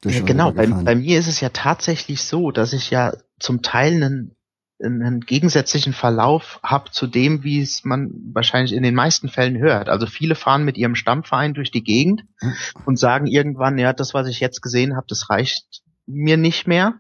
Durch 0.02 0.18
ja, 0.18 0.22
genau, 0.24 0.52
bei, 0.52 0.68
bei 0.68 0.96
mir 0.96 1.20
ist 1.20 1.28
es 1.28 1.42
ja 1.42 1.50
tatsächlich 1.50 2.24
so, 2.24 2.52
dass 2.52 2.74
ich 2.74 2.92
ja 2.92 3.14
zum 3.40 3.62
Teil 3.62 4.04
einen 4.04 4.36
einen 4.84 5.22
gegensätzlichen 5.22 5.94
Verlauf 5.94 6.60
habe 6.64 6.92
zu 6.92 7.08
dem, 7.08 7.44
wie 7.44 7.62
es 7.62 7.84
man 7.84 8.12
wahrscheinlich 8.34 8.74
in 8.74 8.84
den 8.84 8.96
meisten 8.96 9.30
Fällen 9.30 9.58
hört. 9.58 9.90
Also 9.90 10.06
viele 10.06 10.36
fahren 10.36 10.64
mit 10.64 10.78
ihrem 10.78 10.96
Stammverein 10.96 11.54
durch 11.54 11.72
die 11.72 11.84
Gegend 11.84 12.24
hm. 12.40 12.54
und 12.86 13.00
sagen 13.00 13.28
irgendwann, 13.28 13.78
ja, 13.78 13.94
das, 13.94 14.14
was 14.14 14.28
ich 14.28 14.40
jetzt 14.40 14.62
gesehen 14.62 14.96
habe, 14.96 15.08
das 15.08 15.30
reicht 15.30 15.82
mir 16.06 16.38
nicht 16.38 16.68
mehr. 16.68 16.96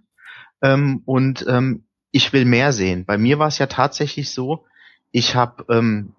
Ähm, 0.62 1.02
und 1.06 1.46
ähm, 1.48 1.86
ich 2.12 2.34
will 2.34 2.46
mehr 2.46 2.74
sehen. 2.74 3.06
Bei 3.06 3.18
mir 3.18 3.40
war 3.40 3.48
es 3.48 3.58
ja 3.58 3.68
tatsächlich 3.68 4.32
so, 4.32 4.66
ich 5.12 5.36
habe 5.36 5.66
ähm, 5.70 6.14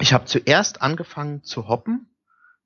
ich 0.00 0.12
habe 0.12 0.24
zuerst 0.24 0.82
angefangen 0.82 1.44
zu 1.44 1.68
hoppen, 1.68 2.08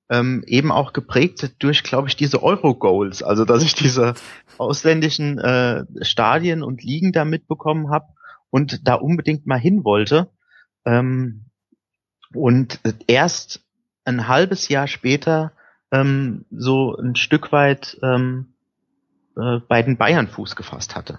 ähm, 0.08 0.44
eben 0.46 0.70
auch 0.70 0.92
geprägt 0.92 1.56
durch, 1.58 1.82
glaube 1.82 2.08
ich, 2.08 2.16
diese 2.16 2.42
Euro-Goals, 2.42 3.22
also 3.22 3.44
dass 3.44 3.62
ich 3.62 3.74
diese 3.74 4.14
ausländischen 4.56 5.38
äh, 5.38 5.84
Stadien 6.02 6.62
und 6.62 6.82
Ligen 6.82 7.12
da 7.12 7.24
mitbekommen 7.24 7.90
habe 7.90 8.06
und 8.54 8.86
da 8.86 8.94
unbedingt 8.94 9.48
mal 9.48 9.58
hin 9.58 9.82
wollte. 9.82 10.30
Ähm, 10.86 11.46
und 12.32 12.78
erst 13.08 13.64
ein 14.04 14.28
halbes 14.28 14.68
Jahr 14.68 14.86
später 14.86 15.50
ähm, 15.90 16.44
so 16.52 16.96
ein 16.96 17.16
Stück 17.16 17.50
weit 17.50 17.98
ähm, 18.00 18.54
äh, 19.36 19.58
bei 19.66 19.82
den 19.82 19.96
Bayern 19.96 20.28
Fuß 20.28 20.54
gefasst 20.54 20.94
hatte. 20.94 21.18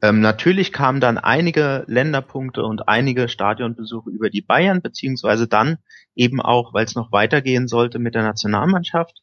Ähm, 0.00 0.22
natürlich 0.22 0.72
kamen 0.72 1.02
dann 1.02 1.18
einige 1.18 1.84
Länderpunkte 1.86 2.64
und 2.64 2.88
einige 2.88 3.28
Stadionbesuche 3.28 4.08
über 4.08 4.30
die 4.30 4.40
Bayern, 4.40 4.80
beziehungsweise 4.80 5.46
dann 5.46 5.76
eben 6.14 6.40
auch, 6.40 6.72
weil 6.72 6.86
es 6.86 6.94
noch 6.94 7.12
weitergehen 7.12 7.68
sollte 7.68 7.98
mit 7.98 8.14
der 8.14 8.22
Nationalmannschaft. 8.22 9.20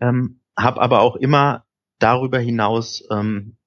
Ähm, 0.00 0.42
habe 0.56 0.80
aber 0.80 1.00
auch 1.00 1.16
immer 1.16 1.64
darüber 1.98 2.38
hinaus 2.38 3.02
ähm, 3.10 3.57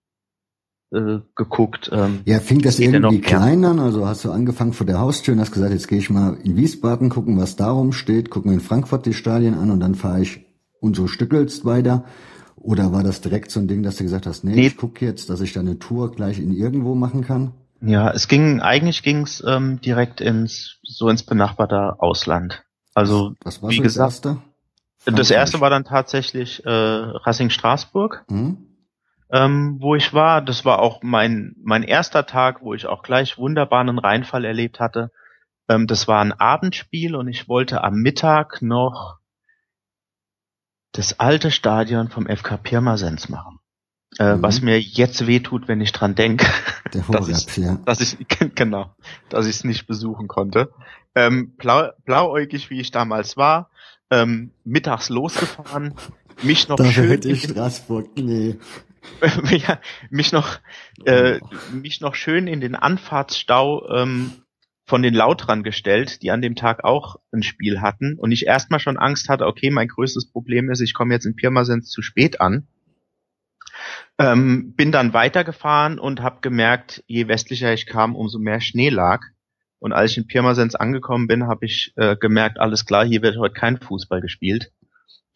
äh, 0.92 1.20
geguckt. 1.36 1.90
Ähm, 1.94 2.20
ja, 2.26 2.40
fing 2.40 2.62
das 2.62 2.80
irgendwie 2.80 3.22
klein 3.22 3.64
an? 3.66 3.80
Also 3.80 4.08
hast 4.08 4.26
du 4.26 4.32
angefangen 4.32 4.74
vor 4.74 4.86
der 4.86 5.00
Haustür 5.00 5.34
und 5.34 5.40
hast 5.40 5.52
gesagt, 5.52 5.72
jetzt 5.72 5.88
gehe 5.88 6.00
ich 6.00 6.10
mal 6.10 6.38
in 6.44 6.58
Wiesbaden 6.58 7.10
gucken, 7.10 7.40
was 7.40 7.56
darum 7.56 7.94
steht, 7.94 8.30
gucken 8.30 8.52
in 8.52 8.60
Frankfurt 8.60 9.06
die 9.06 9.14
Stadien 9.14 9.54
an 9.54 9.72
und 9.72 9.80
dann 9.80 9.96
fahre 9.96 10.22
ich 10.22 10.46
und 10.80 10.96
so 10.96 11.08
stückelst 11.08 11.66
weiter. 11.66 12.04
Oder 12.58 12.92
war 12.92 13.04
das 13.04 13.22
direkt 13.22 13.52
so 13.52 13.60
ein 13.60 13.68
Ding, 13.68 13.84
dass 13.84 13.98
du 13.98 14.04
gesagt 14.04 14.28
hast, 14.28 14.44
nee, 14.44 14.54
nee. 14.54 14.68
ich 14.68 14.78
gucke 14.78 15.06
jetzt, 15.06 15.30
dass 15.30 15.42
ich 15.42 15.54
da 15.54 15.62
eine 15.62 15.80
Tour 15.80 16.12
gleich 16.12 16.40
in 16.40 16.52
irgendwo 16.52 16.94
machen 16.94 17.24
kann? 17.24 17.54
Ja, 17.82 18.12
es 18.12 18.28
ging, 18.28 18.60
eigentlich 18.60 19.02
ging 19.02 19.22
es 19.22 19.44
ähm, 19.48 19.82
direkt 19.82 20.22
ins, 20.22 20.78
so 20.84 21.10
ins 21.10 21.24
benachbarte 21.24 22.00
Ausland. 22.00 22.64
Also, 22.94 23.34
was 23.44 23.64
war 23.64 23.72
wie 23.72 23.80
gesagt, 23.80 24.26
das 24.26 24.26
erste? 24.26 24.42
Das 25.06 25.32
erste 25.32 25.62
war 25.62 25.72
dann 25.72 25.86
tatsächlich 25.86 26.64
äh, 26.64 26.70
Racing 26.70 27.50
Straßburg. 27.50 28.26
Mhm 28.30 28.68
ähm, 29.32 29.78
wo 29.80 29.96
ich 29.96 30.14
war. 30.14 30.42
Das 30.42 30.66
war 30.66 30.80
auch 30.80 31.02
mein, 31.02 31.56
mein 31.64 31.84
erster 31.84 32.26
Tag, 32.26 32.62
wo 32.62 32.74
ich 32.74 32.86
auch 32.86 33.04
gleich 33.04 33.38
wunderbaren 33.38 33.98
Reinfall 33.98 34.46
erlebt 34.46 34.80
hatte. 34.80 35.12
Ähm, 35.70 35.88
das 35.88 36.08
war 36.08 36.22
ein 36.22 36.34
Abendspiel 36.34 37.16
und 37.16 37.28
ich 37.28 37.48
wollte 37.48 37.84
am 37.84 37.96
Mittag 37.96 38.62
noch 38.62 39.20
das 40.92 41.20
alte 41.20 41.52
Stadion 41.52 42.10
vom 42.10 42.28
FK 42.28 42.58
Pirmasens 42.58 43.30
machen. 43.30 43.60
Äh, 44.20 44.36
mhm. 44.36 44.42
Was 44.42 44.62
mir 44.62 44.80
jetzt 44.80 45.26
wehtut, 45.26 45.70
wenn 45.70 45.80
ich 45.80 45.94
dran 45.94 46.16
denke, 46.16 46.46
dass, 47.10 47.30
ich, 47.30 47.58
ja. 47.58 47.78
dass 47.86 48.02
ich 48.02 48.18
genau, 48.56 48.94
dass 49.30 49.46
ich 49.46 49.56
es 49.56 49.64
nicht 49.64 49.88
besuchen 49.88 50.28
konnte. 50.28 50.72
Ähm, 51.16 51.56
blau, 51.56 51.90
blauäugig, 52.06 52.70
wie 52.70 52.82
ich 52.82 52.92
damals 52.92 53.38
war, 53.38 53.70
ähm, 54.10 54.52
mittags 54.66 55.08
losgefahren, 55.08 55.94
mich 56.42 56.68
noch 56.68 56.76
da 56.76 56.86
schön 56.86 57.08
hätte 57.08 57.30
ich 57.30 57.44
Straßburg, 57.44 58.10
nee. 58.18 58.58
mich 60.10 60.32
noch 60.32 60.60
äh, 61.06 61.40
mich 61.74 62.02
noch 62.02 62.16
schön 62.16 62.48
in 62.48 62.62
den 62.62 62.76
Anfahrtsstau 62.76 63.90
ähm, 63.90 64.32
von 64.86 65.02
den 65.02 65.14
Lautran 65.14 65.64
gestellt, 65.64 66.22
die 66.22 66.32
an 66.32 66.42
dem 66.42 66.56
Tag 66.56 66.84
auch 66.84 67.16
ein 67.32 67.44
Spiel 67.44 67.82
hatten 67.82 68.18
und 68.18 68.32
ich 68.32 68.46
erstmal 68.46 68.80
schon 68.80 68.98
Angst 68.98 69.30
hatte, 69.30 69.46
okay, 69.46 69.70
mein 69.70 69.88
größtes 69.88 70.32
Problem 70.32 70.70
ist, 70.70 70.82
ich 70.82 70.94
komme 70.94 71.14
jetzt 71.14 71.26
in 71.26 71.36
Pirmasens 71.36 71.90
zu 71.90 72.02
spät 72.02 72.42
an. 72.42 72.68
Ähm, 74.20 74.74
bin 74.76 74.92
dann 74.92 75.14
weitergefahren 75.14 75.98
und 75.98 76.22
habe 76.22 76.42
gemerkt, 76.42 77.04
je 77.08 77.28
westlicher 77.28 77.74
ich 77.74 77.86
kam, 77.86 78.16
umso 78.16 78.38
mehr 78.38 78.60
Schnee 78.60 78.90
lag. 78.90 79.22
Und 79.80 79.94
als 79.94 80.12
ich 80.12 80.18
in 80.18 80.28
Pirmasens 80.28 80.76
angekommen 80.76 81.28
bin, 81.28 81.48
habe 81.48 81.66
ich 81.66 81.94
äh, 81.96 82.16
gemerkt, 82.16 82.60
alles 82.60 82.86
klar, 82.86 83.06
hier 83.06 83.22
wird 83.22 83.38
heute 83.38 83.54
kein 83.54 83.80
Fußball 83.80 84.22
gespielt. 84.22 84.72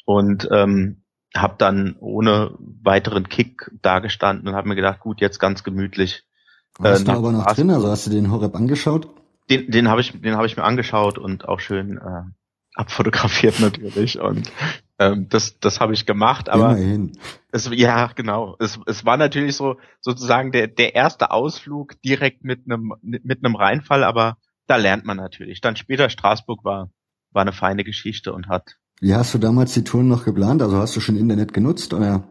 Und 0.03 0.47
ähm, 0.51 1.04
habe 1.35 1.55
dann 1.57 1.95
ohne 1.99 2.55
weiteren 2.59 3.29
Kick 3.29 3.71
dagestanden 3.81 4.47
und 4.47 4.55
habe 4.55 4.67
mir 4.67 4.75
gedacht, 4.75 4.99
gut, 4.99 5.21
jetzt 5.21 5.39
ganz 5.39 5.63
gemütlich. 5.63 6.23
Warst 6.77 7.03
äh, 7.03 7.05
du 7.05 7.11
aber 7.11 7.31
noch 7.31 7.45
drin? 7.53 7.69
Also 7.71 7.89
hast 7.89 8.07
du 8.07 8.11
den 8.11 8.31
Horeb 8.31 8.55
angeschaut? 8.55 9.09
Den, 9.49 9.69
den 9.69 9.89
habe 9.89 10.01
ich, 10.01 10.19
den 10.19 10.35
habe 10.35 10.47
ich 10.47 10.57
mir 10.57 10.63
angeschaut 10.63 11.17
und 11.17 11.47
auch 11.47 11.59
schön 11.59 11.97
äh, 11.97 12.23
abfotografiert 12.73 13.59
natürlich 13.59 14.19
und 14.19 14.51
ähm, 14.97 15.27
das, 15.29 15.59
das 15.59 15.81
habe 15.81 15.93
ich 15.93 16.05
gemacht, 16.05 16.47
aber 16.47 16.71
Immerhin. 16.71 17.17
es, 17.51 17.69
ja 17.73 18.11
genau, 18.15 18.55
es, 18.59 18.79
es 18.85 19.05
war 19.05 19.17
natürlich 19.17 19.55
so 19.55 19.77
sozusagen 19.99 20.51
der, 20.51 20.67
der 20.67 20.95
erste 20.95 21.31
Ausflug 21.31 22.01
direkt 22.01 22.43
mit 22.43 22.61
einem 22.65 22.93
mit 23.01 23.43
einem 23.43 23.55
Reinfall, 23.55 24.03
aber 24.03 24.37
da 24.67 24.77
lernt 24.77 25.05
man 25.05 25.17
natürlich. 25.17 25.61
Dann 25.61 25.75
später 25.75 26.09
Straßburg 26.09 26.63
war 26.63 26.89
war 27.31 27.41
eine 27.41 27.53
feine 27.53 27.83
Geschichte 27.83 28.33
und 28.33 28.47
hat. 28.47 28.77
Wie 29.01 29.13
hast 29.13 29.33
du 29.33 29.37
damals 29.37 29.73
die 29.73 29.83
Touren 29.83 30.07
noch 30.07 30.25
geplant? 30.25 30.61
Also 30.61 30.77
hast 30.77 30.95
du 30.95 30.99
schon 30.99 31.17
Internet 31.17 31.53
genutzt 31.53 31.93
oder 31.93 32.23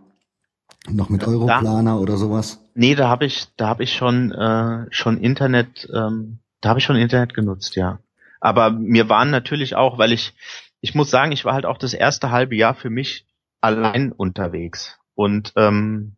noch 0.88 1.08
mit 1.08 1.26
Europlaner 1.26 1.94
da, 1.94 1.98
oder 1.98 2.16
sowas? 2.16 2.60
Nee, 2.74 2.94
da 2.94 3.08
habe 3.08 3.26
ich 3.26 3.48
da 3.56 3.68
habe 3.68 3.84
ich 3.84 3.92
schon 3.92 4.32
äh, 4.32 4.86
schon 4.90 5.18
Internet 5.18 5.88
ähm, 5.94 6.38
da 6.64 6.70
habe 6.70 6.78
ich 6.78 6.86
schon 6.86 6.96
Internet 6.96 7.34
genutzt, 7.34 7.76
ja. 7.76 7.98
Aber 8.40 8.70
mir 8.70 9.10
waren 9.10 9.30
natürlich 9.30 9.76
auch, 9.76 9.98
weil 9.98 10.12
ich, 10.12 10.32
ich 10.80 10.94
muss 10.94 11.10
sagen, 11.10 11.30
ich 11.30 11.44
war 11.44 11.52
halt 11.52 11.66
auch 11.66 11.76
das 11.76 11.92
erste 11.92 12.30
halbe 12.30 12.56
Jahr 12.56 12.74
für 12.74 12.88
mich 12.88 13.26
allein 13.60 14.12
unterwegs 14.12 14.98
und 15.14 15.52
ähm, 15.56 16.16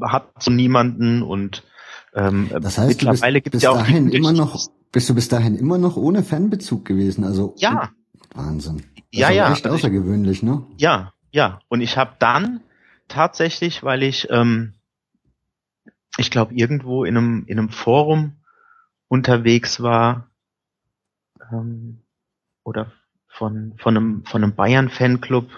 hat 0.00 0.30
so 0.38 0.52
niemanden 0.52 1.22
und 1.22 1.64
ähm, 2.14 2.50
das 2.60 2.78
heißt, 2.78 2.88
mittlerweile 2.88 3.40
gibt 3.40 3.56
es 3.56 3.62
ja 3.62 3.70
auch 3.70 3.78
dahin 3.78 4.10
immer 4.10 4.32
noch 4.32 4.58
bist 4.92 5.08
du 5.08 5.14
bis 5.14 5.28
dahin 5.28 5.56
immer 5.56 5.78
noch 5.78 5.96
ohne 5.96 6.22
Fanbezug 6.22 6.84
gewesen, 6.84 7.24
also 7.24 7.54
ja 7.58 7.90
Wahnsinn. 8.34 8.84
Das 9.12 9.20
ja, 9.20 9.30
ja, 9.30 9.52
echt 9.52 9.64
also 9.64 9.76
außergewöhnlich, 9.76 10.38
ich, 10.38 10.42
ne? 10.42 10.66
Ja, 10.76 11.12
ja. 11.30 11.60
Und 11.68 11.80
ich 11.80 11.96
habe 11.96 12.14
dann 12.18 12.60
tatsächlich, 13.08 13.82
weil 13.82 14.02
ich, 14.02 14.28
ähm, 14.30 14.74
ich 16.16 16.30
glaube 16.30 16.54
irgendwo 16.54 17.04
in 17.04 17.16
einem 17.16 17.44
in 17.46 17.58
einem 17.58 17.70
Forum 17.70 18.36
unterwegs 19.08 19.82
war, 19.82 20.30
ähm, 21.52 22.02
oder 22.64 22.92
von, 23.28 23.74
von 23.78 23.96
einem, 23.96 24.24
von 24.24 24.42
einem 24.42 24.54
Bayern-Fanclub, 24.54 25.48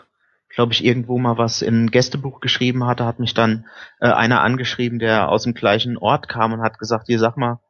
glaube 0.49 0.73
ich, 0.73 0.85
irgendwo 0.85 1.19
mal 1.19 1.39
was 1.39 1.63
im 1.63 1.91
Gästebuch 1.91 2.41
geschrieben 2.41 2.85
hatte, 2.85 3.07
hat 3.07 3.19
mich 3.19 3.35
dann 3.35 3.67
äh, 4.01 4.09
einer 4.09 4.43
angeschrieben, 4.43 4.99
der 4.99 5.29
aus 5.29 5.45
dem 5.45 5.55
gleichen 5.55 5.97
Ort 5.97 6.29
kam 6.29 6.53
und 6.53 6.63
hat 6.63 6.79
gesagt, 6.79 7.07
hier 7.07 7.19
sag 7.19 7.37
mal, 7.37 7.61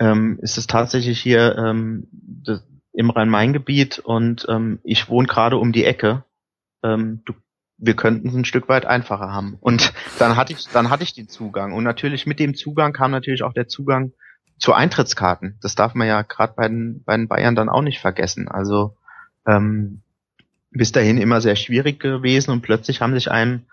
ähm, 0.00 0.38
ist 0.40 0.58
es 0.58 0.66
tatsächlich 0.66 1.20
hier 1.20 1.56
ähm, 1.56 2.08
das, 2.12 2.66
im 2.94 3.10
Rhein-Main-Gebiet 3.10 3.98
und 3.98 4.46
ähm, 4.48 4.78
ich 4.84 5.08
wohne 5.08 5.26
gerade 5.26 5.58
um 5.58 5.72
die 5.72 5.84
Ecke. 5.84 6.24
Ähm, 6.82 7.22
du, 7.26 7.34
wir 7.76 7.96
könnten 7.96 8.28
es 8.28 8.34
ein 8.34 8.44
Stück 8.44 8.68
weit 8.68 8.86
einfacher 8.86 9.32
haben. 9.32 9.56
Und 9.60 9.92
dann 10.18 10.36
hatte 10.36 10.52
ich, 10.52 10.68
dann 10.68 10.90
hatte 10.90 11.02
ich 11.02 11.12
den 11.12 11.28
Zugang. 11.28 11.72
Und 11.72 11.84
natürlich 11.84 12.24
mit 12.24 12.38
dem 12.38 12.54
Zugang 12.54 12.92
kam 12.92 13.10
natürlich 13.10 13.42
auch 13.42 13.52
der 13.52 13.68
Zugang 13.68 14.12
zu 14.58 14.72
Eintrittskarten. 14.72 15.58
Das 15.60 15.74
darf 15.74 15.94
man 15.94 16.06
ja 16.06 16.22
gerade 16.22 16.54
bei 16.56 16.68
den, 16.68 17.02
bei 17.04 17.16
den 17.16 17.26
Bayern 17.26 17.56
dann 17.56 17.68
auch 17.68 17.82
nicht 17.82 17.98
vergessen. 17.98 18.48
Also 18.48 18.96
ähm, 19.46 20.00
bis 20.70 20.92
dahin 20.92 21.18
immer 21.18 21.40
sehr 21.40 21.56
schwierig 21.56 21.98
gewesen 21.98 22.52
und 22.52 22.62
plötzlich 22.62 23.00
haben 23.00 23.14
sich 23.14 23.30
einem 23.30 23.66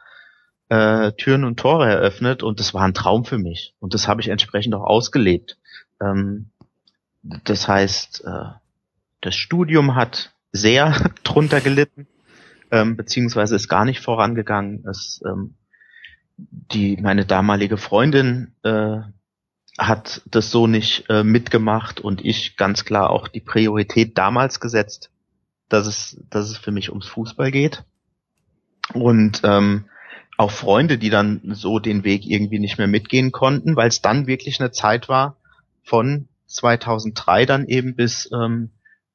äh, 0.69 1.11
Türen 1.13 1.43
und 1.43 1.59
Tore 1.59 1.89
eröffnet 1.89 2.41
und 2.41 2.59
das 2.59 2.73
war 2.73 2.83
ein 2.83 2.93
Traum 2.93 3.25
für 3.25 3.37
mich 3.37 3.75
und 3.79 3.93
das 3.93 4.07
habe 4.07 4.21
ich 4.21 4.29
entsprechend 4.29 4.73
auch 4.73 4.83
ausgelebt. 4.83 5.57
Ähm, 5.99 6.49
das 7.21 7.67
heißt, 7.67 8.23
äh, 8.25 8.45
das 9.21 9.35
Studium 9.35 9.95
hat 9.95 10.33
sehr 10.51 11.11
drunter 11.23 11.61
gelitten, 11.61 12.07
ähm, 12.71 12.97
beziehungsweise 12.97 13.55
ist 13.55 13.69
gar 13.69 13.85
nicht 13.85 14.01
vorangegangen. 14.01 14.85
Es, 14.87 15.21
ähm, 15.25 15.55
die 16.37 16.97
meine 16.97 17.25
damalige 17.25 17.77
Freundin 17.77 18.55
äh, 18.63 18.97
hat 19.77 20.21
das 20.25 20.51
so 20.51 20.67
nicht 20.67 21.05
äh, 21.09 21.23
mitgemacht 21.23 21.99
und 21.99 22.25
ich 22.25 22.57
ganz 22.57 22.83
klar 22.83 23.09
auch 23.09 23.27
die 23.27 23.39
Priorität 23.39 24.17
damals 24.17 24.59
gesetzt, 24.59 25.11
dass 25.69 25.87
es, 25.87 26.17
dass 26.29 26.49
es 26.49 26.57
für 26.57 26.71
mich 26.71 26.89
ums 26.89 27.07
Fußball 27.07 27.51
geht. 27.51 27.83
Und 28.93 29.41
ähm, 29.43 29.85
auch 30.37 30.51
Freunde, 30.51 30.97
die 30.97 31.09
dann 31.09 31.41
so 31.53 31.79
den 31.79 32.03
Weg 32.03 32.25
irgendwie 32.25 32.59
nicht 32.59 32.77
mehr 32.77 32.87
mitgehen 32.87 33.31
konnten, 33.31 33.75
weil 33.75 33.87
es 33.87 34.01
dann 34.01 34.27
wirklich 34.27 34.59
eine 34.59 34.71
Zeit 34.71 35.07
war 35.07 35.37
von 35.83 36.27
2003 36.47 37.45
dann 37.45 37.67
eben 37.67 37.95
bis 37.95 38.29
ähm, 38.33 38.71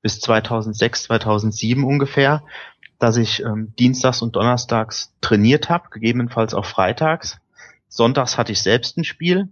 bis 0.07 0.21
2006, 0.21 1.03
2007 1.05 1.83
ungefähr, 1.83 2.45
dass 3.01 3.17
ich 3.17 3.43
ähm, 3.43 3.75
dienstags 3.77 4.23
und 4.23 4.37
donnerstags 4.37 5.13
trainiert 5.21 5.69
habe, 5.69 5.91
gegebenenfalls 5.91 6.55
auch 6.55 6.65
freitags. 6.65 7.39
Sonntags 7.89 8.39
hatte 8.39 8.53
ich 8.53 8.63
selbst 8.63 8.97
ein 8.97 9.05
Spiel 9.05 9.49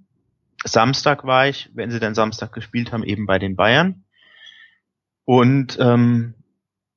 Samstag 0.65 1.25
war 1.25 1.47
ich, 1.47 1.71
wenn 1.75 1.91
sie 1.91 2.01
denn 2.01 2.15
Samstag 2.15 2.53
gespielt 2.53 2.93
haben, 2.93 3.05
eben 3.05 3.27
bei 3.27 3.39
den 3.39 3.55
Bayern. 3.55 4.05
Und 5.25 5.79
ähm, 5.81 6.35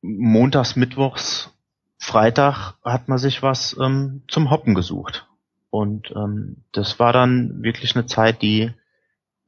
montags, 0.02 0.76
mittwochs, 0.76 1.54
Freitag 2.00 2.76
hat 2.84 3.10
man 3.10 3.17
sich 3.17 3.43
was 3.43 3.76
ähm, 3.80 4.24
zum 4.28 4.50
Hoppen 4.50 4.74
gesucht. 4.74 5.28
Und 5.70 6.12
ähm, 6.12 6.63
das 6.72 7.00
war 7.00 7.12
dann 7.12 7.62
wirklich 7.62 7.96
eine 7.96 8.06
Zeit, 8.06 8.41
die, 8.41 8.72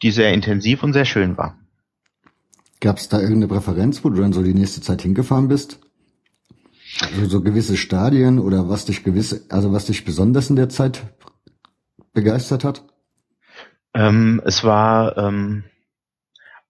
die 0.01 0.11
sehr 0.11 0.33
intensiv 0.33 0.83
und 0.83 0.93
sehr 0.93 1.05
schön 1.05 1.37
war. 1.37 1.57
Gab 2.81 2.97
es 2.97 3.09
da 3.09 3.19
irgendeine 3.19 3.47
Präferenz, 3.47 4.03
wo 4.03 4.09
du 4.09 4.21
dann 4.21 4.33
so 4.33 4.41
die 4.41 4.53
nächste 4.53 4.81
Zeit 4.81 5.01
hingefahren 5.01 5.47
bist? 5.47 5.79
Also 7.01 7.25
so 7.25 7.41
gewisse 7.41 7.77
Stadien 7.77 8.39
oder 8.39 8.69
was 8.69 8.85
dich 8.85 9.03
gewisse, 9.03 9.41
also 9.49 9.71
was 9.71 9.85
dich 9.85 10.05
besonders 10.05 10.49
in 10.49 10.55
der 10.55 10.69
Zeit 10.69 11.03
begeistert 12.13 12.63
hat? 12.63 12.83
Ähm, 13.93 14.41
es 14.45 14.63
war, 14.63 15.17
ähm, 15.17 15.65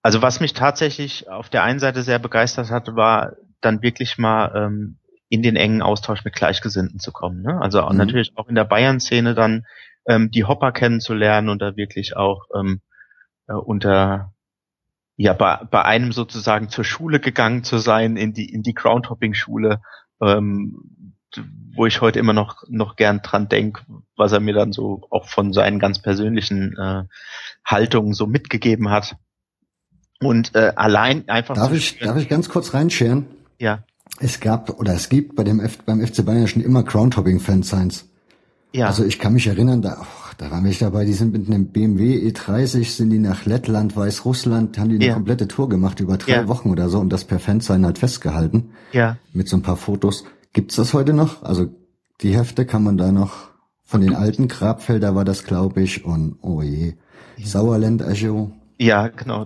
also 0.02 0.22
was 0.22 0.40
mich 0.40 0.54
tatsächlich 0.54 1.30
auf 1.30 1.50
der 1.50 1.64
einen 1.64 1.80
Seite 1.80 2.04
sehr 2.04 2.20
begeistert 2.20 2.70
hatte, 2.70 2.96
war 2.96 3.34
dann 3.62 3.82
wirklich 3.82 4.18
mal 4.18 4.52
ähm, 4.56 4.98
in 5.30 5.44
den 5.44 5.56
engen 5.56 5.82
Austausch 5.82 6.26
mit 6.26 6.34
Gleichgesinnten 6.34 7.00
zu 7.00 7.12
kommen. 7.12 7.42
Ne? 7.42 7.62
Also 7.62 7.82
mhm. 7.82 7.98
natürlich 7.98 8.34
auch 8.36 8.48
in 8.48 8.56
der 8.56 8.66
Bayern-Szene 8.66 9.36
dann 9.36 9.66
ähm, 10.08 10.32
die 10.32 10.46
Hopper 10.46 10.72
kennenzulernen 10.72 11.50
und 11.50 11.62
da 11.62 11.76
wirklich 11.76 12.16
auch 12.18 12.46
ähm, 12.56 12.82
äh, 13.48 13.54
unter 13.54 14.34
ja 15.22 15.34
bei, 15.34 15.60
bei 15.70 15.84
einem 15.84 16.12
sozusagen 16.12 16.70
zur 16.70 16.86
Schule 16.86 17.20
gegangen 17.20 17.64
zu 17.64 17.78
sein 17.78 18.16
in 18.16 18.34
die 18.34 18.46
in 18.46 18.64
die 18.64 18.74
Groundhopping-Schule 18.74 19.82
ähm, 20.22 20.78
wo 21.76 21.86
ich 21.86 22.02
heute 22.02 22.20
immer 22.20 22.34
noch 22.34 22.64
noch 22.68 22.96
gern 22.96 23.22
dran 23.22 23.50
denk, 23.50 23.84
was 24.16 24.32
er 24.32 24.40
mir 24.40 24.54
dann 24.54 24.72
so 24.72 25.02
auch 25.10 25.28
von 25.28 25.54
seinen 25.54 25.80
ganz 25.80 26.00
persönlichen 26.00 26.76
äh, 26.78 27.04
Haltungen 27.64 28.14
so 28.14 28.26
mitgegeben 28.26 28.90
hat. 28.90 29.16
Und 30.22 30.56
äh, 30.56 30.74
allein 30.76 31.30
einfach. 31.30 31.56
Darf 31.56 31.74
ich 31.74 32.00
darf 32.00 32.18
ich 32.18 32.28
ganz 32.28 32.50
kurz 32.50 32.74
reinscheren? 32.74 33.28
Ja. 33.60 33.84
Es 34.20 34.40
gab 34.40 34.70
oder 34.80 34.94
es 34.94 35.10
gibt 35.10 35.36
bei 35.36 35.44
dem 35.44 35.60
F, 35.60 35.78
beim 35.86 36.06
FC 36.06 36.26
Bayern 36.26 36.48
schon 36.48 36.64
immer 36.64 36.84
Groundhopping-Fansigns. 36.84 38.06
Ja. 38.74 38.88
Also 38.88 39.06
ich 39.06 39.20
kann 39.20 39.34
mich 39.34 39.48
erinnern, 39.48 39.82
da, 39.82 39.98
oh, 40.02 40.29
da 40.40 40.50
waren 40.52 40.64
wir 40.64 40.74
dabei, 40.74 41.04
die 41.04 41.14
sind 41.14 41.34
mit 41.34 41.48
einem 41.48 41.68
BMW 41.68 42.16
E30, 42.30 42.96
sind 42.96 43.10
die 43.10 43.20
nach 43.20 43.46
Lettland, 43.46 43.98
Weißrussland, 43.98 44.78
haben 44.78 44.88
die 44.88 44.96
eine 44.96 45.08
ja. 45.08 45.14
komplette 45.14 45.50
Tour 45.50 45.68
gemacht 45.68 46.00
über 46.00 46.16
drei 46.16 46.32
ja. 46.32 46.48
Wochen 46.48 46.70
oder 46.70 46.88
so 46.88 46.98
und 47.00 47.10
das 47.10 47.26
per 47.26 47.40
Fansign 47.40 47.86
halt 47.86 47.98
festgehalten. 47.98 48.72
Ja. 48.94 49.18
Mit 49.34 49.50
so 49.50 49.58
ein 49.58 49.64
paar 49.64 49.76
Fotos. 49.76 50.24
Gibt's 50.54 50.78
das 50.78 50.94
heute 50.94 51.12
noch? 51.12 51.44
Also 51.44 51.68
die 52.22 52.38
Hefte 52.38 52.66
kann 52.66 52.84
man 52.84 52.98
da 52.98 53.12
noch 53.12 53.50
von 53.84 54.00
den 54.00 54.16
alten 54.16 54.48
Grabfelder 54.48 55.14
war 55.14 55.26
das, 55.26 55.44
glaube 55.44 55.82
ich, 55.82 56.06
und 56.06 56.38
oh 56.42 56.62
je, 56.62 56.94
Sauerland 57.44 58.02
Echo. 58.02 58.54
Ja, 58.78 59.10
genau. 59.10 59.46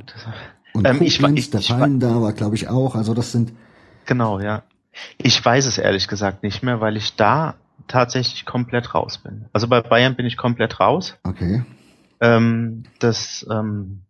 Und 0.73 0.88
ähm, 0.88 1.01
ich, 1.01 1.19
ich, 1.23 1.49
der 1.49 1.62
Fallen 1.62 1.99
da 1.99 2.21
war, 2.21 2.34
glaube 2.34 2.53
ich, 2.53 2.67
auch. 2.67 2.93
Also 2.93 3.15
das 3.15 3.32
sind. 3.32 3.51
Genau, 4.06 4.39
ja. 4.39 4.62
Ich 5.17 5.43
weiß 5.43 5.65
es 5.65 5.79
ehrlich 5.79 6.08
gesagt 6.08 6.43
nicht 6.43 6.62
mehr, 6.62 6.82
weil 6.82 6.97
ich 6.97 7.15
da 7.15 7.56
tatsächlich 7.88 8.45
komplett 8.45 8.93
raus 8.93 9.17
bin. 9.17 9.45
Also 9.53 9.67
bei 9.67 9.81
Bayern 9.81 10.15
bin 10.15 10.25
ich 10.25 10.38
komplett 10.38 10.79
raus. 10.79 11.15
Okay. 11.23 11.63
Ähm, 12.21 12.83
das, 12.99 13.45
ähm, 13.51 14.03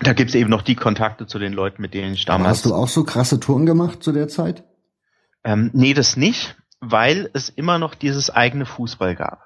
da 0.00 0.12
gibt's 0.12 0.34
eben 0.34 0.50
noch 0.50 0.62
die 0.62 0.76
Kontakte 0.76 1.26
zu 1.26 1.38
den 1.38 1.52
Leuten, 1.52 1.82
mit 1.82 1.94
denen 1.94 2.14
ich 2.14 2.24
damals. 2.24 2.40
Aber 2.40 2.50
hast 2.50 2.66
du 2.66 2.74
auch 2.74 2.88
so 2.88 3.04
krasse 3.04 3.40
Touren 3.40 3.66
gemacht 3.66 4.02
zu 4.02 4.12
der 4.12 4.28
Zeit? 4.28 4.64
Ähm, 5.44 5.70
nee, 5.72 5.94
das 5.94 6.16
nicht, 6.16 6.56
weil 6.80 7.30
es 7.32 7.48
immer 7.48 7.78
noch 7.78 7.94
dieses 7.94 8.30
eigene 8.30 8.66
Fußball 8.66 9.16
gab. 9.16 9.40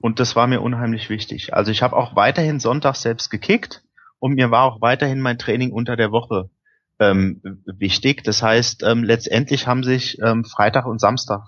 Und 0.00 0.20
das 0.20 0.36
war 0.36 0.46
mir 0.46 0.60
unheimlich 0.60 1.08
wichtig. 1.10 1.54
Also 1.54 1.70
ich 1.70 1.82
habe 1.82 1.96
auch 1.96 2.16
weiterhin 2.16 2.60
Sonntag 2.60 2.96
selbst 2.96 3.30
gekickt 3.30 3.82
und 4.18 4.34
mir 4.34 4.50
war 4.50 4.64
auch 4.64 4.80
weiterhin 4.80 5.20
mein 5.20 5.38
Training 5.38 5.72
unter 5.72 5.96
der 5.96 6.12
Woche 6.12 6.50
ähm, 6.98 7.40
wichtig. 7.66 8.22
Das 8.24 8.42
heißt, 8.42 8.82
ähm, 8.82 9.02
letztendlich 9.02 9.66
haben 9.66 9.82
sich 9.82 10.18
ähm, 10.22 10.44
Freitag 10.44 10.86
und 10.86 11.00
Samstag 11.00 11.42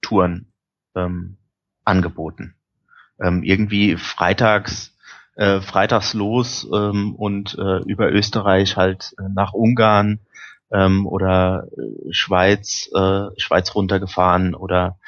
Touren 0.00 0.53
ähm, 0.94 1.36
angeboten. 1.84 2.54
ähm, 3.22 3.42
irgendwie 3.42 3.96
freitags 3.96 4.94
äh, 5.36 5.60
freitags 5.60 6.14
los 6.14 6.66
ähm, 6.72 7.14
und 7.14 7.56
äh, 7.58 7.78
über 7.86 8.12
Österreich 8.12 8.76
halt 8.76 9.14
äh, 9.18 9.28
nach 9.34 9.52
Ungarn 9.52 10.20
ähm, 10.72 11.06
oder 11.06 11.66
äh, 11.76 12.12
Schweiz, 12.12 12.88
äh, 12.94 13.26
Schweiz 13.36 13.74
runtergefahren 13.74 14.54
oder 14.54 14.98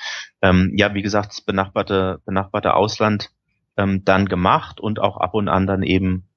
ähm, 0.43 0.73
ja, 0.77 0.95
wie 0.95 1.03
gesagt, 1.03 1.31
das 1.31 1.41
benachbarte, 1.41 2.21
benachbarte 2.25 2.75
Ausland 2.75 3.31
ähm, 3.77 4.05
dann 4.05 4.27
gemacht 4.27 4.81
und 4.81 5.01
auch 5.01 5.17
ab 5.17 5.35
und 5.35 5.49
an 5.49 5.67
dann 5.67 5.83
eben 5.83 6.29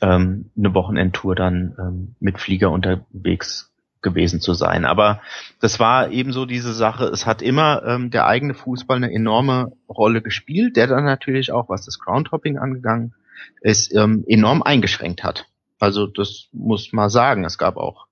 ähm, 0.00 0.50
eine 0.56 0.74
Wochenendtour 0.74 1.34
dann 1.34 1.74
ähm, 1.78 2.16
mit 2.20 2.38
Flieger 2.38 2.70
unterwegs 2.70 3.73
gewesen 4.04 4.40
zu 4.40 4.54
sein. 4.54 4.84
Aber 4.84 5.20
das 5.60 5.80
war 5.80 6.10
ebenso 6.10 6.46
diese 6.46 6.72
Sache, 6.72 7.06
es 7.06 7.26
hat 7.26 7.42
immer 7.42 7.82
ähm, 7.84 8.12
der 8.12 8.26
eigene 8.26 8.54
Fußball 8.54 8.98
eine 8.98 9.12
enorme 9.12 9.72
Rolle 9.88 10.22
gespielt, 10.22 10.76
der 10.76 10.86
dann 10.86 11.04
natürlich 11.04 11.50
auch, 11.50 11.68
was 11.68 11.84
das 11.84 11.98
Groundhopping 11.98 12.58
angegangen 12.58 13.14
ist, 13.60 13.92
ähm, 13.92 14.24
enorm 14.28 14.62
eingeschränkt 14.62 15.24
hat. 15.24 15.46
Also 15.80 16.06
das 16.06 16.48
muss 16.52 16.92
man 16.92 17.10
sagen. 17.10 17.44
Es 17.44 17.58
gab 17.58 17.76
auch 17.76 18.06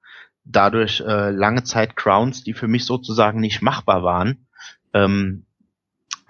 dadurch 0.44 1.00
äh, 1.00 1.30
lange 1.30 1.62
Zeit 1.62 1.94
Crowns, 1.94 2.42
die 2.42 2.54
für 2.54 2.66
mich 2.66 2.84
sozusagen 2.84 3.40
nicht 3.40 3.62
machbar 3.62 4.02
waren, 4.02 4.46
ähm, 4.92 5.44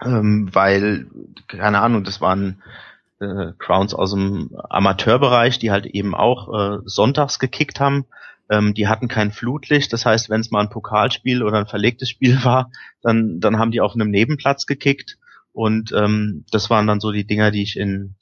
ähm, 0.03 0.49
weil, 0.51 1.07
keine 1.47 1.81
Ahnung, 1.81 2.03
das 2.03 2.21
waren 2.21 2.61
äh, 3.19 3.53
Crowns 3.57 3.93
aus 3.93 4.11
dem 4.11 4.51
Amateurbereich, 4.69 5.59
die 5.59 5.71
halt 5.71 5.85
eben 5.85 6.13
auch 6.13 6.53
äh, 6.53 6.79
sonntags 6.85 7.39
gekickt 7.39 7.79
haben. 7.79 8.05
Ähm, 8.49 8.73
die 8.73 8.87
hatten 8.87 9.07
kein 9.07 9.31
Flutlicht, 9.31 9.93
das 9.93 10.05
heißt, 10.05 10.29
wenn 10.29 10.41
es 10.41 10.51
mal 10.51 10.61
ein 10.61 10.69
Pokalspiel 10.69 11.43
oder 11.43 11.59
ein 11.59 11.67
verlegtes 11.67 12.09
Spiel 12.09 12.43
war, 12.43 12.71
dann, 13.01 13.39
dann 13.39 13.57
haben 13.57 13.71
die 13.71 13.81
auf 13.81 13.93
einem 13.93 14.09
Nebenplatz 14.09 14.65
gekickt. 14.65 15.17
Und 15.51 15.91
ähm, 15.93 16.45
das 16.51 16.69
waren 16.69 16.87
dann 16.87 16.99
so 16.99 17.11
die 17.11 17.25
Dinger, 17.25 17.51
die 17.51 17.61
ich 17.61 17.77
in, 17.77 18.15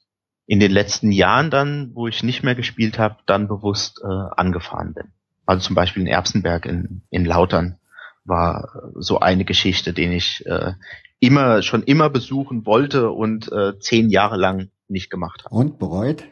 in 0.45 0.59
den 0.59 0.71
letzten 0.71 1.11
Jahren 1.11 1.49
dann, 1.49 1.91
wo 1.93 2.07
ich 2.07 2.23
nicht 2.23 2.43
mehr 2.43 2.55
gespielt 2.55 2.99
habe, 2.99 3.17
dann 3.25 3.47
bewusst 3.47 4.01
äh, 4.03 4.07
angefahren 4.07 4.93
bin. 4.93 5.05
Also 5.45 5.67
zum 5.67 5.75
Beispiel 5.75 6.01
in 6.01 6.07
Erbsenberg 6.07 6.65
in, 6.65 7.03
in 7.09 7.25
Lautern 7.25 7.77
war 8.23 8.91
so 8.95 9.19
eine 9.19 9.45
Geschichte, 9.45 9.93
den 9.93 10.11
ich 10.11 10.45
äh, 10.45 10.73
immer 11.19 11.61
schon 11.61 11.83
immer 11.83 12.09
besuchen 12.09 12.65
wollte 12.65 13.11
und 13.11 13.51
äh, 13.51 13.79
zehn 13.79 14.09
Jahre 14.09 14.37
lang 14.37 14.69
nicht 14.87 15.09
gemacht 15.09 15.45
habe. 15.45 15.55
Und 15.55 15.79
bereut? 15.79 16.25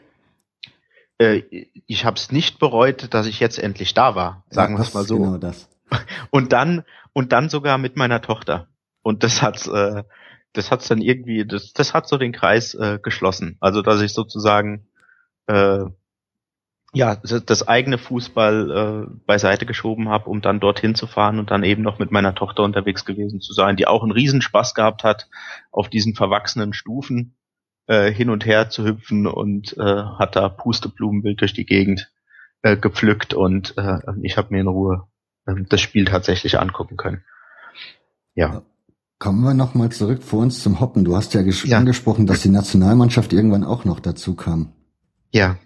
Äh, 1.20 1.42
ich 1.86 2.04
habe 2.04 2.16
es 2.16 2.32
nicht 2.32 2.58
bereut, 2.58 3.12
dass 3.12 3.26
ich 3.26 3.40
jetzt 3.40 3.58
endlich 3.58 3.94
da 3.94 4.14
war, 4.14 4.44
sagen 4.48 4.74
ja, 4.74 4.78
wir 4.78 4.82
es 4.82 4.94
mal 4.94 5.04
so. 5.04 5.18
Genau 5.18 5.36
das. 5.36 5.68
Und 6.30 6.52
dann 6.52 6.84
und 7.12 7.32
dann 7.32 7.48
sogar 7.48 7.76
mit 7.78 7.96
meiner 7.96 8.22
Tochter. 8.22 8.68
Und 9.02 9.24
das 9.24 9.42
hat 9.42 9.66
äh, 9.66 10.04
das 10.52 10.70
hat's 10.70 10.86
dann 10.86 11.00
irgendwie 11.00 11.44
das 11.44 11.72
das 11.72 11.92
hat 11.94 12.06
so 12.06 12.16
den 12.16 12.32
Kreis 12.32 12.74
äh, 12.74 13.00
geschlossen. 13.02 13.56
Also 13.60 13.82
dass 13.82 14.00
ich 14.00 14.12
sozusagen 14.12 14.86
äh, 15.48 15.86
ja, 16.92 17.16
das 17.16 17.66
eigene 17.68 17.98
Fußball 17.98 19.06
äh, 19.08 19.14
beiseite 19.26 19.66
geschoben 19.66 20.08
habe, 20.08 20.28
um 20.28 20.40
dann 20.40 20.60
dorthin 20.60 20.94
zu 20.94 21.06
fahren 21.06 21.38
und 21.38 21.50
dann 21.50 21.62
eben 21.62 21.82
noch 21.82 21.98
mit 21.98 22.10
meiner 22.10 22.34
Tochter 22.34 22.64
unterwegs 22.64 23.04
gewesen 23.04 23.40
zu 23.40 23.52
sein, 23.52 23.76
die 23.76 23.86
auch 23.86 24.02
einen 24.02 24.12
Riesenspaß 24.12 24.74
gehabt 24.74 25.04
hat, 25.04 25.28
auf 25.70 25.88
diesen 25.88 26.14
verwachsenen 26.14 26.72
Stufen 26.72 27.36
äh, 27.90 28.12
hin 28.12 28.30
und 28.30 28.46
her 28.46 28.70
zu 28.70 28.84
hüpfen 28.84 29.26
und 29.26 29.76
äh, 29.76 29.82
hat 29.82 30.36
da 30.36 30.48
Pusteblumenbild 30.48 31.40
durch 31.40 31.52
die 31.52 31.66
Gegend 31.66 32.12
äh, 32.62 32.76
gepflückt 32.76 33.34
und 33.34 33.76
äh, 33.76 33.98
ich 34.22 34.36
habe 34.36 34.54
mir 34.54 34.60
in 34.60 34.68
Ruhe 34.68 35.08
äh, 35.46 35.54
das 35.68 35.80
Spiel 35.80 36.04
tatsächlich 36.04 36.60
angucken 36.60 36.96
können. 36.96 37.24
Ja. 38.34 38.62
Kommen 39.18 39.42
wir 39.42 39.54
nochmal 39.54 39.90
zurück 39.90 40.22
vor 40.22 40.40
uns 40.40 40.62
zum 40.62 40.78
Hoppen. 40.80 41.04
Du 41.04 41.16
hast 41.16 41.34
ja, 41.34 41.42
ja 41.42 41.78
angesprochen, 41.78 42.26
dass 42.26 42.40
die 42.40 42.48
Nationalmannschaft 42.48 43.32
irgendwann 43.32 43.64
auch 43.64 43.84
noch 43.84 43.98
dazu 43.98 44.34
kam. 44.34 44.72
Ja. 45.32 45.56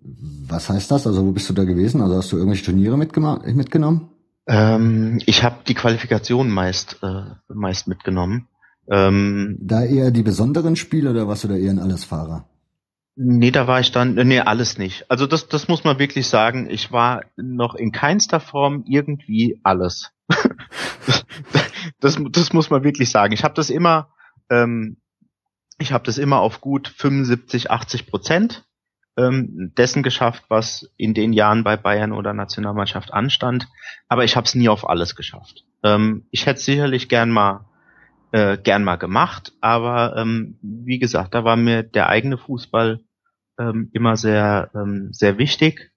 Was 0.00 0.70
heißt 0.70 0.90
das? 0.90 1.06
Also 1.06 1.26
wo 1.26 1.32
bist 1.32 1.50
du 1.50 1.54
da 1.54 1.64
gewesen? 1.64 2.00
Also 2.00 2.16
hast 2.16 2.30
du 2.30 2.36
irgendwelche 2.36 2.64
Turniere 2.64 2.96
mitgenommen? 2.96 4.08
Ähm, 4.46 5.20
ich 5.26 5.42
habe 5.42 5.56
die 5.66 5.74
Qualifikation 5.74 6.50
meist 6.50 6.98
äh, 7.02 7.24
meist 7.48 7.88
mitgenommen. 7.88 8.48
Ähm, 8.88 9.58
da 9.60 9.82
eher 9.82 10.10
die 10.10 10.22
besonderen 10.22 10.76
Spiele 10.76 11.10
oder 11.10 11.26
warst 11.26 11.44
du 11.44 11.48
da 11.48 11.56
eher 11.56 11.70
ein 11.70 11.78
Allesfahrer? 11.78 12.46
Nee, 13.16 13.52
da 13.52 13.68
war 13.68 13.78
ich 13.78 13.92
dann, 13.92 14.14
nee, 14.14 14.40
alles 14.40 14.76
nicht. 14.76 15.08
Also 15.10 15.26
das, 15.26 15.48
das 15.48 15.68
muss 15.68 15.84
man 15.84 15.98
wirklich 15.98 16.26
sagen. 16.26 16.68
Ich 16.68 16.90
war 16.90 17.22
noch 17.36 17.76
in 17.76 17.92
keinster 17.92 18.40
Form 18.40 18.84
irgendwie 18.88 19.60
alles. 19.62 20.10
das, 22.00 22.18
das 22.30 22.52
muss 22.52 22.70
man 22.70 22.82
wirklich 22.82 23.10
sagen. 23.10 23.32
Ich 23.32 23.44
habe 23.44 23.54
das 23.54 23.70
immer, 23.70 24.08
ähm, 24.50 24.96
ich 25.78 25.92
habe 25.92 26.04
das 26.04 26.18
immer 26.18 26.40
auf 26.40 26.60
gut 26.60 26.88
75, 26.88 27.70
80 27.70 28.08
Prozent 28.08 28.64
ähm, 29.16 29.72
dessen 29.76 30.02
geschafft, 30.02 30.44
was 30.48 30.90
in 30.96 31.14
den 31.14 31.32
Jahren 31.32 31.62
bei 31.62 31.76
Bayern 31.76 32.12
oder 32.12 32.32
Nationalmannschaft 32.32 33.12
anstand. 33.12 33.68
Aber 34.08 34.24
ich 34.24 34.34
habe 34.34 34.46
es 34.46 34.56
nie 34.56 34.68
auf 34.68 34.88
alles 34.88 35.14
geschafft. 35.14 35.64
Ähm, 35.84 36.26
ich 36.32 36.46
hätte 36.46 36.60
sicherlich 36.60 37.08
gern 37.08 37.30
mal 37.30 37.66
äh, 38.34 38.58
gern 38.58 38.82
mal 38.82 38.96
gemacht, 38.96 39.52
aber 39.60 40.16
ähm, 40.16 40.58
wie 40.60 40.98
gesagt, 40.98 41.34
da 41.34 41.44
war 41.44 41.54
mir 41.54 41.84
der 41.84 42.08
eigene 42.08 42.36
Fußball 42.36 42.98
ähm, 43.60 43.90
immer 43.92 44.16
sehr 44.16 44.72
ähm, 44.74 45.10
sehr 45.12 45.38
wichtig 45.38 45.92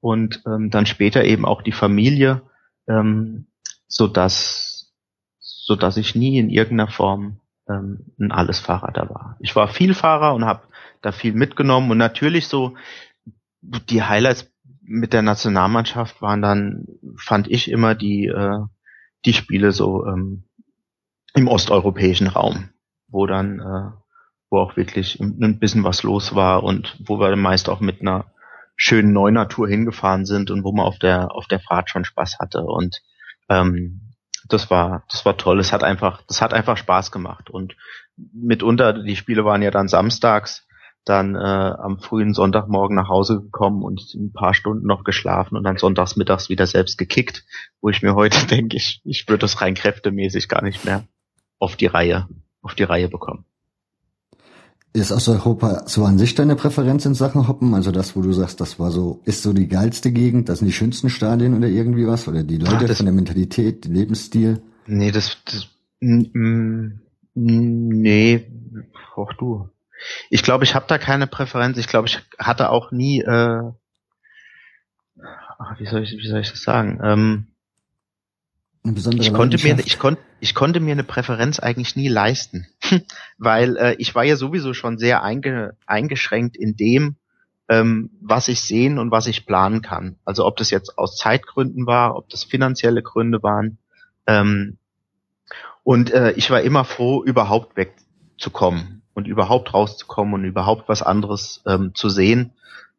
und 0.00 0.42
ähm, 0.46 0.68
dann 0.68 0.84
später 0.84 1.24
eben 1.24 1.46
auch 1.46 1.62
die 1.62 1.72
Familie, 1.72 2.42
ähm, 2.88 3.46
so 3.86 4.06
dass 4.06 4.92
so 5.38 5.76
dass 5.76 5.96
ich 5.96 6.14
nie 6.14 6.38
in 6.38 6.50
irgendeiner 6.50 6.90
Form 6.90 7.40
ähm, 7.70 8.12
ein 8.20 8.32
Allesfahrer 8.32 8.92
da 8.92 9.08
war. 9.08 9.38
Ich 9.40 9.56
war 9.56 9.68
Vielfahrer 9.68 10.34
und 10.34 10.44
habe 10.44 10.64
da 11.00 11.10
viel 11.10 11.32
mitgenommen 11.32 11.90
und 11.90 11.96
natürlich 11.96 12.48
so 12.48 12.76
die 13.62 14.02
Highlights 14.02 14.52
mit 14.82 15.14
der 15.14 15.22
Nationalmannschaft 15.22 16.20
waren 16.20 16.42
dann, 16.42 16.86
fand 17.16 17.48
ich 17.48 17.70
immer 17.70 17.94
die, 17.94 18.26
äh, 18.26 18.60
die 19.24 19.32
Spiele 19.32 19.72
so 19.72 20.04
ähm, 20.04 20.47
im 21.34 21.48
osteuropäischen 21.48 22.26
Raum, 22.26 22.70
wo 23.08 23.26
dann, 23.26 23.60
äh, 23.60 23.90
wo 24.50 24.58
auch 24.58 24.76
wirklich 24.76 25.20
ein 25.20 25.58
bisschen 25.58 25.84
was 25.84 26.02
los 26.02 26.34
war 26.34 26.62
und 26.62 26.96
wo 27.04 27.20
wir 27.20 27.34
meist 27.36 27.68
auch 27.68 27.80
mit 27.80 28.00
einer 28.00 28.32
schönen 28.76 29.12
Neunatur 29.12 29.68
hingefahren 29.68 30.24
sind 30.24 30.50
und 30.50 30.64
wo 30.64 30.72
man 30.72 30.86
auf 30.86 30.98
der 30.98 31.34
auf 31.34 31.46
der 31.46 31.60
Fahrt 31.60 31.90
schon 31.90 32.04
Spaß 32.04 32.38
hatte 32.38 32.62
und 32.62 33.02
ähm, 33.48 34.14
das 34.48 34.70
war 34.70 35.04
das 35.10 35.26
war 35.26 35.36
toll. 35.36 35.58
Es 35.60 35.72
hat 35.72 35.82
einfach 35.84 36.22
das 36.28 36.40
hat 36.40 36.54
einfach 36.54 36.76
Spaß 36.76 37.10
gemacht 37.10 37.50
und 37.50 37.76
mitunter 38.16 38.92
die 38.92 39.16
Spiele 39.16 39.44
waren 39.44 39.62
ja 39.62 39.70
dann 39.70 39.88
samstags 39.88 40.66
dann 41.04 41.34
äh, 41.34 41.38
am 41.38 41.98
frühen 41.98 42.34
Sonntagmorgen 42.34 42.96
nach 42.96 43.08
Hause 43.08 43.40
gekommen 43.40 43.82
und 43.82 44.14
ein 44.14 44.32
paar 44.32 44.54
Stunden 44.54 44.86
noch 44.86 45.04
geschlafen 45.04 45.56
und 45.56 45.64
dann 45.64 45.78
sonntags 45.78 46.16
mittags 46.16 46.48
wieder 46.48 46.66
selbst 46.66 46.98
gekickt, 46.98 47.44
wo 47.80 47.88
ich 47.88 48.02
mir 48.02 48.14
heute 48.14 48.46
denke, 48.50 48.76
ich, 48.76 49.00
ich 49.04 49.26
würde 49.28 49.40
das 49.40 49.60
rein 49.60 49.74
kräftemäßig 49.74 50.48
gar 50.48 50.62
nicht 50.62 50.84
mehr 50.84 51.04
auf 51.58 51.76
die 51.76 51.86
Reihe, 51.86 52.28
auf 52.62 52.74
die 52.74 52.84
Reihe 52.84 53.08
bekommen. 53.08 53.44
Ist 54.94 55.12
Osteuropa 55.12 55.86
so 55.86 56.04
an 56.04 56.18
sich 56.18 56.34
deine 56.34 56.56
Präferenz 56.56 57.04
in 57.04 57.14
Sachen 57.14 57.46
Hoppen? 57.46 57.74
Also 57.74 57.92
das, 57.92 58.16
wo 58.16 58.22
du 58.22 58.32
sagst, 58.32 58.60
das 58.60 58.80
war 58.80 58.90
so, 58.90 59.20
ist 59.24 59.42
so 59.42 59.52
die 59.52 59.68
geilste 59.68 60.12
Gegend, 60.12 60.48
das 60.48 60.60
sind 60.60 60.66
die 60.66 60.72
schönsten 60.72 61.10
Stadien 61.10 61.56
oder 61.56 61.68
irgendwie 61.68 62.06
was? 62.06 62.26
Oder 62.26 62.42
die 62.42 62.56
Leute 62.56 62.88
Ach, 62.90 62.96
von 62.96 63.06
der 63.06 63.14
Mentalität, 63.14 63.84
Lebensstil? 63.84 64.62
Nee, 64.86 65.10
das, 65.10 65.36
das 65.44 65.68
nee, 67.34 68.46
auch 69.14 69.32
du. 69.34 69.68
Ich 70.30 70.42
glaube, 70.42 70.64
ich 70.64 70.74
habe 70.74 70.86
da 70.88 70.96
keine 70.98 71.26
Präferenz. 71.26 71.76
Ich 71.76 71.88
glaube, 71.88 72.08
ich 72.08 72.20
hatte 72.38 72.70
auch 72.70 72.90
nie, 72.90 73.20
äh, 73.20 73.62
wie 75.78 75.86
soll 75.86 76.02
ich, 76.02 76.12
wie 76.12 76.28
soll 76.28 76.40
ich 76.40 76.50
das 76.50 76.62
sagen? 76.62 77.00
Ähm, 77.02 77.46
ich 78.84 79.32
konnte 79.32 79.58
mir, 79.62 79.78
ich 79.84 79.98
konnte, 79.98 80.22
ich 80.40 80.54
konnte 80.54 80.80
mir 80.80 80.92
eine 80.92 81.04
Präferenz 81.04 81.58
eigentlich 81.58 81.96
nie 81.96 82.08
leisten, 82.08 82.66
weil 83.38 83.76
äh, 83.76 83.94
ich 83.98 84.14
war 84.14 84.24
ja 84.24 84.36
sowieso 84.36 84.72
schon 84.74 84.98
sehr 84.98 85.22
einge, 85.22 85.76
eingeschränkt 85.86 86.56
in 86.56 86.76
dem, 86.76 87.16
ähm, 87.68 88.10
was 88.20 88.48
ich 88.48 88.60
sehen 88.60 88.98
und 88.98 89.10
was 89.10 89.26
ich 89.26 89.46
planen 89.46 89.82
kann. 89.82 90.16
Also 90.24 90.46
ob 90.46 90.56
das 90.56 90.70
jetzt 90.70 90.98
aus 90.98 91.16
Zeitgründen 91.16 91.86
war, 91.86 92.16
ob 92.16 92.28
das 92.30 92.44
finanzielle 92.44 93.02
Gründe 93.02 93.42
waren. 93.42 93.78
Ähm, 94.26 94.78
und 95.82 96.10
äh, 96.12 96.32
ich 96.32 96.50
war 96.50 96.60
immer 96.60 96.84
froh, 96.84 97.22
überhaupt 97.24 97.76
wegzukommen 97.76 99.02
und 99.14 99.26
überhaupt 99.26 99.74
rauszukommen 99.74 100.34
und 100.34 100.44
überhaupt 100.44 100.88
was 100.88 101.02
anderes 101.02 101.62
ähm, 101.66 101.94
zu 101.94 102.08
sehen. 102.08 102.52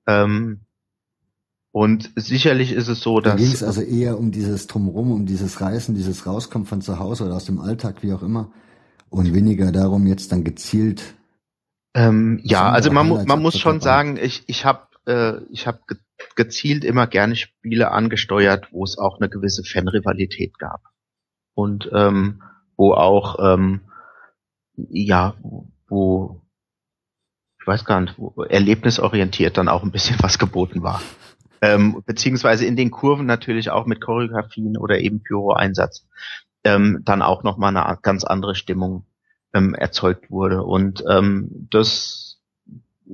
Ähm, 0.08 0.62
und 1.72 2.12
sicherlich 2.16 2.72
ist 2.72 2.88
es 2.88 3.02
so, 3.02 3.20
dass. 3.20 3.34
Da 3.34 3.38
ging 3.38 3.52
es 3.52 3.64
also 3.64 3.82
eher 3.82 4.18
um 4.18 4.32
dieses 4.32 4.68
Drumherum, 4.68 5.12
um 5.12 5.26
dieses 5.26 5.62
Reißen, 5.62 5.94
dieses 5.94 6.26
Rauskommen 6.26 6.66
von 6.66 6.82
zu 6.82 7.00
Hause 7.00 7.26
oder 7.26 7.36
aus 7.36 7.46
dem 7.46 7.60
Alltag, 7.60 8.02
wie 8.02 8.14
auch 8.14 8.24
immer. 8.24 8.52
Und 9.10 9.34
weniger 9.34 9.72
darum, 9.72 10.08
jetzt 10.08 10.32
dann 10.32 10.44
gezielt. 10.44 11.16
Ähm, 11.96 12.40
ja, 12.44 12.70
also 12.70 12.92
man, 12.92 13.26
man 13.26 13.42
muss 13.42 13.58
schon 13.58 13.82
sagen, 13.82 14.18
ich, 14.22 14.44
ich 14.48 14.66
habe 14.66 14.88
äh, 15.06 15.42
ich 15.52 15.68
hab 15.68 15.88
ge 15.88 15.98
gezielt 16.36 16.84
immer 16.84 17.08
gerne 17.08 17.36
Spiele 17.38 17.92
angesteuert, 17.92 18.74
wo 18.74 18.84
es 18.84 18.98
auch 18.98 19.20
eine 19.20 19.30
gewisse 19.30 19.64
Fanrivalität 19.64 20.60
gab. 20.60 20.82
Und 21.54 21.90
ähm, 21.94 22.42
wo 22.76 22.94
auch, 22.94 23.38
ähm, 23.42 23.82
ja, 24.76 25.36
wo, 25.88 26.42
weiß 27.66 27.86
gar 27.86 28.02
nicht, 28.02 28.16
erlebnisorientiert 28.50 29.58
dann 29.58 29.70
auch 29.70 29.84
ein 29.84 29.92
bisschen 29.92 30.18
was 30.22 30.40
geboten 30.40 30.84
war. 30.84 31.02
Ähm, 31.62 32.02
beziehungsweise 32.06 32.66
in 32.66 32.76
den 32.76 32.92
Kurven 32.92 33.26
natürlich 33.26 33.70
auch 33.70 33.86
mit 33.86 34.02
Choreografien 34.02 34.78
oder 34.78 35.00
eben 35.00 35.22
Pyro-Einsatz 35.22 36.06
ähm, 36.64 37.02
dann 37.04 37.22
auch 37.22 37.44
nochmal 37.44 37.76
eine 37.76 37.98
ganz 38.02 38.24
andere 38.24 38.56
Stimmung 38.56 39.06
ähm, 39.54 39.74
erzeugt 39.74 40.32
wurde. 40.32 40.64
Und 40.64 41.04
ähm, 41.10 41.68
das 41.70 42.30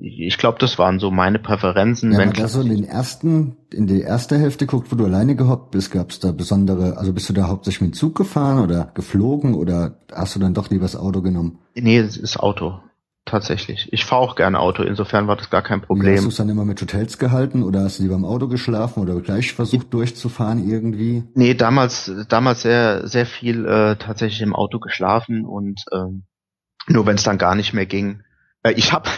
ich 0.02 0.38
glaube, 0.38 0.58
das 0.60 0.78
waren 0.78 1.00
so 1.00 1.10
meine 1.10 1.40
Präferenzen. 1.40 2.12
Ja, 2.12 2.18
wenn 2.18 2.34
man 2.34 2.48
so 2.50 2.60
in 2.60 2.70
den 2.70 2.84
ersten, 2.84 3.56
in 3.72 3.88
die 3.88 4.02
erste 4.02 4.38
Hälfte 4.38 4.66
guckt, 4.66 4.92
wo 4.92 4.96
du 4.96 5.06
alleine 5.06 5.36
gehockt 5.36 5.72
bist, 5.72 5.92
gab 5.92 6.10
es 6.10 6.20
da 6.20 6.34
besondere, 6.34 6.98
also 6.98 7.14
bist 7.14 7.30
du 7.30 7.34
da 7.34 7.48
hauptsächlich 7.48 7.82
mit 7.82 7.92
dem 7.92 7.94
Zug 7.94 8.16
gefahren 8.16 8.60
oder 8.60 8.92
geflogen 8.94 9.54
oder 9.54 10.00
hast 10.12 10.36
du 10.36 10.40
dann 10.40 10.54
doch 10.54 10.70
lieber 10.70 10.84
das 10.84 10.98
Auto 10.98 11.22
genommen? 11.22 11.60
Nee, 11.76 12.02
das 12.02 12.18
ist 12.18 12.38
Auto. 12.38 12.80
Tatsächlich. 13.26 13.92
Ich 13.92 14.06
fahre 14.06 14.22
auch 14.22 14.36
gerne 14.36 14.60
Auto, 14.60 14.84
insofern 14.84 15.28
war 15.28 15.36
das 15.36 15.50
gar 15.50 15.64
kein 15.64 15.82
Problem. 15.82 16.14
Wie 16.14 16.18
hast 16.18 16.26
du 16.26 16.30
es 16.30 16.36
dann 16.36 16.48
immer 16.48 16.64
mit 16.64 16.80
Hotels 16.80 17.18
gehalten 17.18 17.64
oder 17.64 17.82
hast 17.82 17.98
du 17.98 18.04
lieber 18.04 18.14
im 18.14 18.24
Auto 18.24 18.48
geschlafen 18.48 19.02
oder 19.02 19.20
gleich 19.20 19.54
versucht 19.54 19.92
durchzufahren 19.96 20.70
irgendwie? 20.70 21.24
Nee, 21.34 21.56
damals, 21.56 22.12
damals 22.30 22.62
sehr, 22.62 23.08
sehr 23.08 23.26
viel 23.26 23.66
äh, 23.66 23.96
tatsächlich 23.96 24.44
im 24.44 24.56
Auto 24.56 24.80
geschlafen 24.80 25.44
und 25.44 25.84
ähm, 25.92 26.26
nur 26.88 27.08
wenn 27.08 27.16
es 27.16 27.24
dann 27.24 27.40
gar 27.40 27.56
nicht 27.56 27.74
mehr 27.74 27.88
ging. 27.88 28.22
Äh, 28.62 28.74
ich 28.74 28.94
habe 28.94 29.10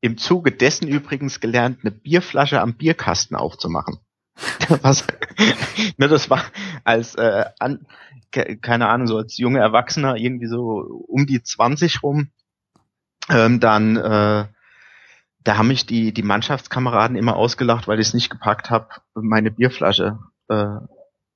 im 0.00 0.16
Zuge 0.16 0.52
dessen 0.52 0.86
übrigens 0.86 1.40
gelernt, 1.40 1.78
eine 1.82 1.90
Bierflasche 1.90 2.60
am 2.60 2.74
Bierkasten 2.74 3.36
aufzumachen. 3.36 3.98
Was, 4.82 5.04
ne, 5.96 6.06
das 6.06 6.30
war 6.30 6.44
als 6.84 7.16
äh, 7.16 7.46
an, 7.58 7.84
keine 8.30 8.88
Ahnung, 8.88 9.08
so 9.08 9.16
als 9.16 9.38
junger 9.38 9.60
Erwachsener 9.60 10.14
irgendwie 10.14 10.46
so 10.46 11.04
um 11.08 11.26
die 11.26 11.42
20 11.42 12.04
rum, 12.04 12.30
ähm, 13.30 13.60
dann 13.60 13.96
äh, 13.96 14.46
da 15.42 15.56
haben 15.56 15.68
mich 15.68 15.86
die 15.86 16.12
die 16.12 16.22
Mannschaftskameraden 16.22 17.16
immer 17.16 17.36
ausgelacht, 17.36 17.88
weil 17.88 18.00
ich 18.00 18.08
es 18.08 18.14
nicht 18.14 18.30
gepackt 18.30 18.70
habe, 18.70 18.88
meine 19.14 19.50
Bierflasche 19.50 20.18
äh, 20.48 20.76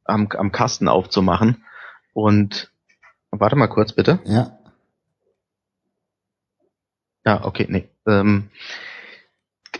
am, 0.05 0.29
am 0.29 0.53
Kasten 0.53 0.89
aufzumachen. 0.89 1.65
Und 2.13 2.71
warte 3.31 3.57
mal 3.57 3.69
kurz 3.69 3.93
bitte. 3.93 4.21
Ja. 4.25 4.59
Ja, 7.25 7.45
okay, 7.45 7.67
nee. 7.69 7.89
Ähm, 8.07 8.51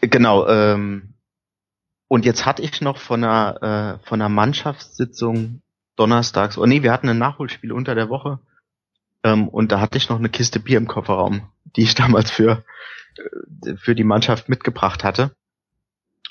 genau. 0.01 0.49
Ähm, 0.49 1.15
und 2.09 2.25
jetzt 2.25 2.47
hatte 2.47 2.63
ich 2.63 2.81
noch 2.81 2.99
von 2.99 3.23
einer 3.23 4.01
äh, 4.03 4.07
von 4.07 4.21
einer 4.21 4.31
Mannschaftssitzung 4.31 5.63
donnerstags. 5.97 6.57
Oh 6.59 6.67
nee, 6.67 6.83
wir 6.83 6.93
hatten 6.93 7.09
ein 7.09 7.19
Nachholspiel 7.19 7.73
unter 7.73 7.95
der 7.95 8.09
Woche. 8.09 8.41
Ähm, 9.23 9.49
und 9.49 9.73
da 9.73 9.81
hatte 9.81 9.99
ich 9.99 10.09
noch 10.09 10.19
eine 10.19 10.29
Kiste 10.29 10.61
Bier 10.61 10.79
im 10.79 10.89
Kofferraum, 10.89 11.51
die 11.77 11.83
ich 11.83 11.95
damals 11.95 12.31
für 12.31 12.65
für 13.77 13.95
die 13.95 14.05
Mannschaft 14.05 14.49
mitgebracht 14.49 15.05
hatte. 15.05 15.37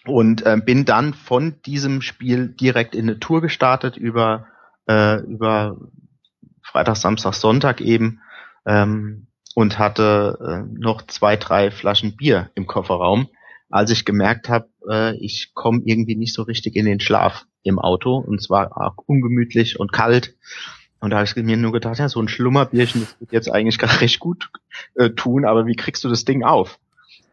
Und 0.06 0.46
äh, 0.46 0.58
bin 0.58 0.84
dann 0.84 1.14
von 1.14 1.62
diesem 1.62 2.02
Spiel 2.02 2.50
direkt 2.50 2.94
in 2.94 3.10
eine 3.10 3.20
Tour 3.20 3.42
gestartet 3.42 3.96
über 3.96 4.48
äh, 4.88 5.22
über 5.22 5.78
Freitag, 6.62 6.98
Samstag, 6.98 7.34
Sonntag 7.34 7.80
eben. 7.80 8.20
Ähm, 8.66 9.28
und 9.56 9.80
hatte 9.80 10.40
äh, 10.42 10.80
noch 10.80 11.06
zwei, 11.08 11.38
drei 11.38 11.72
Flaschen 11.72 12.16
Bier 12.16 12.50
im 12.56 12.68
Kofferraum, 12.68 13.30
als 13.70 13.92
ich 13.92 14.06
gemerkt 14.06 14.50
habe, 14.50 14.70
äh, 14.90 15.16
ich 15.18 15.54
komme 15.54 15.82
irgendwie 15.86 16.16
nicht 16.16 16.34
so 16.34 16.44
richtig 16.44 16.76
in 16.76 16.86
den 16.86 17.00
Schlaf 17.00 17.46
im 17.64 17.80
Auto 17.80 18.18
und 18.18 18.42
zwar 18.42 18.76
auch 18.78 18.98
ungemütlich 19.06 19.80
und 19.80 19.94
kalt. 19.94 20.36
Und 21.04 21.10
da 21.10 21.18
habe 21.18 21.26
ich 21.26 21.36
mir 21.36 21.58
nur 21.58 21.74
gedacht, 21.74 22.00
ja, 22.00 22.08
so 22.08 22.22
ein 22.22 22.30
Schlummerbierchen, 22.30 23.02
das 23.02 23.20
wird 23.20 23.34
jetzt 23.34 23.52
eigentlich 23.52 23.78
gerade 23.78 24.00
recht 24.00 24.22
gut 24.22 24.50
äh, 24.96 25.10
tun, 25.10 25.44
aber 25.44 25.66
wie 25.66 25.76
kriegst 25.76 26.02
du 26.06 26.08
das 26.08 26.24
Ding 26.24 26.46
auf? 26.46 26.80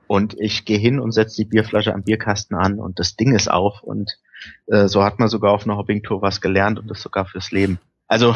Und 0.09 0.35
ich 0.41 0.65
gehe 0.65 0.77
hin 0.77 0.99
und 0.99 1.13
setze 1.13 1.37
die 1.37 1.45
Bierflasche 1.45 1.95
am 1.95 2.03
Bierkasten 2.03 2.57
an 2.57 2.81
und 2.81 2.99
das 2.99 3.15
Ding 3.15 3.33
ist 3.33 3.49
auf 3.49 3.85
und 3.85 4.19
äh, 4.67 4.89
so 4.89 5.05
hat 5.05 5.21
man 5.21 5.29
sogar 5.29 5.53
auf 5.53 5.67
einer 5.67 5.77
Hoppingtour 5.77 6.21
was 6.21 6.41
gelernt 6.41 6.81
und 6.81 6.91
das 6.91 7.01
sogar 7.01 7.27
fürs 7.27 7.53
Leben. 7.53 7.79
Also 8.09 8.35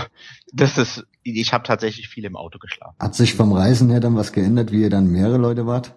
das 0.53 0.79
ist, 0.79 1.05
ich 1.25 1.53
habe 1.53 1.67
tatsächlich 1.67 2.09
viel 2.09 2.25
im 2.27 2.37
Auto 2.37 2.61
geschlafen. 2.61 2.95
Hat 3.01 3.17
sich 3.17 3.35
vom 3.35 3.53
Reisen 3.53 3.91
her 3.91 3.99
dann 3.99 4.15
was 4.15 4.33
geändert, 4.33 4.71
wie 4.71 4.83
ihr 4.83 4.91
dann 4.91 5.11
mehrere 5.11 5.39
Leute 5.39 5.67
wart? 5.67 5.97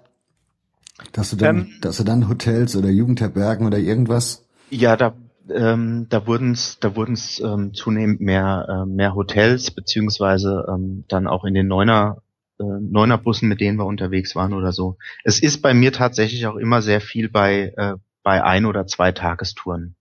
Dass 1.11 1.29
du 1.29 1.35
dann, 1.35 1.57
ähm, 1.57 1.73
dass 1.81 1.97
du 1.97 2.03
dann 2.03 2.27
Hotels 2.27 2.75
oder 2.75 2.89
Jugendherbergen 2.89 3.67
oder 3.67 3.77
irgendwas? 3.77 4.47
Ja, 4.71 4.97
da 4.97 5.13
ähm, 5.53 6.07
da 6.09 6.27
wurden 6.27 6.51
es 6.51 6.79
da 6.79 6.95
wurden's, 6.95 7.39
ähm, 7.39 7.73
zunehmend 7.73 8.21
mehr 8.21 8.67
äh, 8.69 8.85
mehr 8.85 9.15
Hotels 9.15 9.71
beziehungsweise 9.71 10.65
ähm, 10.69 11.05
dann 11.07 11.27
auch 11.27 11.45
in 11.45 11.53
den 11.53 11.67
Neuner 11.67 12.21
äh, 12.59 12.63
Neuner 12.63 13.17
Bussen, 13.17 13.49
mit 13.49 13.61
denen 13.61 13.77
wir 13.77 13.85
unterwegs 13.85 14.35
waren 14.35 14.53
oder 14.53 14.71
so. 14.71 14.97
Es 15.23 15.39
ist 15.41 15.61
bei 15.61 15.73
mir 15.73 15.91
tatsächlich 15.91 16.47
auch 16.47 16.55
immer 16.55 16.81
sehr 16.81 17.01
viel 17.01 17.29
bei 17.29 17.73
äh, 17.77 17.95
bei 18.23 18.43
ein 18.43 18.65
oder 18.65 18.87
zwei 18.87 19.11
Tagestouren 19.11 19.95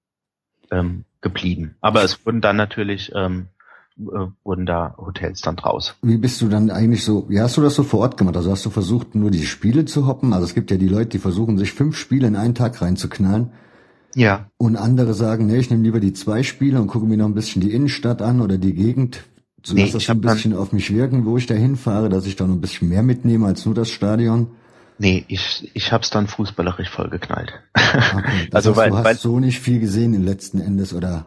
ähm, 0.70 1.04
geblieben. 1.20 1.76
Aber 1.80 2.02
es 2.02 2.24
wurden 2.26 2.40
dann 2.40 2.56
natürlich 2.56 3.12
ähm, 3.14 3.48
äh, 3.98 4.26
wurden 4.44 4.66
da 4.66 4.94
Hotels 4.98 5.40
dann 5.40 5.56
draus. 5.56 5.96
Wie 6.02 6.18
bist 6.18 6.42
du 6.42 6.48
dann 6.48 6.70
eigentlich 6.70 7.02
so, 7.02 7.30
wie 7.30 7.40
hast 7.40 7.56
du 7.56 7.62
das 7.62 7.74
so 7.74 7.82
vor 7.82 8.00
Ort 8.00 8.18
gemacht? 8.18 8.36
Also 8.36 8.50
hast 8.50 8.66
du 8.66 8.70
versucht, 8.70 9.14
nur 9.14 9.30
die 9.30 9.46
Spiele 9.46 9.86
zu 9.86 10.06
hoppen? 10.06 10.34
Also 10.34 10.44
es 10.44 10.54
gibt 10.54 10.70
ja 10.70 10.76
die 10.76 10.88
Leute, 10.88 11.10
die 11.10 11.18
versuchen, 11.18 11.56
sich 11.56 11.72
fünf 11.72 11.96
Spiele 11.96 12.26
in 12.26 12.36
einen 12.36 12.54
Tag 12.54 12.82
reinzuknallen. 12.82 13.52
Ja. 14.16 14.50
Und 14.56 14.76
andere 14.76 15.12
sagen, 15.12 15.46
nee, 15.46 15.58
ich 15.58 15.68
nehme 15.68 15.82
lieber 15.82 16.00
die 16.00 16.14
zwei 16.14 16.42
Spiele 16.42 16.80
und 16.80 16.86
gucke 16.86 17.04
mir 17.04 17.18
noch 17.18 17.26
ein 17.26 17.34
bisschen 17.34 17.60
die 17.60 17.72
Innenstadt 17.72 18.22
an 18.22 18.40
oder 18.40 18.56
die 18.56 18.72
Gegend. 18.72 19.24
So 19.62 19.74
nee, 19.74 19.90
das 19.90 20.08
ein 20.08 20.22
bisschen 20.22 20.54
auf 20.54 20.72
mich 20.72 20.90
wirken, 20.90 21.26
wo 21.26 21.36
ich 21.36 21.44
da 21.44 21.52
hinfahre, 21.52 22.08
dass 22.08 22.24
ich 22.24 22.34
da 22.34 22.46
noch 22.46 22.54
ein 22.54 22.62
bisschen 22.62 22.88
mehr 22.88 23.02
mitnehme 23.02 23.46
als 23.46 23.66
nur 23.66 23.74
das 23.74 23.90
Stadion. 23.90 24.52
Nee, 24.96 25.26
ich, 25.28 25.70
ich 25.74 25.92
hab's 25.92 26.08
dann 26.08 26.28
fußballerisch 26.28 26.88
vollgeknallt. 26.88 27.52
Okay, 27.74 28.48
also 28.52 28.70
heißt, 28.70 28.78
weil, 28.78 28.90
du 28.90 28.96
hast 28.96 29.04
weil, 29.04 29.16
so 29.16 29.38
nicht 29.38 29.60
viel 29.60 29.80
gesehen 29.80 30.14
im 30.14 30.24
letzten 30.24 30.60
Endes, 30.60 30.94
oder? 30.94 31.26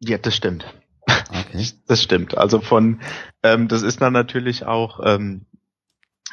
Ja, 0.00 0.18
das 0.18 0.36
stimmt. 0.36 0.66
Okay. 1.06 1.66
Das 1.86 2.02
stimmt. 2.02 2.36
Also 2.36 2.60
von, 2.60 3.00
ähm, 3.42 3.68
das 3.68 3.82
ist 3.82 4.02
dann 4.02 4.12
natürlich 4.12 4.66
auch, 4.66 5.00
ähm, 5.02 5.46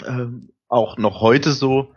ähm, 0.06 0.50
auch 0.68 0.98
noch 0.98 1.22
heute 1.22 1.54
so, 1.54 1.95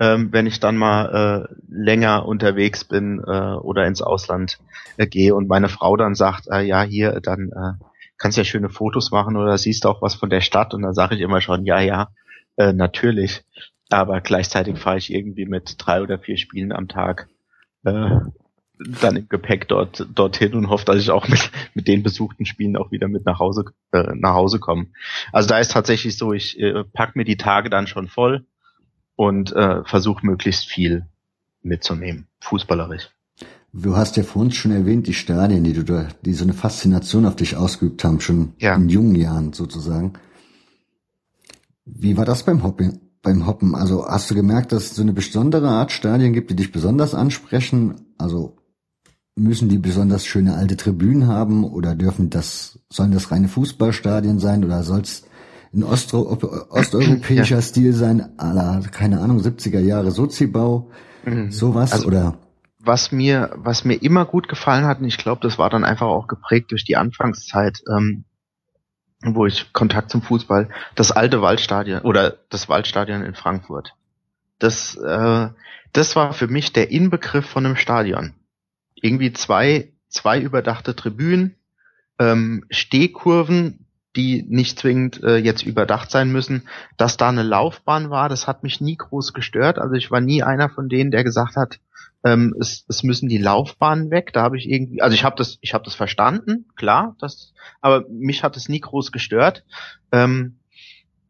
ähm, 0.00 0.32
wenn 0.32 0.46
ich 0.46 0.58
dann 0.60 0.76
mal 0.76 1.48
äh, 1.50 1.54
länger 1.68 2.26
unterwegs 2.26 2.84
bin 2.84 3.22
äh, 3.24 3.54
oder 3.54 3.86
ins 3.86 4.00
Ausland 4.00 4.58
äh, 4.96 5.06
gehe 5.06 5.34
und 5.34 5.46
meine 5.46 5.68
Frau 5.68 5.96
dann 5.96 6.14
sagt, 6.14 6.48
äh, 6.50 6.62
ja 6.62 6.82
hier, 6.82 7.20
dann 7.20 7.50
äh, 7.50 7.84
kannst 8.16 8.38
ja 8.38 8.44
schöne 8.44 8.70
Fotos 8.70 9.10
machen 9.10 9.36
oder 9.36 9.58
siehst 9.58 9.84
auch 9.84 10.00
was 10.00 10.14
von 10.14 10.30
der 10.30 10.40
Stadt 10.40 10.72
und 10.72 10.82
dann 10.82 10.94
sage 10.94 11.14
ich 11.14 11.20
immer 11.20 11.42
schon, 11.42 11.64
ja, 11.64 11.80
ja, 11.80 12.08
äh, 12.56 12.72
natürlich. 12.72 13.44
Aber 13.90 14.20
gleichzeitig 14.22 14.78
fahre 14.78 14.98
ich 14.98 15.12
irgendwie 15.12 15.46
mit 15.46 15.74
drei 15.78 16.00
oder 16.00 16.18
vier 16.18 16.38
Spielen 16.38 16.72
am 16.72 16.88
Tag 16.88 17.28
äh, 17.84 18.20
dann 19.02 19.16
im 19.16 19.28
Gepäck 19.28 19.68
dort 19.68 20.06
dorthin 20.14 20.54
und 20.54 20.70
hoffe, 20.70 20.86
dass 20.86 20.96
ich 20.96 21.10
auch 21.10 21.28
mit 21.28 21.50
mit 21.74 21.86
den 21.86 22.02
besuchten 22.02 22.46
Spielen 22.46 22.78
auch 22.78 22.90
wieder 22.90 23.08
mit 23.08 23.26
nach 23.26 23.38
Hause 23.38 23.64
äh, 23.92 24.14
nach 24.14 24.32
Hause 24.32 24.60
komme. 24.60 24.86
Also 25.32 25.48
da 25.50 25.58
ist 25.58 25.72
tatsächlich 25.72 26.16
so, 26.16 26.32
ich 26.32 26.58
äh, 26.58 26.84
pack 26.84 27.16
mir 27.16 27.24
die 27.24 27.36
Tage 27.36 27.68
dann 27.68 27.86
schon 27.86 28.08
voll 28.08 28.46
und 29.20 29.52
äh, 29.52 29.84
versuche 29.84 30.24
möglichst 30.24 30.64
viel 30.64 31.04
mitzunehmen, 31.60 32.28
fußballerisch. 32.40 33.10
Du 33.70 33.94
hast 33.94 34.16
ja 34.16 34.22
vorhin 34.22 34.50
schon 34.50 34.72
erwähnt, 34.72 35.06
die 35.08 35.12
Stadien, 35.12 35.62
die 35.62 35.74
du 35.74 35.84
da, 35.84 36.08
die 36.24 36.32
so 36.32 36.44
eine 36.44 36.54
Faszination 36.54 37.26
auf 37.26 37.36
dich 37.36 37.54
ausgeübt 37.54 38.02
haben, 38.02 38.22
schon 38.22 38.54
ja. 38.56 38.74
in 38.76 38.88
jungen 38.88 39.14
Jahren 39.14 39.52
sozusagen. 39.52 40.14
Wie 41.84 42.16
war 42.16 42.24
das 42.24 42.44
beim 42.44 42.62
Hoppen? 42.62 42.98
Beim 43.20 43.46
Hoppen, 43.46 43.74
also 43.74 44.06
hast 44.06 44.30
du 44.30 44.34
gemerkt, 44.34 44.72
dass 44.72 44.84
es 44.84 44.94
so 44.94 45.02
eine 45.02 45.12
besondere 45.12 45.68
Art 45.68 45.92
Stadien 45.92 46.32
gibt, 46.32 46.50
die 46.50 46.56
dich 46.56 46.72
besonders 46.72 47.14
ansprechen? 47.14 47.96
Also 48.16 48.56
müssen 49.36 49.68
die 49.68 49.76
besonders 49.76 50.24
schöne 50.24 50.54
alte 50.54 50.78
Tribünen 50.78 51.26
haben 51.26 51.64
oder 51.64 51.94
dürfen 51.94 52.30
das, 52.30 52.78
sollen 52.88 53.12
das 53.12 53.30
reine 53.30 53.48
Fußballstadien 53.48 54.38
sein 54.38 54.64
oder 54.64 54.82
soll 54.82 55.02
es 55.02 55.24
ein 55.72 55.84
Ostro 55.84 56.22
osteuropäischer 56.70 57.56
ja. 57.56 57.62
Stil 57.62 57.92
sein, 57.92 58.32
la, 58.38 58.80
keine 58.90 59.20
Ahnung, 59.20 59.38
70er 59.38 59.78
Jahre 59.78 60.10
Sozibau, 60.10 60.90
mhm. 61.24 61.52
sowas 61.52 61.92
also, 61.92 62.08
oder? 62.08 62.38
Was 62.78 63.12
mir, 63.12 63.52
was 63.56 63.84
mir 63.84 64.02
immer 64.02 64.24
gut 64.24 64.48
gefallen 64.48 64.86
hat, 64.86 65.00
und 65.00 65.06
ich 65.06 65.18
glaube, 65.18 65.42
das 65.42 65.58
war 65.58 65.70
dann 65.70 65.84
einfach 65.84 66.06
auch 66.06 66.26
geprägt 66.26 66.72
durch 66.72 66.84
die 66.84 66.96
Anfangszeit, 66.96 67.82
ähm, 67.88 68.24
wo 69.22 69.46
ich 69.46 69.72
Kontakt 69.72 70.10
zum 70.10 70.22
Fußball, 70.22 70.70
das 70.94 71.12
alte 71.12 71.42
Waldstadion 71.42 72.00
oder 72.00 72.38
das 72.48 72.68
Waldstadion 72.68 73.22
in 73.22 73.34
Frankfurt. 73.34 73.94
Das, 74.58 74.96
äh, 74.96 75.48
das 75.92 76.16
war 76.16 76.32
für 76.32 76.48
mich 76.48 76.72
der 76.72 76.90
Inbegriff 76.90 77.46
von 77.46 77.66
einem 77.66 77.76
Stadion 77.76 78.34
irgendwie 78.94 79.32
zwei, 79.32 79.92
zwei 80.08 80.40
überdachte 80.40 80.96
Tribünen, 80.96 81.56
ähm, 82.18 82.64
Stehkurven, 82.70 83.86
die 84.16 84.44
nicht 84.48 84.78
zwingend 84.78 85.22
äh, 85.22 85.36
jetzt 85.36 85.62
überdacht 85.62 86.10
sein 86.10 86.32
müssen. 86.32 86.68
Dass 86.96 87.16
da 87.16 87.28
eine 87.28 87.42
Laufbahn 87.42 88.10
war, 88.10 88.28
das 88.28 88.46
hat 88.46 88.62
mich 88.62 88.80
nie 88.80 88.96
groß 88.96 89.32
gestört. 89.32 89.78
Also 89.78 89.94
ich 89.94 90.10
war 90.10 90.20
nie 90.20 90.42
einer 90.42 90.68
von 90.68 90.88
denen, 90.88 91.10
der 91.10 91.24
gesagt 91.24 91.56
hat, 91.56 91.80
ähm, 92.24 92.54
es, 92.60 92.84
es 92.88 93.02
müssen 93.02 93.28
die 93.28 93.38
Laufbahnen 93.38 94.10
weg. 94.10 94.32
Da 94.32 94.42
habe 94.42 94.58
ich 94.58 94.68
irgendwie, 94.68 95.00
also 95.00 95.14
ich 95.14 95.24
habe 95.24 95.36
das, 95.36 95.58
ich 95.60 95.74
habe 95.74 95.84
das 95.84 95.94
verstanden, 95.94 96.66
klar, 96.76 97.16
das, 97.18 97.52
aber 97.80 98.04
mich 98.10 98.42
hat 98.42 98.56
es 98.56 98.68
nie 98.68 98.80
groß 98.80 99.12
gestört. 99.12 99.64
Ähm, 100.12 100.56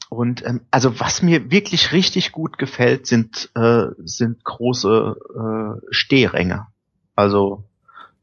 Und 0.09 0.45
ähm, 0.45 0.63
also 0.73 0.99
was 0.99 1.23
mir 1.23 1.53
wirklich 1.53 1.93
richtig 1.93 2.33
gut 2.33 2.59
gefällt, 2.59 3.07
sind 3.07 3.51
äh, 3.55 3.87
sind 4.05 4.43
große 4.43 5.15
äh, 5.37 5.87
Stehränge. 5.91 6.67
Also 7.15 7.63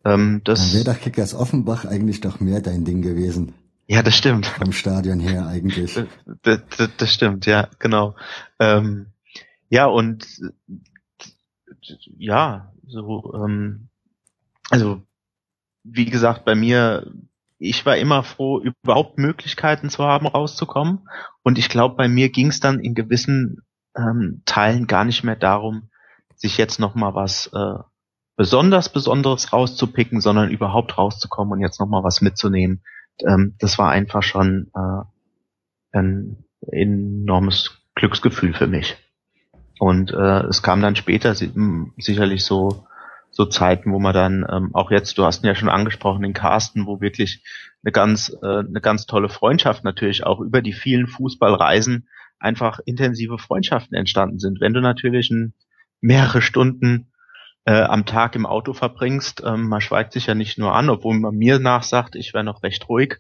ähm, 0.04 0.42
das. 0.44 0.60
Dann 0.60 0.84
wäre 0.84 0.94
doch 0.96 1.02
Kickers 1.02 1.34
Offenbach 1.34 1.86
eigentlich 1.86 2.20
doch 2.20 2.42
mehr 2.42 2.60
dein 2.60 2.84
Ding 2.84 3.02
gewesen. 3.02 3.54
Ja, 3.88 4.04
das 4.04 4.18
stimmt. 4.18 4.48
Vom 4.48 4.74
Stadion 4.74 5.22
her 5.22 5.48
eigentlich. 5.48 5.94
Das, 6.44 6.60
das, 6.70 6.90
das 6.98 7.14
stimmt, 7.14 7.46
ja, 7.46 7.70
genau. 7.80 8.16
Ähm, 8.60 9.08
ja, 9.70 9.86
und 9.86 10.28
ja, 12.18 12.74
so, 12.86 13.34
ähm, 13.34 13.88
also 14.70 15.02
wie 15.86 16.06
gesagt, 16.06 16.44
bei 16.44 16.54
mir, 16.54 17.10
ich 17.60 17.86
war 17.86 17.96
immer 17.96 18.24
froh, 18.24 18.60
überhaupt 18.60 19.18
Möglichkeiten 19.18 19.90
zu 19.90 20.04
haben, 20.04 20.28
rauszukommen. 20.28 21.08
Und 21.42 21.58
ich 21.58 21.70
glaube, 21.70 21.96
bei 21.96 22.10
mir 22.10 22.28
ging 22.30 22.48
es 22.48 22.60
dann 22.60 22.82
in 22.82 22.94
gewissen 22.94 23.62
ähm, 23.96 24.42
Teilen 24.46 24.88
gar 24.88 25.06
nicht 25.06 25.24
mehr 25.24 25.38
darum, 25.38 25.90
sich 26.36 26.58
jetzt 26.58 26.78
noch 26.78 26.94
mal 26.94 27.16
was 27.16 27.48
äh, 27.54 27.80
besonders 28.36 28.92
Besonderes 28.92 29.54
rauszupicken, 29.54 30.20
sondern 30.20 30.52
überhaupt 30.52 30.98
rauszukommen 30.98 31.54
und 31.54 31.62
jetzt 31.62 31.80
noch 31.80 31.88
mal 31.88 32.04
was 32.04 32.20
mitzunehmen 32.20 32.84
ähm, 33.26 33.56
das 33.60 33.78
war 33.78 33.92
einfach 33.92 34.24
schon 34.24 34.72
äh, 34.76 35.98
ein 35.98 36.44
enormes 36.72 37.82
Glücksgefühl 37.96 38.54
für 38.54 38.68
mich. 38.68 38.98
Und 39.80 40.12
äh, 40.12 40.44
es 40.46 40.64
kam 40.64 40.82
dann 40.82 40.96
später 40.96 41.36
sicherlich 41.36 42.44
so 42.44 42.88
so 43.30 43.46
Zeiten, 43.46 43.92
wo 43.92 44.00
man 44.00 44.16
dann 44.16 44.48
ähm, 44.50 44.74
auch 44.74 44.90
jetzt, 44.90 45.18
du 45.18 45.24
hast 45.24 45.44
ihn 45.44 45.48
ja 45.48 45.54
schon 45.54 45.70
angesprochen, 45.70 46.24
den 46.24 46.34
Carsten, 46.34 46.88
wo 46.88 47.02
wirklich 47.02 47.44
eine 47.84 47.92
ganz 47.92 48.36
äh, 48.42 48.60
eine 48.60 48.82
ganz 48.82 49.06
tolle 49.06 49.30
Freundschaft 49.30 49.84
natürlich 49.84 50.26
auch 50.26 50.40
über 50.40 50.64
die 50.64 50.74
vielen 50.74 51.08
Fußballreisen 51.08 52.08
einfach 52.40 52.80
intensive 52.86 53.38
Freundschaften 53.38 53.96
entstanden 53.96 54.40
sind. 54.40 54.60
Wenn 54.60 54.74
du 54.74 54.82
natürlich 54.82 55.30
ein, 55.30 55.54
mehrere 56.02 56.42
Stunden 56.42 57.12
äh, 57.68 57.82
am 57.82 58.06
Tag 58.06 58.36
im 58.36 58.46
Auto 58.46 58.72
verbringst. 58.72 59.44
Ähm, 59.46 59.68
man 59.68 59.82
schweigt 59.82 60.14
sich 60.14 60.28
ja 60.28 60.36
nicht 60.36 60.58
nur 60.58 60.74
an, 60.74 60.90
obwohl 60.90 61.20
man 61.20 61.36
mir 61.36 61.60
nachsagt, 61.60 62.16
ich 62.16 62.34
wäre 62.34 62.46
noch 62.46 62.64
recht 62.64 62.88
ruhig. 62.88 63.18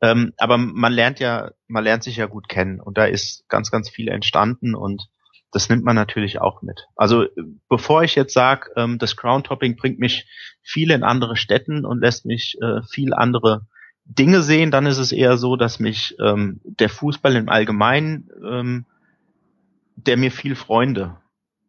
Ähm, 0.00 0.32
aber 0.38 0.56
man 0.56 0.94
lernt 0.94 1.20
ja, 1.20 1.50
man 1.68 1.84
lernt 1.84 2.02
sich 2.02 2.16
ja 2.16 2.24
gut 2.24 2.48
kennen 2.48 2.80
und 2.80 2.96
da 2.96 3.04
ist 3.04 3.46
ganz, 3.48 3.70
ganz 3.70 3.90
viel 3.90 4.08
entstanden 4.08 4.74
und 4.74 5.10
das 5.52 5.68
nimmt 5.68 5.84
man 5.84 5.96
natürlich 5.96 6.40
auch 6.40 6.62
mit. 6.62 6.86
Also 6.96 7.26
bevor 7.68 8.02
ich 8.02 8.14
jetzt 8.14 8.32
sage, 8.32 8.70
ähm, 8.74 8.96
das 8.96 9.18
Crown-Topping 9.18 9.76
bringt 9.76 9.98
mich 9.98 10.26
viel 10.62 10.90
in 10.92 11.02
andere 11.02 11.36
Städten 11.36 11.84
und 11.84 12.00
lässt 12.00 12.24
mich 12.24 12.56
äh, 12.62 12.80
viel 12.90 13.12
andere 13.12 13.66
Dinge 14.06 14.40
sehen, 14.40 14.70
dann 14.70 14.86
ist 14.86 14.98
es 14.98 15.12
eher 15.12 15.36
so, 15.36 15.56
dass 15.56 15.78
mich 15.78 16.16
ähm, 16.18 16.62
der 16.64 16.88
Fußball 16.88 17.36
im 17.36 17.50
Allgemeinen, 17.50 18.30
ähm, 18.42 18.86
der 19.96 20.16
mir 20.16 20.30
viel 20.30 20.54
Freunde 20.54 21.18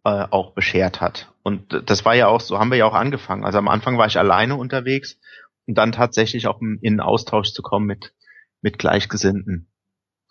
äh, 0.03 0.25
auch 0.29 0.53
beschert 0.53 1.01
hat. 1.01 1.31
Und 1.43 1.83
das 1.89 2.05
war 2.05 2.15
ja 2.15 2.27
auch, 2.27 2.41
so 2.41 2.59
haben 2.59 2.71
wir 2.71 2.77
ja 2.77 2.85
auch 2.85 2.93
angefangen. 2.93 3.43
Also 3.43 3.57
am 3.57 3.67
Anfang 3.67 3.97
war 3.97 4.07
ich 4.07 4.17
alleine 4.17 4.55
unterwegs 4.55 5.17
und 5.67 5.77
dann 5.77 5.91
tatsächlich 5.91 6.47
auch 6.47 6.59
in 6.81 6.99
Austausch 6.99 7.51
zu 7.53 7.61
kommen 7.61 7.85
mit, 7.85 8.13
mit 8.61 8.79
Gleichgesinnten. 8.79 9.67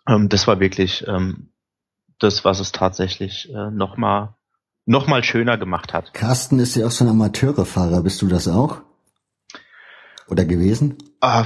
Ähm, 0.08 0.28
das 0.28 0.46
war 0.46 0.60
wirklich 0.60 1.06
ähm, 1.06 1.52
das, 2.18 2.44
was 2.44 2.60
es 2.60 2.72
tatsächlich 2.72 3.50
äh, 3.52 3.70
nochmal 3.70 4.34
noch 4.86 5.06
mal 5.06 5.22
schöner 5.22 5.56
gemacht 5.56 5.94
hat. 5.94 6.14
Carsten 6.14 6.58
ist 6.58 6.74
ja 6.74 6.86
auch 6.86 6.90
so 6.90 7.04
ein 7.04 7.10
Amateurefahrer. 7.10 8.02
Bist 8.02 8.22
du 8.22 8.26
das 8.26 8.48
auch? 8.48 8.82
Oder 10.26 10.44
gewesen? 10.44 10.98
Ah, 11.20 11.44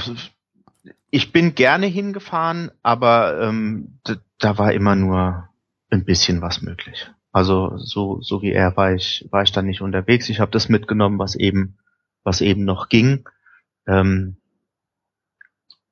ich 1.11 1.33
bin 1.33 1.55
gerne 1.55 1.87
hingefahren, 1.87 2.71
aber 2.83 3.41
ähm, 3.41 4.01
da 4.39 4.59
war 4.59 4.73
immer 4.73 4.95
nur 4.95 5.49
ein 5.91 6.05
bisschen 6.05 6.43
was 6.43 6.63
möglich. 6.63 7.11
Also 7.35 7.77
so, 7.79 8.21
so 8.23 8.43
wie 8.43 8.53
er 8.53 8.77
war 8.77 8.95
ich, 8.95 9.27
war 9.33 9.43
ich 9.43 9.51
dann 9.51 9.67
nicht 9.67 9.81
unterwegs. 9.81 10.29
Ich 10.29 10.39
habe 10.39 10.53
das 10.53 10.69
mitgenommen, 10.69 11.19
was 11.19 11.35
eben, 11.35 11.77
was 12.23 12.41
eben 12.41 12.65
noch 12.65 12.89
ging. 12.89 13.29
Ähm, 13.89 14.37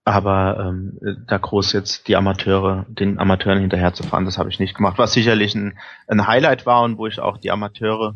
aber 0.05 0.61
ähm, 0.61 1.24
da 1.26 1.38
groß 1.38 1.72
jetzt 1.72 2.07
die 2.07 2.14
Amateure, 2.14 2.86
den 2.88 3.18
Amateuren 3.18 3.59
hinterher 3.59 3.93
zu 3.93 4.05
fahren, 4.05 4.24
das 4.24 4.38
habe 4.38 4.51
ich 4.51 4.61
nicht 4.61 4.76
gemacht. 4.76 4.99
Was 4.99 5.14
sicherlich 5.14 5.57
ein, 5.57 5.76
ein 6.07 6.28
Highlight 6.28 6.64
war 6.64 6.84
und 6.84 6.97
wo 6.97 7.09
ich 7.09 7.18
auch 7.18 7.38
die 7.38 7.51
Amateure 7.51 8.14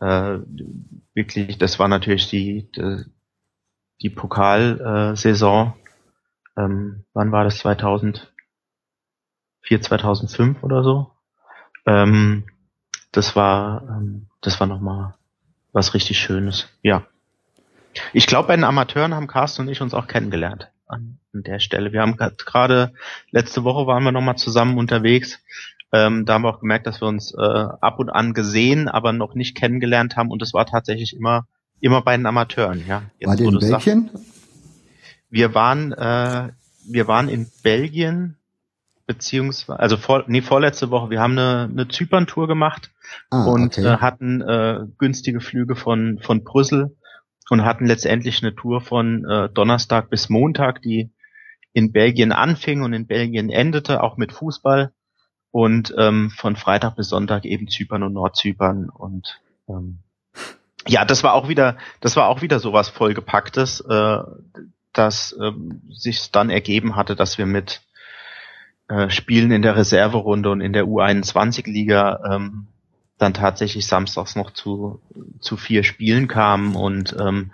äh, 0.00 0.36
wirklich, 1.14 1.56
das 1.56 1.78
war 1.78 1.88
natürlich 1.88 2.28
die, 2.28 2.70
die, 2.76 3.06
die 4.02 4.10
Pokalsaison. 4.10 5.72
Äh, 6.58 6.60
ähm, 6.60 7.04
wann 7.14 7.32
war 7.32 7.44
das? 7.44 7.56
2004, 7.60 8.20
2005 9.80 10.62
oder 10.62 10.84
so? 10.84 11.13
Ähm, 11.86 12.44
das 13.12 13.36
war, 13.36 13.82
ähm, 13.88 14.26
das 14.40 14.60
war 14.60 14.66
nochmal 14.66 15.14
was 15.72 15.94
richtig 15.94 16.18
Schönes. 16.18 16.68
Ja. 16.82 17.04
Ich 18.12 18.26
glaube, 18.26 18.48
bei 18.48 18.56
den 18.56 18.64
Amateuren 18.64 19.14
haben 19.14 19.26
Carsten 19.26 19.62
und 19.62 19.68
ich 19.68 19.80
uns 19.80 19.94
auch 19.94 20.06
kennengelernt 20.06 20.70
an, 20.86 21.18
der 21.32 21.60
Stelle. 21.60 21.92
Wir 21.92 22.00
haben 22.00 22.16
gerade 22.16 22.92
letzte 23.30 23.64
Woche 23.64 23.86
waren 23.86 24.02
wir 24.04 24.12
nochmal 24.12 24.36
zusammen 24.36 24.78
unterwegs. 24.78 25.40
Ähm, 25.92 26.26
da 26.26 26.34
haben 26.34 26.42
wir 26.42 26.48
auch 26.48 26.60
gemerkt, 26.60 26.86
dass 26.86 27.00
wir 27.00 27.08
uns 27.08 27.32
äh, 27.34 27.40
ab 27.40 27.98
und 27.98 28.10
an 28.10 28.34
gesehen, 28.34 28.88
aber 28.88 29.12
noch 29.12 29.34
nicht 29.34 29.56
kennengelernt 29.56 30.16
haben. 30.16 30.30
Und 30.30 30.42
es 30.42 30.52
war 30.52 30.66
tatsächlich 30.66 31.14
immer 31.14 31.46
immer 31.80 32.02
bei 32.02 32.16
den 32.16 32.26
Amateuren. 32.26 32.84
Ja. 32.86 33.02
Jetzt, 33.18 33.28
war 33.28 33.38
in 33.38 33.58
Belgien? 33.58 34.10
Sagst, 34.10 34.24
wir 35.30 35.54
waren 35.54 35.92
äh, 35.92 36.48
wir 36.86 37.08
waren 37.08 37.28
in 37.28 37.46
Belgien 37.62 38.36
beziehungsweise, 39.06 39.80
also 39.80 39.96
vor, 39.96 40.24
nee, 40.26 40.42
vorletzte 40.42 40.90
Woche, 40.90 41.10
wir 41.10 41.20
haben 41.20 41.38
eine, 41.38 41.68
eine 41.70 41.88
Zypern-Tour 41.88 42.48
gemacht 42.48 42.92
ah, 43.30 43.44
und 43.44 43.78
okay. 43.78 43.86
äh, 43.86 43.98
hatten 43.98 44.40
äh, 44.40 44.80
günstige 44.98 45.40
Flüge 45.40 45.76
von, 45.76 46.18
von 46.22 46.44
Brüssel 46.44 46.96
und 47.50 47.64
hatten 47.64 47.86
letztendlich 47.86 48.42
eine 48.42 48.54
Tour 48.54 48.80
von 48.80 49.24
äh, 49.28 49.48
Donnerstag 49.50 50.10
bis 50.10 50.28
Montag, 50.28 50.82
die 50.82 51.10
in 51.72 51.92
Belgien 51.92 52.32
anfing 52.32 52.82
und 52.82 52.92
in 52.92 53.06
Belgien 53.06 53.50
endete, 53.50 54.02
auch 54.02 54.16
mit 54.16 54.32
Fußball. 54.32 54.92
Und 55.50 55.94
ähm, 55.96 56.30
von 56.30 56.56
Freitag 56.56 56.96
bis 56.96 57.10
Sonntag 57.10 57.44
eben 57.44 57.68
Zypern 57.68 58.02
und 58.02 58.12
Nordzypern. 58.12 58.88
Und 58.88 59.40
ähm, 59.68 60.00
ja, 60.88 61.04
das 61.04 61.22
war 61.22 61.34
auch 61.34 61.48
wieder, 61.48 61.76
das 62.00 62.16
war 62.16 62.26
auch 62.26 62.42
wieder 62.42 62.58
sowas 62.58 62.88
vollgepacktes, 62.88 63.80
äh, 63.80 64.18
dass 64.92 65.36
ähm, 65.40 65.82
sich 65.92 66.32
dann 66.32 66.50
ergeben 66.50 66.96
hatte, 66.96 67.14
dass 67.14 67.38
wir 67.38 67.46
mit 67.46 67.82
äh, 68.88 69.10
Spielen 69.10 69.50
in 69.50 69.62
der 69.62 69.76
Reserverunde 69.76 70.50
und 70.50 70.60
in 70.60 70.72
der 70.72 70.84
U21-Liga 70.84 72.20
ähm, 72.32 72.68
dann 73.18 73.34
tatsächlich 73.34 73.86
samstags 73.86 74.36
noch 74.36 74.50
zu, 74.50 75.00
zu 75.40 75.56
vier 75.56 75.84
Spielen 75.84 76.28
kamen 76.28 76.74
und 76.76 77.16
ähm, 77.18 77.52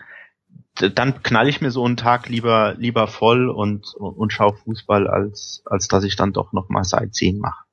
dann 0.74 1.22
knall 1.22 1.48
ich 1.48 1.60
mir 1.60 1.70
so 1.70 1.84
einen 1.84 1.96
Tag 1.96 2.28
lieber 2.28 2.74
lieber 2.78 3.06
voll 3.06 3.50
und 3.50 3.94
und 3.94 4.32
schau 4.32 4.52
Fußball 4.52 5.08
als 5.08 5.62
als 5.66 5.88
dass 5.88 6.04
ich 6.04 6.16
dann 6.16 6.32
doch 6.32 6.52
noch 6.52 6.68
mal 6.68 6.84
Sightseeing 6.84 7.38
mache. 7.38 7.64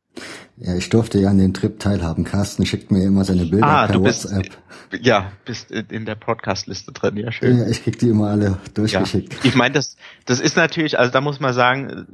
Ja, 0.57 0.75
ich 0.75 0.89
durfte 0.89 1.19
ja 1.19 1.29
an 1.29 1.37
dem 1.37 1.53
Trip 1.53 1.79
teilhaben. 1.79 2.23
Carsten 2.23 2.65
schickt 2.65 2.91
mir 2.91 3.03
immer 3.03 3.23
seine 3.23 3.45
Bilder 3.45 3.67
ah, 3.67 3.85
per 3.85 3.95
du 3.95 4.03
bist, 4.03 4.25
WhatsApp. 4.25 4.57
Ja, 5.01 5.31
bist 5.45 5.71
in 5.71 6.05
der 6.05 6.15
Podcast-Liste 6.15 6.93
drin, 6.93 7.17
ja 7.17 7.31
schön. 7.31 7.59
Ja, 7.59 7.67
ich 7.67 7.83
krieg 7.83 7.99
die 7.99 8.09
immer 8.09 8.29
alle 8.29 8.57
durchgeschickt. 8.73 9.33
Ja. 9.33 9.39
Ich 9.43 9.55
meine, 9.55 9.73
das, 9.73 9.97
das 10.25 10.39
ist 10.39 10.55
natürlich, 10.55 10.97
also 10.97 11.11
da 11.11 11.21
muss 11.21 11.39
man 11.39 11.53
sagen, 11.53 12.07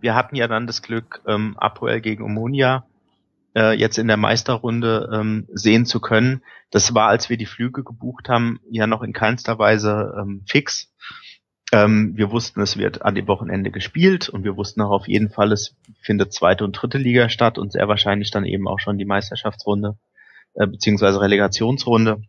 wir 0.00 0.14
hatten 0.14 0.34
ja 0.34 0.48
dann 0.48 0.66
das 0.66 0.82
Glück, 0.82 1.20
ähm, 1.26 1.56
Apoel 1.58 2.00
gegen 2.00 2.24
Omonia 2.24 2.84
äh, 3.54 3.78
jetzt 3.78 3.98
in 3.98 4.08
der 4.08 4.16
Meisterrunde 4.16 5.08
ähm, 5.12 5.46
sehen 5.52 5.86
zu 5.86 6.00
können. 6.00 6.42
Das 6.70 6.94
war, 6.94 7.08
als 7.08 7.30
wir 7.30 7.36
die 7.36 7.46
Flüge 7.46 7.84
gebucht 7.84 8.28
haben, 8.28 8.60
ja 8.70 8.86
noch 8.86 9.02
in 9.02 9.12
keinster 9.12 9.58
Weise 9.58 10.14
ähm, 10.18 10.42
fix. 10.46 10.90
Ähm, 11.74 12.12
wir 12.16 12.30
wussten, 12.30 12.60
es 12.60 12.76
wird 12.76 13.02
an 13.02 13.16
dem 13.16 13.26
Wochenende 13.26 13.72
gespielt 13.72 14.28
und 14.28 14.44
wir 14.44 14.56
wussten 14.56 14.80
auch 14.80 14.92
auf 14.92 15.08
jeden 15.08 15.28
Fall, 15.28 15.50
es 15.50 15.74
findet 16.02 16.32
zweite 16.32 16.62
und 16.62 16.72
dritte 16.72 16.98
Liga 16.98 17.28
statt 17.28 17.58
und 17.58 17.72
sehr 17.72 17.88
wahrscheinlich 17.88 18.30
dann 18.30 18.44
eben 18.44 18.68
auch 18.68 18.78
schon 18.78 18.96
die 18.96 19.04
Meisterschaftsrunde 19.04 19.96
äh, 20.54 20.68
beziehungsweise 20.68 21.20
Relegationsrunde. 21.20 22.22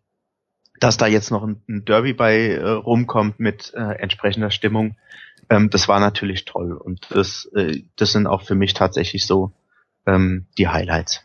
Dass 0.79 0.97
da 0.97 1.05
jetzt 1.05 1.29
noch 1.29 1.43
ein, 1.43 1.61
ein 1.69 1.85
Derby 1.85 2.13
bei 2.13 2.53
äh, 2.53 2.69
rumkommt 2.71 3.39
mit 3.39 3.71
äh, 3.75 3.99
entsprechender 3.99 4.49
Stimmung, 4.49 4.97
ähm, 5.51 5.69
das 5.69 5.87
war 5.87 5.99
natürlich 5.99 6.45
toll 6.45 6.73
und 6.73 7.05
das, 7.11 7.47
äh, 7.55 7.83
das 7.97 8.13
sind 8.13 8.25
auch 8.25 8.41
für 8.41 8.55
mich 8.55 8.73
tatsächlich 8.73 9.27
so 9.27 9.51
ähm, 10.07 10.47
die 10.57 10.69
Highlights. 10.69 11.21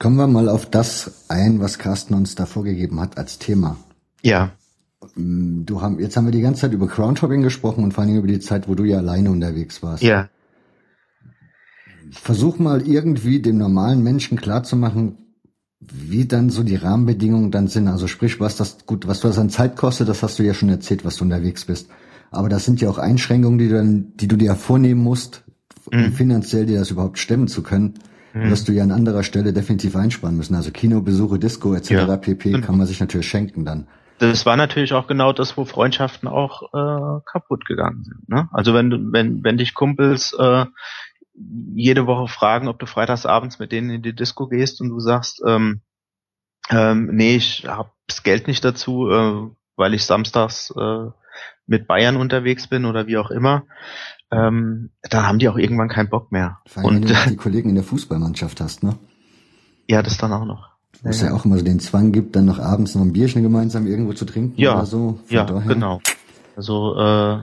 Kommen 0.00 0.16
wir 0.16 0.26
mal 0.26 0.48
auf 0.48 0.68
das 0.68 1.24
ein, 1.28 1.60
was 1.60 1.78
Carsten 1.78 2.14
uns 2.14 2.34
da 2.34 2.46
vorgegeben 2.46 3.00
hat 3.00 3.16
als 3.16 3.38
Thema. 3.38 3.76
Ja. 4.22 4.50
Mm, 5.18 5.64
du 5.64 5.82
haben, 5.82 5.98
jetzt 5.98 6.16
haben 6.16 6.26
wir 6.26 6.32
die 6.32 6.40
ganze 6.40 6.62
Zeit 6.62 6.72
über 6.72 6.86
Crowntopping 6.86 7.42
gesprochen 7.42 7.84
und 7.84 7.92
vor 7.92 8.04
allem 8.04 8.16
über 8.16 8.28
die 8.28 8.40
Zeit, 8.40 8.68
wo 8.68 8.74
du 8.74 8.84
ja 8.84 8.98
alleine 8.98 9.30
unterwegs 9.30 9.82
warst. 9.82 10.02
Ja. 10.02 10.28
Versuch 12.10 12.58
mal 12.58 12.86
irgendwie 12.86 13.40
dem 13.40 13.58
normalen 13.58 14.02
Menschen 14.02 14.40
klarzumachen, 14.40 15.18
wie 15.80 16.26
dann 16.26 16.50
so 16.50 16.62
die 16.62 16.76
Rahmenbedingungen 16.76 17.50
dann 17.50 17.68
sind. 17.68 17.88
Also 17.88 18.06
sprich, 18.06 18.40
was 18.40 18.56
das 18.56 18.86
gut, 18.86 19.06
was 19.06 19.20
das 19.20 19.38
an 19.38 19.50
Zeit 19.50 19.76
kostet, 19.76 20.08
das 20.08 20.22
hast 20.22 20.38
du 20.38 20.42
ja 20.42 20.54
schon 20.54 20.68
erzählt, 20.68 21.04
was 21.04 21.16
du 21.16 21.24
unterwegs 21.24 21.64
bist. 21.66 21.88
Aber 22.30 22.48
das 22.48 22.64
sind 22.64 22.80
ja 22.80 22.88
auch 22.88 22.98
Einschränkungen, 22.98 23.58
die 23.58 23.68
du 23.68 23.74
dann, 23.74 24.12
die 24.16 24.28
du 24.28 24.36
dir 24.36 24.54
vornehmen 24.54 25.02
musst, 25.02 25.44
um 25.90 26.12
finanziell 26.12 26.66
dir 26.66 26.78
das 26.78 26.90
überhaupt 26.90 27.18
stemmen 27.18 27.48
zu 27.48 27.62
können, 27.62 27.94
mhm. 28.34 28.50
wirst 28.50 28.68
du 28.68 28.72
ja 28.72 28.82
an 28.82 28.90
anderer 28.90 29.22
Stelle 29.22 29.52
definitiv 29.52 29.96
einsparen 29.96 30.36
müssen. 30.36 30.54
Also 30.54 30.70
Kinobesuche, 30.70 31.38
Disco 31.38 31.74
etc. 31.74 31.90
Ja. 31.90 32.16
pp. 32.16 32.60
kann 32.60 32.76
man 32.76 32.86
sich 32.86 33.00
natürlich 33.00 33.28
schenken 33.28 33.64
dann. 33.64 33.86
Das 34.18 34.46
war 34.46 34.56
natürlich 34.56 34.92
auch 34.92 35.06
genau 35.06 35.32
das, 35.32 35.56
wo 35.56 35.64
Freundschaften 35.64 36.28
auch 36.28 36.62
äh, 36.74 37.20
kaputt 37.24 37.64
gegangen 37.66 38.04
sind. 38.04 38.28
Ne? 38.28 38.48
Also 38.52 38.74
wenn 38.74 38.90
du, 38.90 38.98
wenn, 39.12 39.44
wenn 39.44 39.58
dich 39.58 39.74
Kumpels 39.74 40.32
äh, 40.32 40.66
jede 41.74 42.06
Woche 42.06 42.28
fragen, 42.28 42.68
ob 42.68 42.78
du 42.78 42.86
freitagsabends 42.86 43.58
mit 43.58 43.72
denen 43.72 43.90
in 43.90 44.02
die 44.02 44.14
Disco 44.14 44.48
gehst 44.48 44.80
und 44.80 44.88
du 44.88 44.98
sagst, 45.00 45.42
ähm, 45.46 45.82
ähm, 46.70 47.10
nee, 47.12 47.36
ich 47.36 47.66
hab's 47.66 48.22
Geld 48.22 48.48
nicht 48.48 48.64
dazu, 48.64 49.08
äh, 49.10 49.50
weil 49.76 49.94
ich 49.94 50.04
samstags 50.04 50.72
äh, 50.76 51.10
mit 51.66 51.86
Bayern 51.86 52.16
unterwegs 52.16 52.66
bin 52.66 52.84
oder 52.84 53.06
wie 53.06 53.18
auch 53.18 53.30
immer, 53.30 53.64
ähm, 54.30 54.90
dann 55.02 55.26
haben 55.26 55.38
die 55.38 55.48
auch 55.48 55.56
irgendwann 55.56 55.88
keinen 55.88 56.10
Bock 56.10 56.32
mehr. 56.32 56.58
Vor 56.66 56.82
allem, 56.82 56.96
und 56.96 57.08
wenn 57.08 57.14
du 57.14 57.14
die 57.30 57.36
Kollegen 57.36 57.68
in 57.68 57.76
der 57.76 57.84
Fußballmannschaft 57.84 58.60
hast, 58.60 58.82
ne? 58.82 58.98
Ja, 59.88 60.02
das 60.02 60.18
dann 60.18 60.32
auch 60.32 60.44
noch. 60.44 60.77
Wo 61.02 61.10
es 61.10 61.20
ja, 61.20 61.32
auch 61.32 61.44
immer 61.44 61.58
so 61.58 61.64
den 61.64 61.80
Zwang 61.80 62.12
gibt, 62.12 62.34
dann 62.34 62.44
noch 62.44 62.58
abends 62.58 62.94
noch 62.94 63.02
ein 63.02 63.12
Bierchen 63.12 63.42
gemeinsam 63.42 63.86
irgendwo 63.86 64.12
zu 64.12 64.24
trinken 64.24 64.60
ja, 64.60 64.74
oder 64.74 64.86
so. 64.86 65.20
ja, 65.28 65.44
daher. 65.44 65.66
genau. 65.66 66.00
Also 66.56 66.96
äh, 66.98 67.38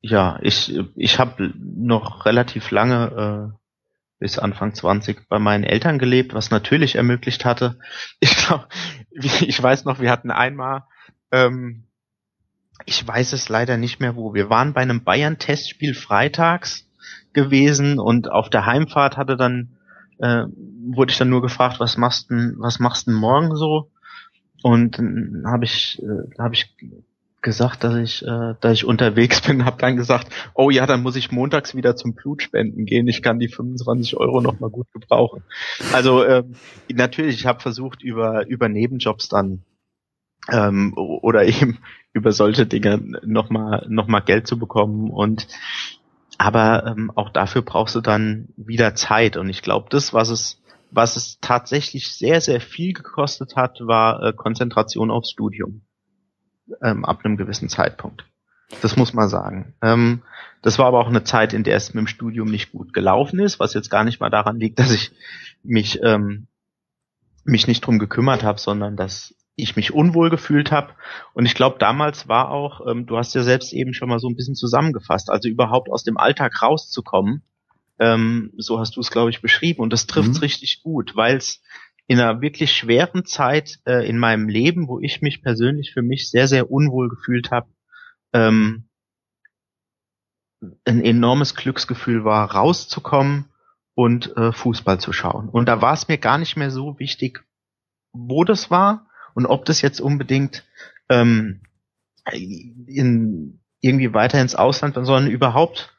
ja, 0.00 0.38
ich 0.42 0.78
ich 0.96 1.18
habe 1.18 1.52
noch 1.58 2.26
relativ 2.26 2.70
lange 2.70 3.52
äh, 3.52 3.58
bis 4.18 4.38
Anfang 4.38 4.74
20 4.74 5.28
bei 5.28 5.38
meinen 5.38 5.64
Eltern 5.64 5.98
gelebt, 5.98 6.34
was 6.34 6.50
natürlich 6.50 6.96
ermöglicht 6.96 7.44
hatte. 7.44 7.78
Ich 8.20 8.36
glaube, 8.36 8.66
ich 9.12 9.62
weiß 9.62 9.84
noch, 9.84 10.00
wir 10.00 10.10
hatten 10.10 10.30
einmal 10.30 10.84
ähm, 11.30 11.84
ich 12.86 13.06
weiß 13.06 13.32
es 13.32 13.48
leider 13.48 13.76
nicht 13.76 14.00
mehr 14.00 14.16
wo. 14.16 14.34
Wir 14.34 14.50
waren 14.50 14.72
bei 14.72 14.80
einem 14.80 15.04
Bayern-Testspiel 15.04 15.94
freitags 15.94 16.86
gewesen 17.32 17.98
und 17.98 18.30
auf 18.30 18.50
der 18.50 18.66
Heimfahrt 18.66 19.16
hatte 19.16 19.36
dann 19.36 19.77
äh, 20.18 20.44
wurde 20.90 21.12
ich 21.12 21.18
dann 21.18 21.30
nur 21.30 21.42
gefragt, 21.42 21.80
was 21.80 21.96
machst 21.96 22.30
denn, 22.30 22.54
was 22.58 22.78
machst 22.78 23.06
denn 23.06 23.14
morgen 23.14 23.56
so? 23.56 23.90
Und 24.62 24.98
dann 24.98 25.44
habe 25.46 25.64
ich 25.64 26.02
äh, 26.02 26.38
habe 26.38 26.54
ich 26.54 26.74
gesagt, 27.40 27.84
dass 27.84 27.94
ich 27.94 28.22
äh, 28.26 28.54
dass 28.60 28.72
ich 28.72 28.84
unterwegs 28.84 29.40
bin, 29.46 29.64
habe 29.64 29.78
dann 29.78 29.96
gesagt, 29.96 30.28
oh 30.54 30.70
ja, 30.70 30.86
dann 30.86 31.02
muss 31.02 31.16
ich 31.16 31.30
montags 31.30 31.74
wieder 31.74 31.96
zum 31.96 32.14
Blutspenden 32.14 32.84
gehen. 32.84 33.08
Ich 33.08 33.22
kann 33.22 33.38
die 33.38 33.48
25 33.48 34.16
Euro 34.16 34.40
noch 34.40 34.60
mal 34.60 34.70
gut 34.70 34.90
gebrauchen. 34.92 35.42
Also 35.92 36.22
äh, 36.22 36.44
natürlich, 36.92 37.36
ich 37.36 37.46
habe 37.46 37.60
versucht 37.60 38.02
über 38.02 38.46
über 38.46 38.68
Nebenjobs 38.68 39.28
dann 39.28 39.62
ähm, 40.50 40.94
oder 40.96 41.44
eben 41.46 41.78
über 42.12 42.32
solche 42.32 42.66
Dinge 42.66 43.00
nochmal 43.24 43.86
noch 43.88 44.08
mal 44.08 44.20
Geld 44.20 44.46
zu 44.46 44.58
bekommen 44.58 45.10
und 45.10 45.46
aber 46.38 46.86
ähm, 46.86 47.12
auch 47.14 47.30
dafür 47.30 47.62
brauchst 47.62 47.96
du 47.96 48.00
dann 48.00 48.48
wieder 48.56 48.94
Zeit 48.94 49.36
und 49.36 49.48
ich 49.50 49.62
glaube, 49.62 49.88
das, 49.90 50.14
was 50.14 50.30
es 50.30 50.62
was 50.90 51.16
es 51.16 51.38
tatsächlich 51.40 52.16
sehr 52.16 52.40
sehr 52.40 52.60
viel 52.60 52.94
gekostet 52.94 53.56
hat, 53.56 53.80
war 53.80 54.22
äh, 54.22 54.32
Konzentration 54.32 55.10
aufs 55.10 55.30
Studium 55.32 55.82
ähm, 56.82 57.04
ab 57.04 57.20
einem 57.24 57.36
gewissen 57.36 57.68
Zeitpunkt. 57.68 58.24
Das 58.82 58.96
muss 58.96 59.12
man 59.12 59.28
sagen. 59.28 59.74
Ähm, 59.82 60.22
das 60.62 60.78
war 60.78 60.86
aber 60.86 61.00
auch 61.00 61.08
eine 61.08 61.24
Zeit, 61.24 61.52
in 61.52 61.64
der 61.64 61.76
es 61.76 61.94
mit 61.94 62.02
dem 62.02 62.06
Studium 62.06 62.50
nicht 62.50 62.72
gut 62.72 62.92
gelaufen 62.92 63.38
ist, 63.38 63.60
was 63.60 63.74
jetzt 63.74 63.90
gar 63.90 64.04
nicht 64.04 64.20
mal 64.20 64.30
daran 64.30 64.58
liegt, 64.58 64.78
dass 64.78 64.92
ich 64.92 65.12
mich 65.62 66.00
ähm, 66.02 66.46
mich 67.44 67.66
nicht 67.66 67.80
drum 67.80 67.98
gekümmert 67.98 68.42
habe, 68.42 68.58
sondern 68.58 68.96
dass 68.96 69.34
ich 69.58 69.76
mich 69.76 69.92
unwohl 69.92 70.30
gefühlt 70.30 70.70
habe. 70.70 70.94
Und 71.34 71.44
ich 71.44 71.54
glaube, 71.54 71.78
damals 71.78 72.28
war 72.28 72.50
auch, 72.50 72.86
ähm, 72.86 73.06
du 73.06 73.18
hast 73.18 73.34
ja 73.34 73.42
selbst 73.42 73.72
eben 73.72 73.92
schon 73.92 74.08
mal 74.08 74.20
so 74.20 74.28
ein 74.28 74.36
bisschen 74.36 74.54
zusammengefasst, 74.54 75.30
also 75.30 75.48
überhaupt 75.48 75.90
aus 75.90 76.04
dem 76.04 76.16
Alltag 76.16 76.62
rauszukommen. 76.62 77.42
Ähm, 77.98 78.52
so 78.56 78.78
hast 78.78 78.96
du 78.96 79.00
es, 79.00 79.10
glaube 79.10 79.30
ich, 79.30 79.42
beschrieben. 79.42 79.82
Und 79.82 79.92
das 79.92 80.06
trifft 80.06 80.34
mhm. 80.34 80.38
richtig 80.38 80.82
gut, 80.82 81.16
weil 81.16 81.36
es 81.36 81.60
in 82.06 82.20
einer 82.20 82.40
wirklich 82.40 82.72
schweren 82.72 83.24
Zeit 83.24 83.80
äh, 83.84 84.08
in 84.08 84.18
meinem 84.18 84.48
Leben, 84.48 84.88
wo 84.88 85.00
ich 85.00 85.20
mich 85.20 85.42
persönlich 85.42 85.92
für 85.92 86.02
mich 86.02 86.30
sehr, 86.30 86.48
sehr 86.48 86.70
unwohl 86.70 87.08
gefühlt 87.08 87.50
habe, 87.50 87.68
ähm, 88.32 88.88
ein 90.84 91.02
enormes 91.02 91.54
Glücksgefühl 91.54 92.24
war, 92.24 92.52
rauszukommen 92.52 93.46
und 93.94 94.36
äh, 94.36 94.52
Fußball 94.52 95.00
zu 95.00 95.12
schauen. 95.12 95.48
Und 95.48 95.66
da 95.66 95.82
war 95.82 95.92
es 95.92 96.08
mir 96.08 96.18
gar 96.18 96.38
nicht 96.38 96.56
mehr 96.56 96.70
so 96.70 96.98
wichtig, 96.98 97.44
wo 98.12 98.44
das 98.44 98.70
war, 98.70 99.07
und 99.34 99.46
ob 99.46 99.64
das 99.64 99.82
jetzt 99.82 100.00
unbedingt 100.00 100.64
ähm, 101.08 101.60
in, 102.32 103.60
irgendwie 103.80 104.12
weiter 104.12 104.40
ins 104.40 104.54
Ausland, 104.54 104.94
sondern 104.94 105.30
überhaupt 105.30 105.94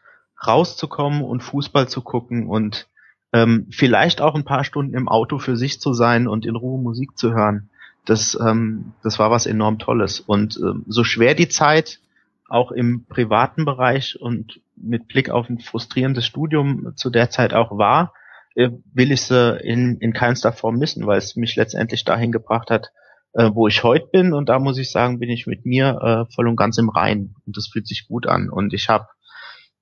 rauszukommen 0.46 1.22
und 1.22 1.42
Fußball 1.42 1.88
zu 1.88 2.02
gucken 2.02 2.48
und 2.48 2.88
ähm, 3.34 3.68
vielleicht 3.70 4.22
auch 4.22 4.36
ein 4.36 4.46
paar 4.46 4.64
Stunden 4.64 4.96
im 4.96 5.08
Auto 5.08 5.38
für 5.38 5.56
sich 5.56 5.80
zu 5.80 5.94
sein 5.94 6.28
und 6.28 6.46
in 6.46 6.56
Ruhe 6.56 6.82
Musik 6.82 7.18
zu 7.18 7.34
hören. 7.34 7.70
Das, 8.06 8.38
ähm, 8.40 8.94
das 9.04 9.20
war 9.20 9.30
was 9.30 9.46
enorm 9.46 9.78
Tolles. 9.78 10.20
Und 10.20 10.58
ähm, 10.58 10.84
so 10.88 11.04
schwer 11.04 11.36
die 11.36 11.50
Zeit 11.50 12.00
auch 12.48 12.72
im 12.72 13.06
privaten 13.06 13.66
Bereich 13.66 14.20
und 14.20 14.62
mit 14.76 15.08
Blick 15.08 15.30
auf 15.30 15.50
ein 15.50 15.60
frustrierendes 15.60 16.26
Studium 16.26 16.94
zu 16.96 17.10
der 17.10 17.30
Zeit 17.30 17.54
auch 17.54 17.78
war, 17.78 18.14
äh, 18.56 18.70
will 18.94 19.12
ich 19.12 19.22
sie 19.24 19.60
in, 19.62 19.98
in 19.98 20.14
keinster 20.14 20.52
Form 20.52 20.78
missen, 20.78 21.06
weil 21.06 21.20
es 21.20 21.36
mich 21.36 21.56
letztendlich 21.56 22.06
dahin 22.06 22.32
gebracht 22.32 22.72
hat, 22.72 22.92
äh, 23.34 23.50
wo 23.54 23.68
ich 23.68 23.84
heute 23.84 24.08
bin. 24.12 24.34
Und 24.34 24.50
da 24.50 24.60
muss 24.60 24.78
ich 24.78 24.92
sagen, 24.92 25.20
bin 25.20 25.30
ich 25.30 25.48
mit 25.48 25.66
mir 25.66 26.28
äh, 26.30 26.34
voll 26.34 26.48
und 26.48 26.56
ganz 26.56 26.78
im 26.78 26.90
Rein. 26.90 27.36
Und 27.46 27.58
das 27.58 27.68
fühlt 27.68 27.88
sich 27.88 28.08
gut 28.08 28.28
an. 28.28 28.50
Und 28.50 28.74
ich 28.74 28.90
habe 28.90 29.08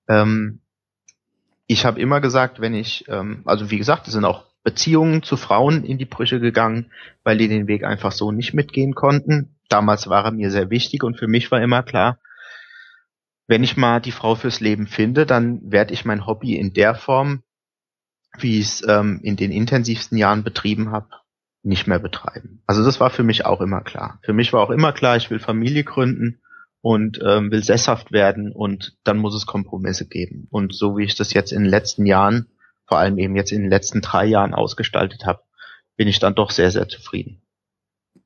ähm, 0.07 0.61
ich 1.67 1.85
habe 1.85 1.99
immer 1.99 2.21
gesagt, 2.21 2.61
wenn 2.61 2.73
ich, 2.73 3.05
ähm, 3.09 3.41
also 3.45 3.69
wie 3.69 3.77
gesagt, 3.77 4.07
es 4.07 4.13
sind 4.13 4.25
auch 4.25 4.45
Beziehungen 4.63 5.21
zu 5.21 5.37
Frauen 5.37 5.83
in 5.83 5.97
die 5.97 6.05
Brüche 6.05 6.39
gegangen, 6.39 6.91
weil 7.23 7.37
die 7.37 7.47
den 7.47 7.67
Weg 7.67 7.83
einfach 7.83 8.13
so 8.13 8.31
nicht 8.31 8.53
mitgehen 8.53 8.95
konnten. 8.95 9.55
Damals 9.69 10.07
war 10.07 10.25
er 10.25 10.31
mir 10.31 10.49
sehr 10.49 10.69
wichtig 10.69 11.03
und 11.03 11.17
für 11.17 11.27
mich 11.27 11.51
war 11.51 11.61
immer 11.61 11.83
klar, 11.83 12.19
wenn 13.47 13.63
ich 13.63 13.77
mal 13.77 13.99
die 13.99 14.11
Frau 14.11 14.35
fürs 14.35 14.59
Leben 14.59 14.87
finde, 14.87 15.25
dann 15.25 15.59
werde 15.71 15.93
ich 15.93 16.03
mein 16.03 16.25
Hobby 16.25 16.55
in 16.55 16.73
der 16.73 16.95
Form, 16.95 17.43
wie 18.37 18.59
ich 18.59 18.67
es 18.67 18.87
ähm, 18.87 19.19
in 19.23 19.35
den 19.35 19.51
intensivsten 19.51 20.17
Jahren 20.17 20.43
betrieben 20.43 20.91
habe, 20.91 21.07
nicht 21.68 21.88
mehr 21.88 21.99
betreiben. 21.99 22.61
Also 22.65 22.84
das 22.84 22.99
war 22.99 23.09
für 23.09 23.24
mich 23.24 23.45
auch 23.45 23.61
immer 23.61 23.82
klar. 23.82 24.20
Für 24.24 24.34
mich 24.34 24.53
war 24.53 24.61
auch 24.61 24.70
immer 24.70 24.93
klar, 24.93 25.18
ich 25.18 25.30
will 25.30 25.39
Familie 25.39 25.84
gründen 25.84 26.39
und 26.82 27.20
ähm, 27.24 27.51
will 27.51 27.63
sesshaft 27.63 28.11
werden 28.11 28.51
und 28.51 28.95
dann 29.03 29.18
muss 29.18 29.36
es 29.36 29.45
Kompromisse 29.45 30.07
geben. 30.07 30.47
Und 30.49 30.74
so 30.74 30.97
wie 30.97 31.03
ich 31.03 31.15
das 31.15 31.34
jetzt 31.34 31.51
in 31.51 31.63
den 31.63 31.70
letzten 31.70 32.05
Jahren, 32.05 32.47
vor 32.86 32.97
allem 32.97 33.18
eben 33.18 33.36
jetzt 33.36 33.51
in 33.51 33.61
den 33.61 33.70
letzten 33.70 34.01
drei 34.01 34.26
Jahren 34.26 34.53
ausgestaltet 34.53 35.26
habe, 35.26 35.41
bin 35.97 36.07
ich 36.07 36.20
dann 36.20 36.36
doch 36.36 36.51
sehr, 36.51 36.72
sehr 36.72 36.88
zufrieden. 36.88 37.41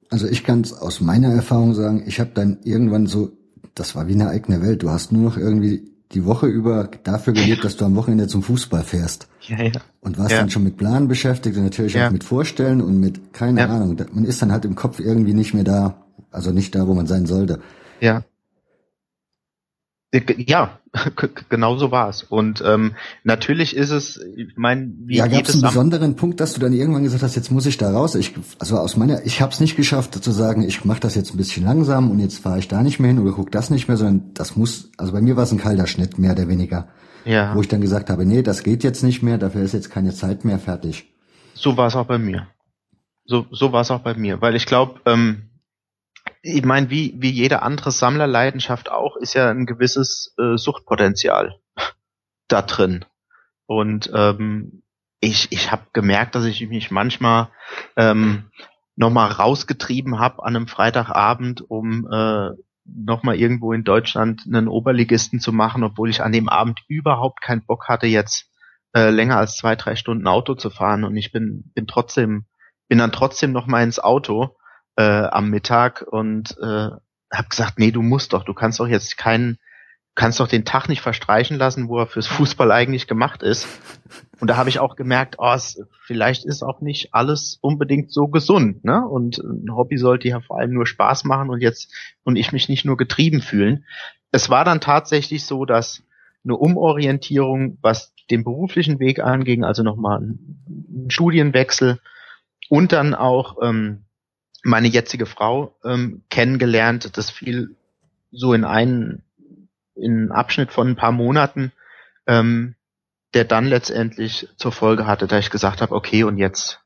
Also 0.10 0.28
ich 0.28 0.44
kann 0.44 0.62
es 0.62 0.74
aus 0.74 1.02
meiner 1.02 1.34
Erfahrung 1.34 1.74
sagen, 1.74 2.04
ich 2.06 2.20
habe 2.20 2.32
dann 2.34 2.60
irgendwann 2.64 3.08
so, 3.08 3.32
das 3.76 3.96
war 3.96 4.08
wie 4.08 4.14
eine 4.14 4.30
eigene 4.30 4.62
Welt. 4.62 4.84
Du 4.84 4.89
hast 4.89 5.12
nur 5.12 5.24
noch 5.24 5.38
irgendwie 5.38 5.91
die 6.14 6.26
Woche 6.26 6.47
über 6.47 6.89
dafür 7.03 7.34
gelebt, 7.34 7.64
dass 7.64 7.78
du 7.78 7.86
am 7.86 7.95
Wochenende 7.95 8.28
zum 8.28 8.43
Fußball 8.43 8.84
fährst. 8.84 9.28
Ja, 9.41 9.62
ja. 9.62 9.72
Und 10.01 10.18
warst 10.18 10.32
ja. 10.32 10.39
dann 10.39 10.49
schon 10.49 10.64
mit 10.64 10.78
Planen 10.78 11.07
beschäftigt 11.07 11.57
und 11.57 11.64
natürlich 11.64 11.93
ja. 11.93 12.07
auch 12.07 12.12
mit 12.12 12.24
Vorstellen 12.24 12.82
und 12.82 12.99
mit, 12.99 13.34
keine 13.34 13.62
ja. 13.62 13.68
Ahnung, 13.68 13.97
man 14.14 14.26
ist 14.26 14.41
dann 14.41 14.51
halt 14.51 14.66
im 14.66 14.76
Kopf 14.76 14.99
irgendwie 14.99 15.34
nicht 15.34 15.53
mehr 15.53 15.64
da, 15.64 15.95
also 16.32 16.51
nicht 16.51 16.76
da, 16.76 16.88
wo 16.88 16.93
man 16.93 17.07
sein 17.07 17.26
sollte. 17.26 17.59
Ja. 17.99 18.24
Ja, 20.14 20.80
genau 21.49 21.78
so 21.78 21.91
war 21.91 22.09
es. 22.09 22.24
Und 22.24 22.62
ähm, 22.66 22.95
natürlich 23.24 23.76
ist 23.76 23.91
es, 23.91 24.20
ich 24.36 24.57
meine, 24.57 24.91
wie 25.05 25.16
Ja, 25.16 25.28
gab 25.28 25.47
es 25.47 25.53
einen 25.53 25.62
besonderen 25.62 26.16
Punkt, 26.18 26.41
dass 26.41 26.53
du 26.53 26.59
dann 26.59 26.74
irgendwann 26.74 27.03
gesagt 27.03 27.24
hast, 27.24 27.36
jetzt 27.36 27.49
muss 27.49 27.66
ich 27.66 27.78
da 27.78 27.91
raus. 27.91 28.16
Ich, 28.16 28.34
also 28.59 28.78
aus 28.78 28.97
meiner, 28.97 29.26
ich 29.26 29.41
habe 29.41 29.53
es 29.53 29.62
nicht 29.62 29.78
geschafft 29.78 30.22
zu 30.22 30.32
sagen, 30.32 30.64
ich 30.64 30.84
mache 30.84 30.99
das 30.99 31.16
jetzt 31.16 31.34
ein 31.34 31.38
bisschen 31.38 31.64
langsam 31.64 32.12
und 32.12 32.20
jetzt 32.20 32.39
fahre 32.39 32.59
ich 32.59 32.68
da 32.68 32.84
nicht 32.84 32.99
mehr 32.99 33.09
hin 33.09 33.20
oder 33.20 33.32
guck 33.32 33.51
das 33.51 33.70
nicht 33.70 33.88
mehr, 33.88 33.95
sondern 33.95 34.34
das 34.34 34.57
muss, 34.57 34.91
also 34.97 35.14
bei 35.14 35.22
mir 35.22 35.38
war 35.38 35.43
es 35.43 35.53
ein 35.53 35.59
kalter 35.59 35.88
Schnitt, 35.88 36.20
mehr 36.20 36.34
oder 36.34 36.49
weniger. 36.49 36.89
Ja. 37.24 37.55
Wo 37.55 37.62
ich 37.62 37.70
dann 37.70 37.82
gesagt 37.82 38.09
habe, 38.09 38.26
nee, 38.26 38.41
das 38.41 38.64
geht 38.64 38.84
jetzt 38.84 39.03
nicht 39.03 39.24
mehr, 39.24 39.38
dafür 39.38 39.62
ist 39.62 39.74
jetzt 39.74 39.91
keine 39.91 40.14
Zeit 40.14 40.43
mehr, 40.43 40.59
fertig. 40.59 41.14
So 41.53 41.78
war 41.78 41.88
es 41.88 41.95
auch 41.95 42.07
bei 42.07 42.18
mir. 42.18 42.47
So, 43.26 43.45
so 43.51 43.72
war 43.72 43.82
es 43.82 43.91
auch 43.91 43.99
bei 43.99 44.16
mir, 44.16 44.41
weil 44.41 44.55
ich 44.55 44.66
glaube, 44.66 44.99
ähm, 45.05 45.51
ich 46.42 46.66
meine, 46.66 46.89
wie, 46.89 47.16
wie 47.18 47.30
jede 47.30 47.62
andere 47.62 47.92
Sammlerleidenschaft 47.92 48.89
auch, 48.89 49.16
ist 49.18 49.34
ja 49.34 49.50
ein 49.50 49.66
gewisses 49.66 50.34
äh, 50.39 50.58
Suchtpotenzial 50.58 51.60
da 52.48 52.62
drin. 52.62 53.06
Und 53.68 54.12
ähm, 54.14 54.84
ich, 55.20 55.52
ich 55.52 55.72
habe 55.72 55.84
gemerkt, 55.94 56.36
dass 56.36 56.46
ich 56.46 56.68
mich 56.68 56.92
manchmal 56.92 57.50
ähm, 57.96 58.50
nochmal 58.96 59.32
rausgetrieben 59.32 60.20
habe 60.20 60.44
an 60.44 60.56
einem 60.56 60.68
Freitagabend, 60.68 61.62
um 61.70 62.08
äh, 62.12 62.50
nochmal 62.86 63.36
irgendwo 63.36 63.72
in 63.72 63.84
Deutschland 63.84 64.44
einen 64.48 64.68
Oberligisten 64.68 65.39
zu 65.39 65.54
machen, 65.54 65.84
obwohl 65.84 66.10
ich 66.10 66.24
an 66.24 66.32
dem 66.32 66.50
Abend 66.50 66.82
überhaupt 66.88 67.42
keinen 67.42 67.66
Bock 67.66 67.88
hatte, 67.88 68.08
jetzt 68.08 68.50
äh, 68.94 69.12
länger 69.12 69.38
als 69.38 69.56
zwei, 69.56 69.76
drei 69.76 69.96
Stunden 69.96 70.28
Auto 70.28 70.56
zu 70.56 70.72
fahren. 70.72 71.04
Und 71.04 71.16
ich 71.16 71.32
bin, 71.32 71.72
bin 71.76 71.86
trotzdem, 71.86 72.46
bin 72.89 72.98
dann 72.98 73.12
trotzdem 73.12 73.52
nochmal 73.52 73.84
ins 73.84 74.00
Auto 74.00 74.58
äh, 74.96 75.04
am 75.04 75.50
Mittag 75.50 76.02
und 76.02 76.58
äh, 76.62 76.89
habe 77.34 77.50
gesagt, 77.50 77.80
nee, 77.80 77.92
du 77.92 78.02
musst 78.02 78.34
doch, 78.34 78.44
du 78.44 78.54
kannst 78.54 78.80
doch 78.80 78.88
jetzt 78.88 79.18
keinen 79.18 79.58
kannst 80.16 80.39
doch 80.39 80.48
den 80.48 80.66
Tag 80.66 80.89
nicht 80.89 81.02
verstreichen 81.02 81.58
lassen, 81.58 81.88
wo 81.88 81.98
er 82.00 82.08
fürs 82.08 82.28
Fußball 82.28 82.72
eigentlich 82.72 83.08
gemacht 83.08 83.44
ist. 83.44 83.68
Und 84.39 84.50
da 84.50 84.58
habe 84.58 84.70
ich 84.70 84.80
auch 84.80 84.96
gemerkt, 84.96 85.36
oh, 85.38 85.54
es, 85.54 85.82
vielleicht 86.06 86.46
ist 86.46 86.64
auch 86.64 86.82
nicht 86.82 87.14
alles 87.14 87.58
unbedingt 87.62 88.12
so 88.12 88.28
gesund, 88.28 88.84
ne? 88.84 89.08
Und 89.08 89.38
ein 89.38 89.74
Hobby 89.74 89.98
sollte 89.98 90.28
ja 90.28 90.42
vor 90.42 90.60
allem 90.60 90.74
nur 90.74 90.86
Spaß 90.86 91.24
machen 91.24 91.50
und 91.50 91.62
jetzt 91.62 91.94
und 92.24 92.36
ich 92.36 92.52
mich 92.52 92.68
nicht 92.68 92.84
nur 92.86 92.98
getrieben 92.98 93.42
fühlen. 93.42 93.86
Es 94.32 94.50
war 94.50 94.66
dann 94.66 94.82
tatsächlich 94.82 95.46
so, 95.46 95.66
dass 95.66 96.04
eine 96.44 96.56
Umorientierung, 96.56 97.78
was 97.82 98.14
den 98.30 98.44
beruflichen 98.44 99.00
Weg 99.00 99.20
anging, 99.20 99.64
also 99.64 99.84
nochmal 99.84 100.22
ein 100.22 101.10
Studienwechsel 101.10 102.00
und 102.70 102.92
dann 102.92 103.14
auch 103.14 103.58
ähm, 103.62 104.06
meine 104.64 104.88
jetzige 104.88 105.26
Frau 105.26 105.76
ähm, 105.84 106.24
kennengelernt. 106.30 107.18
Das 107.18 107.30
fiel 107.30 107.76
so 108.32 108.53
in 108.53 108.64
einen, 108.64 109.24
in 109.95 110.14
einen 110.14 110.32
Abschnitt 110.32 110.72
von 110.72 110.89
ein 110.89 110.95
paar 110.95 111.12
Monaten, 111.12 111.72
ähm, 112.28 112.76
der 113.34 113.45
dann 113.45 113.66
letztendlich 113.66 114.47
zur 114.57 114.72
Folge 114.72 115.07
hatte, 115.07 115.28
da 115.28 115.38
ich 115.39 115.49
gesagt 115.49 115.82
habe, 115.82 115.95
okay, 115.95 116.24
und 116.24 116.38
jetzt 116.38 116.82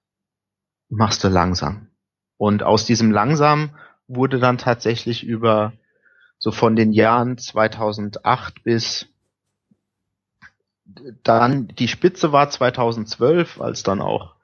machst 0.89 1.23
du 1.23 1.27
langsam. 1.27 1.87
Und 2.37 2.63
aus 2.63 2.85
diesem 2.85 3.11
langsam 3.11 3.71
wurde 4.07 4.39
dann 4.39 4.57
tatsächlich 4.57 5.23
über 5.23 5.73
so 6.37 6.51
von 6.51 6.75
den 6.75 6.91
Jahren 6.91 7.37
2008 7.37 8.63
bis 8.63 9.07
dann 11.23 11.67
die 11.67 11.87
Spitze 11.87 12.31
war 12.31 12.49
2012, 12.49 13.59
als 13.59 13.83
dann 13.83 14.01
auch 14.01 14.34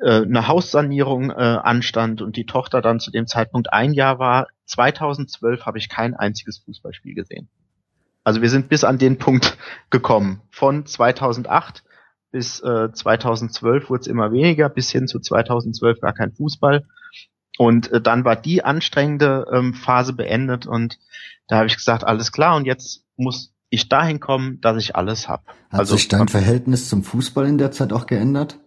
äh, 0.00 0.22
eine 0.22 0.48
Haussanierung 0.48 1.30
äh, 1.30 1.34
anstand 1.34 2.22
und 2.22 2.36
die 2.36 2.46
Tochter 2.46 2.80
dann 2.82 3.00
zu 3.00 3.10
dem 3.10 3.26
Zeitpunkt 3.26 3.72
ein 3.72 3.92
Jahr 3.92 4.18
war. 4.18 4.48
2012 4.66 5.66
habe 5.66 5.78
ich 5.78 5.88
kein 5.88 6.14
einziges 6.14 6.58
Fußballspiel 6.58 7.14
gesehen. 7.14 7.48
Also 8.24 8.40
wir 8.40 8.50
sind 8.50 8.68
bis 8.68 8.84
an 8.84 8.98
den 8.98 9.18
Punkt 9.18 9.56
gekommen. 9.90 10.40
Von 10.50 10.86
2008 10.86 11.84
bis 12.30 12.60
äh, 12.60 12.90
2012 12.92 13.90
wurde 13.90 14.00
es 14.00 14.06
immer 14.06 14.32
weniger, 14.32 14.68
bis 14.68 14.90
hin 14.90 15.06
zu 15.06 15.20
2012 15.20 16.00
gar 16.00 16.14
kein 16.14 16.32
Fußball. 16.32 16.84
Und 17.58 17.92
äh, 17.92 18.00
dann 18.00 18.24
war 18.24 18.34
die 18.34 18.64
anstrengende 18.64 19.46
ähm, 19.52 19.74
Phase 19.74 20.14
beendet 20.14 20.66
und 20.66 20.98
da 21.46 21.56
habe 21.56 21.66
ich 21.66 21.76
gesagt, 21.76 22.04
alles 22.04 22.32
klar, 22.32 22.56
und 22.56 22.64
jetzt 22.64 23.04
muss 23.16 23.52
ich 23.68 23.88
dahin 23.88 24.18
kommen, 24.18 24.60
dass 24.60 24.78
ich 24.78 24.96
alles 24.96 25.28
habe. 25.28 25.44
Hat 25.70 25.80
also, 25.80 25.96
sich 25.96 26.08
dein 26.08 26.28
Verhältnis 26.28 26.88
zum 26.88 27.04
Fußball 27.04 27.46
in 27.46 27.58
der 27.58 27.70
Zeit 27.70 27.92
auch 27.92 28.06
geändert? 28.06 28.58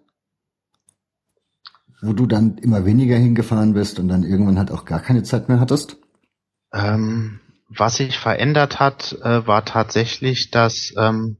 Wo 2.02 2.14
du 2.14 2.28
dann 2.28 2.58
immer 2.58 2.86
weniger 2.86 3.18
hingefahren 3.18 3.74
bist 3.74 4.00
und 4.00 4.08
dann 4.08 4.24
irgendwann 4.24 4.60
halt 4.60 4.72
auch 4.72 4.86
gar 4.86 5.02
keine 5.02 5.24
Zeit 5.24 5.50
mehr 5.50 5.60
hattest? 5.60 5.98
Ähm, 6.72 7.40
was 7.70 7.98
sich 7.98 8.18
verändert 8.18 8.80
hat, 8.80 9.14
äh, 9.24 9.46
war 9.48 9.66
tatsächlich, 9.66 10.52
dass, 10.52 10.94
ähm, 10.98 11.38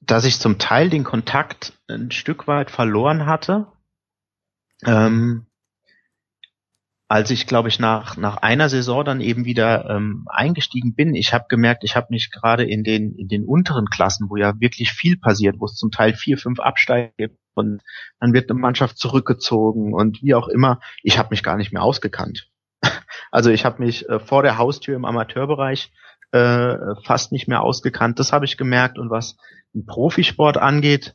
dass 0.00 0.24
ich 0.24 0.38
zum 0.38 0.58
Teil 0.58 0.88
den 0.88 1.04
Kontakt 1.04 1.74
ein 1.88 2.10
Stück 2.10 2.46
weit 2.46 2.70
verloren 2.70 3.26
hatte. 3.26 3.66
Ähm, 4.84 5.46
als 7.08 7.30
ich, 7.32 7.48
glaube 7.48 7.68
ich, 7.68 7.80
nach, 7.80 8.16
nach 8.16 8.36
einer 8.36 8.68
Saison 8.68 9.04
dann 9.04 9.20
eben 9.20 9.44
wieder 9.44 9.90
ähm, 9.90 10.26
eingestiegen 10.28 10.94
bin, 10.94 11.16
ich 11.16 11.34
habe 11.34 11.46
gemerkt, 11.48 11.82
ich 11.82 11.96
habe 11.96 12.06
mich 12.10 12.30
gerade 12.30 12.64
in 12.64 12.84
den, 12.84 13.16
in 13.16 13.26
den 13.26 13.44
unteren 13.44 13.86
Klassen, 13.86 14.30
wo 14.30 14.36
ja 14.36 14.58
wirklich 14.60 14.92
viel 14.92 15.18
passiert, 15.18 15.56
wo 15.58 15.64
es 15.64 15.74
zum 15.74 15.90
Teil 15.90 16.14
vier, 16.14 16.38
fünf 16.38 16.60
Absteiger 16.60 17.12
gibt 17.16 17.39
und 17.54 17.82
dann 18.20 18.32
wird 18.32 18.50
eine 18.50 18.58
Mannschaft 18.58 18.98
zurückgezogen 18.98 19.94
und 19.94 20.22
wie 20.22 20.34
auch 20.34 20.48
immer, 20.48 20.80
ich 21.02 21.18
habe 21.18 21.30
mich 21.30 21.42
gar 21.42 21.56
nicht 21.56 21.72
mehr 21.72 21.82
ausgekannt. 21.82 22.48
Also 23.32 23.50
ich 23.50 23.64
habe 23.64 23.82
mich 23.82 24.08
äh, 24.08 24.18
vor 24.18 24.42
der 24.42 24.58
Haustür 24.58 24.96
im 24.96 25.04
Amateurbereich 25.04 25.92
äh, 26.32 26.76
fast 27.04 27.32
nicht 27.32 27.48
mehr 27.48 27.62
ausgekannt. 27.62 28.18
Das 28.18 28.32
habe 28.32 28.44
ich 28.44 28.56
gemerkt. 28.56 28.98
Und 28.98 29.10
was 29.10 29.36
den 29.74 29.86
Profisport 29.86 30.56
angeht, 30.56 31.14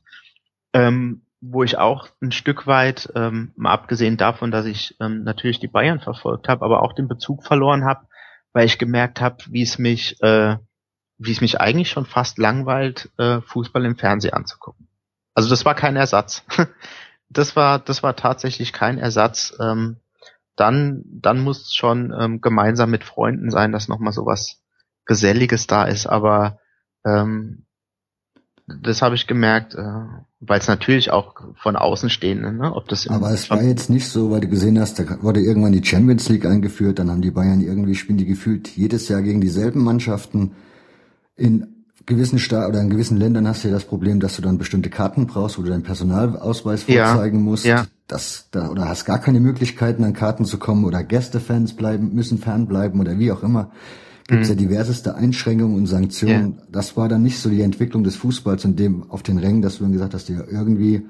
ähm, 0.74 1.26
wo 1.42 1.64
ich 1.64 1.78
auch 1.78 2.08
ein 2.22 2.32
Stück 2.32 2.68
weit, 2.68 3.12
ähm, 3.16 3.54
mal 3.56 3.72
abgesehen 3.72 4.18
davon, 4.18 4.52
dass 4.52 4.66
ich 4.66 4.96
ähm, 5.00 5.24
natürlich 5.24 5.60
die 5.60 5.68
Bayern 5.68 6.00
verfolgt 6.00 6.48
habe, 6.48 6.66
aber 6.66 6.82
auch 6.82 6.94
den 6.94 7.08
Bezug 7.08 7.44
verloren 7.44 7.86
habe, 7.86 8.08
weil 8.54 8.66
ich 8.66 8.78
gemerkt 8.78 9.22
habe, 9.22 9.38
wie 9.50 9.62
es 9.62 9.78
mich, 9.78 10.22
äh, 10.22 10.58
wie 11.18 11.32
es 11.32 11.42
mich 11.42 11.62
eigentlich 11.62 11.90
schon 11.90 12.06
fast 12.06 12.38
langweilt, 12.38 13.10
äh, 13.18 13.42
Fußball 13.42 13.86
im 13.86 13.98
Fernsehen 13.98 14.34
anzugucken. 14.34 14.85
Also 15.36 15.50
das 15.50 15.66
war 15.66 15.76
kein 15.76 15.96
Ersatz. 15.96 16.44
das 17.30 17.56
war, 17.56 17.78
das 17.78 18.02
war 18.02 18.16
tatsächlich 18.16 18.74
kein 18.74 18.98
Ersatz. 18.98 19.56
Ähm, 19.60 19.98
dann, 20.56 21.04
dann 21.06 21.42
muss 21.42 21.64
es 21.64 21.76
schon 21.76 22.14
ähm, 22.18 22.42
gemeinsam 22.42 22.90
mit 22.90 23.04
Freunden 23.04 23.52
sein, 23.52 23.72
dass 23.74 23.90
nochmal 23.90 24.14
so 24.14 24.26
was 24.26 24.62
Geselliges 25.06 25.68
da 25.68 25.84
ist. 25.84 26.08
Aber 26.08 26.60
ähm, 27.06 27.66
das 28.68 29.02
habe 29.02 29.16
ich 29.16 29.28
gemerkt, 29.28 29.76
äh, 29.76 30.06
weil 30.40 30.60
es 30.60 30.68
natürlich 30.68 31.12
auch 31.12 31.36
von 31.56 31.76
außen 31.76 32.10
stehen, 32.10 32.58
ne? 32.58 32.74
ob 32.74 32.88
das 32.88 33.08
Aber 33.08 33.32
es 33.32 33.50
war 33.50 33.62
jetzt 33.62 33.90
nicht 33.90 34.08
so, 34.08 34.32
weil 34.32 34.42
du 34.42 34.48
gesehen 34.48 34.80
hast, 34.80 34.98
da 34.98 35.22
wurde 35.22 35.42
irgendwann 35.42 35.74
die 35.74 35.86
Champions 35.86 36.30
League 36.30 36.46
eingeführt, 36.46 36.98
dann 36.98 37.12
haben 37.12 37.22
die 37.22 37.32
Bayern 37.32 37.62
irgendwie 37.62 37.96
spielen 37.96 38.18
die 38.18 38.26
gefühlt 38.26 38.70
jedes 38.70 39.08
Jahr 39.08 39.22
gegen 39.22 39.42
dieselben 39.42 39.84
Mannschaften. 39.84 40.56
In 41.36 41.75
gewissen 42.06 42.40
Sta 42.40 42.68
oder 42.68 42.82
in 42.82 42.90
gewissen 42.90 43.18
Ländern 43.18 43.48
hast 43.48 43.64
du 43.64 43.70
ja 43.70 43.74
das 43.74 43.86
Problem, 43.86 44.20
dass 44.20 44.36
du 44.36 44.42
dann 44.42 44.58
bestimmte 44.58 44.90
Karten 44.90 45.28
brauchst, 45.28 45.58
wo 45.58 45.64
du 45.64 45.70
deinen 45.70 45.84
Personalausweis 45.84 46.84
vorzeigen 46.84 47.38
ja, 47.40 47.44
musst. 47.44 47.66
Ja. 47.66 47.88
Das, 48.08 48.50
da, 48.52 48.70
oder 48.70 48.88
hast 48.88 49.06
gar 49.06 49.20
keine 49.20 49.40
Möglichkeiten, 49.40 50.04
an 50.04 50.14
Karten 50.14 50.46
zu 50.46 50.60
kommen 50.60 50.86
oder 50.86 51.04
Gästefans 51.04 51.74
bleiben, 51.74 52.14
müssen 52.14 52.38
fernbleiben 52.38 53.00
oder 53.00 53.18
wie 53.18 53.32
auch 53.32 53.42
immer 53.42 53.72
gibt 54.28 54.42
es 54.42 54.50
mhm. 54.50 54.56
ja 54.56 54.60
diverseste 54.60 55.16
Einschränkungen 55.16 55.76
und 55.76 55.86
Sanktionen. 55.86 56.56
Ja. 56.58 56.64
Das 56.72 56.98
war 56.98 57.08
dann 57.08 57.22
nicht 57.22 57.40
so 57.40 57.50
die 57.50 57.62
Entwicklung 57.62 58.04
des 58.04 58.16
Fußballs 58.16 58.66
in 58.66 58.76
dem 58.76 59.10
auf 59.10 59.22
den 59.22 59.38
Rängen, 59.38 59.62
dass 59.62 59.78
du 59.78 59.84
dann 59.84 59.94
gesagt 59.94 60.14
hast, 60.14 60.30
ja, 60.30 60.44
irgendwie 60.50 61.06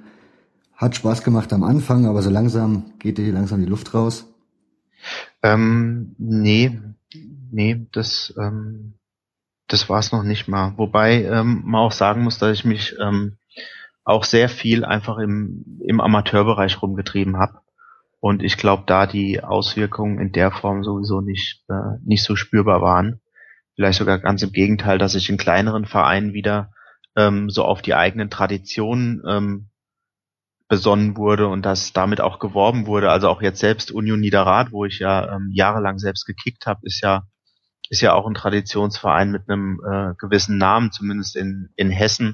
hat 0.76 0.96
Spaß 0.96 1.24
gemacht 1.24 1.54
am 1.54 1.64
Anfang, 1.64 2.06
aber 2.06 2.22
so 2.22 2.30
langsam 2.30 2.94
geht 3.00 3.18
dir 3.18 3.24
hier 3.24 3.34
langsam 3.34 3.62
die 3.62 3.68
Luft 3.68 3.94
raus. 3.94 4.26
Ähm, 5.42 6.16
nee, 6.18 6.78
nee, 7.52 7.86
das, 7.94 8.34
ähm, 8.38 8.96
das 9.68 9.90
war 9.90 10.00
es 10.00 10.12
noch 10.12 10.24
nicht 10.24 10.48
mal. 10.48 10.74
Wobei 10.78 11.24
ähm, 11.24 11.64
man 11.66 11.82
auch 11.82 11.92
sagen 11.92 12.24
muss, 12.24 12.38
dass 12.38 12.58
ich 12.58 12.66
mich 12.66 12.96
ähm, 13.02 13.38
auch 14.04 14.24
sehr 14.24 14.50
viel 14.50 14.86
einfach 14.86 15.18
im, 15.18 15.82
im 15.84 16.00
Amateurbereich 16.00 16.82
rumgetrieben 16.82 17.38
habe. 17.38 17.60
Und 18.20 18.44
ich 18.44 18.58
glaube, 18.58 18.84
da 18.86 19.08
die 19.08 19.44
Auswirkungen 19.44 20.20
in 20.20 20.32
der 20.32 20.52
Form 20.52 20.84
sowieso 20.84 21.22
nicht, 21.22 21.64
äh, 21.70 21.98
nicht 22.04 22.24
so 22.24 22.36
spürbar 22.36 22.82
waren. 22.82 23.22
Vielleicht 23.76 24.00
sogar 24.00 24.20
ganz 24.20 24.42
im 24.42 24.52
Gegenteil, 24.52 24.98
dass 24.98 25.16
ich 25.16 25.30
in 25.30 25.38
kleineren 25.38 25.86
Vereinen 25.86 26.34
wieder 26.34 26.72
ähm, 27.16 27.50
so 27.50 27.64
auf 27.64 27.82
die 27.82 27.94
eigenen 27.94 28.30
Traditionen 28.30 29.22
ähm, 29.28 29.70
besonnen 30.68 31.18
wurde 31.18 31.48
und 31.48 31.66
dass 31.66 31.94
damit 31.94 32.22
auch 32.22 32.40
geworben 32.40 32.88
wurde. 32.88 33.12
Also 33.12 33.30
auch 33.30 33.42
jetzt 33.42 33.60
selbst 33.60 33.92
Union 33.92 34.20
Niederrad, 34.20 34.72
wo 34.72 34.86
ich 34.86 35.00
ja 35.00 35.36
ähm, 35.36 35.50
jahrelang 35.52 36.00
selbst 36.00 36.26
gekickt 36.26 36.66
habe, 36.66 36.80
ist 36.84 37.02
ja 37.02 37.24
ist 37.90 38.02
ja 38.02 38.14
auch 38.14 38.28
ein 38.28 38.34
Traditionsverein 38.34 39.32
mit 39.32 39.50
einem 39.50 39.82
äh, 39.86 40.14
gewissen 40.18 40.58
Namen, 40.58 40.92
zumindest 40.92 41.36
in 41.36 41.70
in 41.76 41.90
Hessen. 41.90 42.34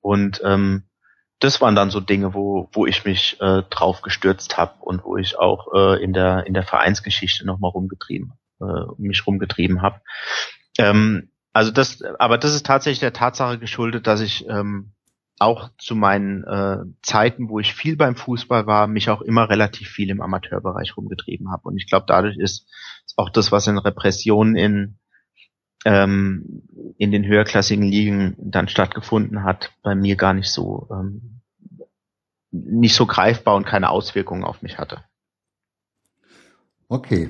Und 0.00 0.40
ähm, 0.44 0.84
das 1.40 1.60
waren 1.60 1.76
dann 1.76 1.90
so 1.90 2.00
Dinge, 2.00 2.34
wo, 2.34 2.68
wo 2.72 2.86
ich 2.86 3.04
mich 3.04 3.40
äh, 3.40 3.62
drauf 3.70 4.02
gestürzt 4.02 4.58
habe 4.58 4.74
und 4.80 5.04
wo 5.04 5.16
ich 5.16 5.38
auch 5.38 5.72
äh, 5.72 6.02
in 6.02 6.12
der 6.12 6.46
in 6.46 6.54
der 6.54 6.64
Vereinsgeschichte 6.64 7.46
nochmal 7.46 7.70
rumgetrieben, 7.70 8.32
äh, 8.60 8.84
mich 8.96 9.26
rumgetrieben 9.26 9.82
habe. 9.82 10.00
Ähm, 10.78 11.30
also 11.52 11.70
das, 11.70 12.02
aber 12.18 12.38
das 12.38 12.54
ist 12.54 12.66
tatsächlich 12.66 13.00
der 13.00 13.12
Tatsache 13.12 13.58
geschuldet, 13.58 14.06
dass 14.06 14.20
ich 14.20 14.48
ähm, 14.48 14.92
auch 15.40 15.70
zu 15.78 15.94
meinen 15.94 16.44
äh, 16.44 16.78
Zeiten, 17.02 17.48
wo 17.48 17.58
ich 17.58 17.74
viel 17.74 17.96
beim 17.96 18.16
Fußball 18.16 18.66
war, 18.66 18.86
mich 18.86 19.10
auch 19.10 19.22
immer 19.22 19.48
relativ 19.48 19.88
viel 19.88 20.10
im 20.10 20.20
Amateurbereich 20.20 20.96
rumgetrieben 20.96 21.50
habe. 21.50 21.68
Und 21.68 21.76
ich 21.76 21.88
glaube, 21.88 22.06
dadurch 22.08 22.36
ist 22.36 22.66
auch 23.16 23.30
das, 23.30 23.52
was 23.52 23.66
in 23.66 23.78
Repressionen 23.78 24.56
in 24.56 24.98
ähm, 25.84 26.62
in 26.98 27.12
den 27.12 27.24
höherklassigen 27.24 27.84
Ligen 27.84 28.36
dann 28.38 28.68
stattgefunden 28.68 29.44
hat, 29.44 29.70
bei 29.82 29.94
mir 29.94 30.16
gar 30.16 30.34
nicht 30.34 30.50
so 30.50 30.88
ähm, 30.90 31.40
nicht 32.50 32.94
so 32.94 33.06
greifbar 33.06 33.56
und 33.56 33.66
keine 33.66 33.90
Auswirkungen 33.90 34.44
auf 34.44 34.62
mich 34.62 34.78
hatte. 34.78 35.04
Okay. 36.88 37.28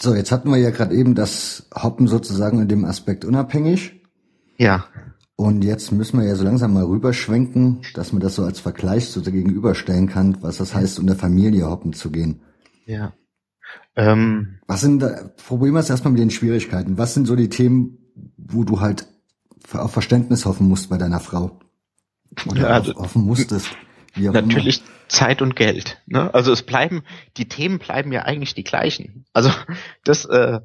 So, 0.00 0.14
jetzt 0.14 0.30
hatten 0.30 0.50
wir 0.50 0.58
ja 0.58 0.70
gerade 0.70 0.94
eben 0.94 1.14
das 1.14 1.68
Hoppen 1.74 2.06
sozusagen 2.06 2.62
in 2.62 2.68
dem 2.68 2.84
Aspekt 2.84 3.24
unabhängig. 3.24 4.00
Ja. 4.56 4.86
Und 5.40 5.62
jetzt 5.62 5.92
müssen 5.92 6.18
wir 6.18 6.26
ja 6.26 6.34
so 6.34 6.42
langsam 6.42 6.74
mal 6.74 6.82
rüberschwenken, 6.82 7.82
dass 7.94 8.12
man 8.12 8.20
das 8.20 8.34
so 8.34 8.42
als 8.42 8.58
Vergleich 8.58 9.06
so 9.06 9.22
gegenüberstellen 9.22 10.08
kann, 10.08 10.42
was 10.42 10.56
das 10.56 10.74
heißt, 10.74 10.98
unter 10.98 11.14
Familie 11.14 11.70
hoppen 11.70 11.92
zu 11.92 12.10
gehen. 12.10 12.40
Ja. 12.86 13.12
Ähm, 13.94 14.58
was 14.66 14.80
sind 14.80 14.98
da, 14.98 15.30
probieren 15.46 15.74
wir 15.74 15.78
es 15.78 15.90
erstmal 15.90 16.12
mit 16.12 16.20
den 16.20 16.32
Schwierigkeiten. 16.32 16.98
Was 16.98 17.14
sind 17.14 17.26
so 17.26 17.36
die 17.36 17.48
Themen, 17.48 17.98
wo 18.36 18.64
du 18.64 18.80
halt 18.80 19.06
auf 19.72 19.92
Verständnis 19.92 20.44
hoffen 20.44 20.66
musst 20.66 20.90
bei 20.90 20.98
deiner 20.98 21.20
Frau? 21.20 21.60
Oder 22.48 22.62
ja, 22.62 22.66
also, 22.70 22.94
hoffen 22.96 23.22
musstest? 23.22 23.68
Natürlich 24.16 24.80
immer. 24.80 24.88
Zeit 25.06 25.40
und 25.40 25.54
Geld. 25.54 26.02
Ne? 26.06 26.34
Also 26.34 26.50
es 26.50 26.64
bleiben, 26.64 27.04
die 27.36 27.46
Themen 27.46 27.78
bleiben 27.78 28.10
ja 28.10 28.22
eigentlich 28.22 28.54
die 28.54 28.64
gleichen. 28.64 29.24
Also 29.32 29.52
das, 30.02 30.24
äh, 30.24 30.58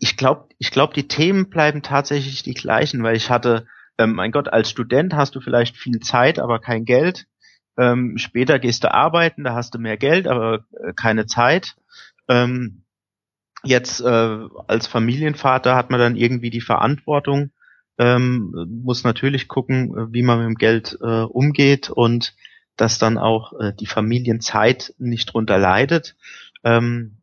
ich 0.00 0.16
glaube, 0.16 0.48
ich 0.58 0.70
glaube, 0.70 0.94
die 0.94 1.08
Themen 1.08 1.50
bleiben 1.50 1.82
tatsächlich 1.82 2.42
die 2.42 2.54
gleichen, 2.54 3.02
weil 3.02 3.16
ich 3.16 3.30
hatte, 3.30 3.66
ähm, 3.98 4.14
mein 4.14 4.32
Gott, 4.32 4.48
als 4.48 4.70
Student 4.70 5.14
hast 5.14 5.34
du 5.34 5.40
vielleicht 5.40 5.76
viel 5.76 6.00
Zeit, 6.00 6.38
aber 6.38 6.60
kein 6.60 6.84
Geld. 6.84 7.26
Ähm, 7.78 8.16
später 8.16 8.58
gehst 8.58 8.84
du 8.84 8.92
arbeiten, 8.92 9.44
da 9.44 9.54
hast 9.54 9.74
du 9.74 9.78
mehr 9.78 9.96
Geld, 9.96 10.26
aber 10.26 10.64
äh, 10.82 10.92
keine 10.94 11.26
Zeit. 11.26 11.76
Ähm, 12.28 12.82
jetzt 13.62 14.00
äh, 14.00 14.38
als 14.66 14.86
Familienvater 14.86 15.74
hat 15.76 15.90
man 15.90 16.00
dann 16.00 16.16
irgendwie 16.16 16.50
die 16.50 16.60
Verantwortung, 16.60 17.50
ähm, 17.98 18.82
muss 18.82 19.04
natürlich 19.04 19.48
gucken, 19.48 20.12
wie 20.12 20.22
man 20.22 20.38
mit 20.38 20.46
dem 20.46 20.54
Geld 20.56 20.98
äh, 21.00 21.22
umgeht 21.22 21.90
und 21.90 22.34
dass 22.76 22.98
dann 22.98 23.18
auch 23.18 23.58
äh, 23.58 23.72
die 23.72 23.86
Familienzeit 23.86 24.94
nicht 24.98 25.32
drunter 25.32 25.58
leidet. 25.58 26.14
Ähm, 26.62 27.18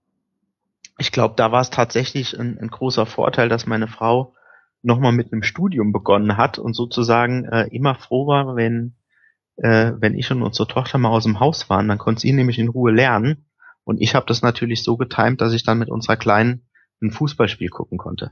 ich 0.98 1.12
glaube, 1.12 1.36
da 1.38 1.52
war 1.52 1.62
es 1.62 1.70
tatsächlich 1.70 2.40
ein, 2.40 2.58
ein, 2.60 2.70
großer 2.70 3.06
Vorteil, 3.06 3.50
dass 3.50 3.66
meine 3.66 3.88
Frau 3.88 4.36
nochmal 4.82 5.12
mit 5.12 5.32
einem 5.32 5.44
Studium 5.44 5.92
begonnen 5.92 6.38
hat 6.38 6.60
und 6.60 6.74
sozusagen 6.76 7.46
äh, 7.46 7.68
immer 7.72 7.96
froh 7.96 8.28
war, 8.28 8.56
wenn, 8.56 8.96
äh, 9.58 9.94
wenn 9.98 10.18
ich 10.18 10.30
und 10.32 10.44
unsere 10.44 10.68
Tochter 10.68 10.98
mal 10.98 11.10
aus 11.10 11.24
dem 11.24 11.40
Haus 11.40 11.70
waren, 11.70 11.88
dann 11.88 11.98
konnte 11.98 12.22
sie 12.22 12.34
nämlich 12.34 12.60
in 12.60 12.70
Ruhe 12.70 12.92
lernen. 12.92 13.46
Und 13.86 14.02
ich 14.02 14.16
habe 14.16 14.26
das 14.28 14.42
natürlich 14.42 14.84
so 14.84 14.98
getimt, 14.98 15.42
dass 15.42 15.54
ich 15.54 15.64
dann 15.64 15.80
mit 15.80 15.90
unserer 15.90 16.18
Kleinen 16.18 16.68
ein 17.02 17.12
Fußballspiel 17.12 17.70
gucken 17.70 17.98
konnte. 17.98 18.32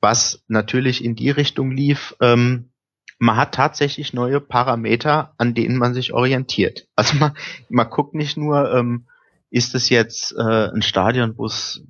Was 0.00 0.44
natürlich 0.48 1.04
in 1.04 1.14
die 1.14 1.30
Richtung 1.30 1.70
lief, 1.70 2.14
ähm, 2.20 2.70
man 3.18 3.36
hat 3.36 3.54
tatsächlich 3.54 4.12
neue 4.12 4.40
Parameter, 4.40 5.34
an 5.38 5.54
denen 5.54 5.78
man 5.78 5.94
sich 5.94 6.12
orientiert. 6.12 6.88
Also 6.96 7.16
man, 7.16 7.36
man 7.68 7.88
guckt 7.88 8.14
nicht 8.14 8.36
nur, 8.36 8.72
ähm, 8.74 9.06
ist 9.54 9.76
es 9.76 9.88
jetzt 9.88 10.34
äh, 10.36 10.68
ein 10.74 10.82
Stadion, 10.82 11.38
wo 11.38 11.46
es 11.46 11.86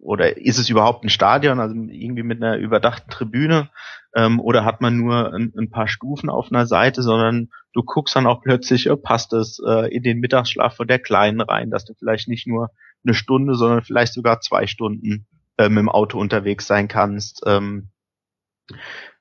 oder 0.00 0.38
ist 0.38 0.58
es 0.58 0.70
überhaupt 0.70 1.04
ein 1.04 1.10
Stadion, 1.10 1.60
also 1.60 1.74
irgendwie 1.74 2.22
mit 2.22 2.42
einer 2.42 2.56
überdachten 2.56 3.10
Tribüne, 3.10 3.68
ähm, 4.16 4.40
oder 4.40 4.64
hat 4.64 4.80
man 4.80 4.96
nur 4.96 5.32
ein, 5.32 5.52
ein, 5.56 5.70
paar 5.70 5.88
Stufen 5.88 6.30
auf 6.30 6.50
einer 6.50 6.66
Seite, 6.66 7.02
sondern 7.02 7.50
du 7.74 7.82
guckst 7.82 8.16
dann 8.16 8.26
auch 8.26 8.42
plötzlich, 8.42 8.90
oh, 8.90 8.96
passt 8.96 9.34
es 9.34 9.60
äh, 9.64 9.94
in 9.94 10.02
den 10.02 10.20
Mittagsschlaf 10.20 10.74
von 10.74 10.88
der 10.88 10.98
Kleinen 10.98 11.42
rein, 11.42 11.70
dass 11.70 11.84
du 11.84 11.92
vielleicht 11.94 12.28
nicht 12.28 12.46
nur 12.46 12.70
eine 13.04 13.14
Stunde, 13.14 13.54
sondern 13.56 13.82
vielleicht 13.82 14.14
sogar 14.14 14.40
zwei 14.40 14.66
Stunden 14.66 15.26
äh, 15.58 15.68
mit 15.68 15.80
dem 15.80 15.90
Auto 15.90 16.18
unterwegs 16.18 16.66
sein 16.66 16.88
kannst. 16.88 17.42
Ähm, 17.46 17.90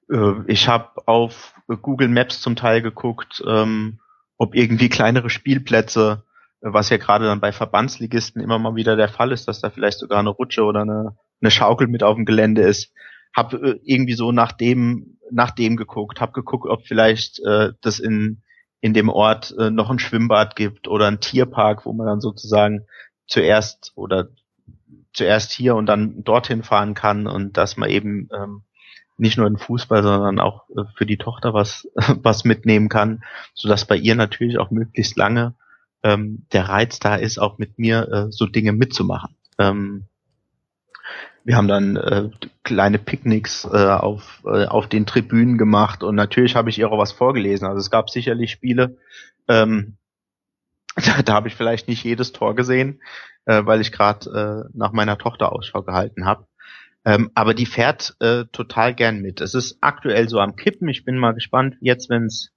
äh, 0.09 0.33
ich 0.47 0.69
habe 0.69 1.07
auf 1.07 1.53
Google 1.81 2.07
Maps 2.07 2.39
zum 2.39 2.55
Teil 2.55 2.81
geguckt, 2.81 3.43
ähm, 3.45 3.99
ob 4.37 4.55
irgendwie 4.55 4.87
kleinere 4.87 5.29
Spielplätze 5.29 6.23
was 6.61 6.89
ja 6.89 6.97
gerade 6.97 7.25
dann 7.25 7.41
bei 7.41 7.51
Verbandsligisten 7.51 8.41
immer 8.41 8.59
mal 8.59 8.75
wieder 8.75 8.95
der 8.95 9.09
Fall 9.09 9.31
ist, 9.31 9.47
dass 9.47 9.61
da 9.61 9.69
vielleicht 9.69 9.99
sogar 9.99 10.19
eine 10.19 10.29
Rutsche 10.29 10.63
oder 10.63 10.81
eine, 10.81 11.17
eine 11.41 11.51
Schaukel 11.51 11.87
mit 11.87 12.03
auf 12.03 12.15
dem 12.15 12.25
Gelände 12.25 12.61
ist. 12.61 12.93
Hab 13.35 13.53
äh, 13.53 13.79
irgendwie 13.83 14.13
so 14.13 14.31
nach 14.31 14.51
dem, 14.51 15.17
nach 15.31 15.51
dem 15.51 15.75
geguckt, 15.75 16.21
hab 16.21 16.33
geguckt, 16.33 16.67
ob 16.67 16.85
vielleicht 16.85 17.39
äh, 17.39 17.73
das 17.81 17.99
in, 17.99 18.43
in 18.79 18.93
dem 18.93 19.09
Ort 19.09 19.55
äh, 19.57 19.71
noch 19.71 19.89
ein 19.89 19.99
Schwimmbad 19.99 20.55
gibt 20.55 20.87
oder 20.87 21.07
ein 21.07 21.19
Tierpark, 21.19 21.85
wo 21.85 21.93
man 21.93 22.07
dann 22.07 22.21
sozusagen 22.21 22.85
zuerst 23.27 23.93
oder 23.95 24.29
zuerst 25.13 25.51
hier 25.51 25.75
und 25.75 25.87
dann 25.87 26.23
dorthin 26.23 26.63
fahren 26.63 26.93
kann 26.93 27.27
und 27.27 27.57
dass 27.57 27.75
man 27.75 27.89
eben 27.89 28.29
ähm, 28.33 28.63
nicht 29.17 29.37
nur 29.37 29.47
in 29.47 29.57
Fußball, 29.57 30.03
sondern 30.03 30.39
auch 30.39 30.69
äh, 30.69 30.83
für 30.95 31.05
die 31.05 31.17
Tochter 31.17 31.53
was, 31.53 31.87
was 32.21 32.43
mitnehmen 32.43 32.89
kann, 32.89 33.23
so 33.53 33.67
dass 33.67 33.85
bei 33.85 33.95
ihr 33.95 34.15
natürlich 34.15 34.59
auch 34.59 34.69
möglichst 34.69 35.17
lange 35.17 35.55
ähm, 36.03 36.45
der 36.51 36.69
Reiz 36.69 36.99
da 36.99 37.15
ist, 37.15 37.39
auch 37.39 37.57
mit 37.57 37.77
mir 37.77 38.07
äh, 38.11 38.31
so 38.31 38.45
Dinge 38.45 38.73
mitzumachen. 38.73 39.35
Ähm, 39.57 40.05
wir 41.43 41.57
haben 41.57 41.67
dann 41.67 41.95
äh, 41.95 42.29
kleine 42.63 42.99
Picknicks 42.99 43.65
äh, 43.65 43.87
auf, 43.87 44.41
äh, 44.45 44.65
auf 44.65 44.87
den 44.87 45.05
Tribünen 45.05 45.57
gemacht 45.57 46.03
und 46.03 46.15
natürlich 46.15 46.55
habe 46.55 46.69
ich 46.69 46.77
ihr 46.77 46.91
auch 46.91 46.99
was 46.99 47.11
vorgelesen. 47.11 47.67
Also 47.67 47.79
es 47.79 47.89
gab 47.89 48.09
sicherlich 48.09 48.51
Spiele, 48.51 48.97
ähm, 49.47 49.97
da, 50.95 51.21
da 51.23 51.33
habe 51.33 51.47
ich 51.47 51.55
vielleicht 51.55 51.87
nicht 51.87 52.03
jedes 52.03 52.31
Tor 52.31 52.55
gesehen, 52.55 53.01
äh, 53.45 53.65
weil 53.65 53.81
ich 53.81 53.91
gerade 53.91 54.67
äh, 54.69 54.77
nach 54.77 54.91
meiner 54.91 55.17
Tochter 55.17 55.51
Ausschau 55.51 55.81
gehalten 55.81 56.25
habe. 56.25 56.45
Ähm, 57.03 57.31
aber 57.33 57.55
die 57.55 57.65
fährt 57.65 58.15
äh, 58.19 58.45
total 58.51 58.93
gern 58.93 59.21
mit. 59.21 59.41
Es 59.41 59.55
ist 59.55 59.79
aktuell 59.81 60.29
so 60.29 60.39
am 60.39 60.55
Kippen. 60.55 60.87
Ich 60.87 61.03
bin 61.03 61.17
mal 61.17 61.33
gespannt, 61.33 61.75
jetzt 61.81 62.09
wenn 62.09 62.25
es 62.25 62.50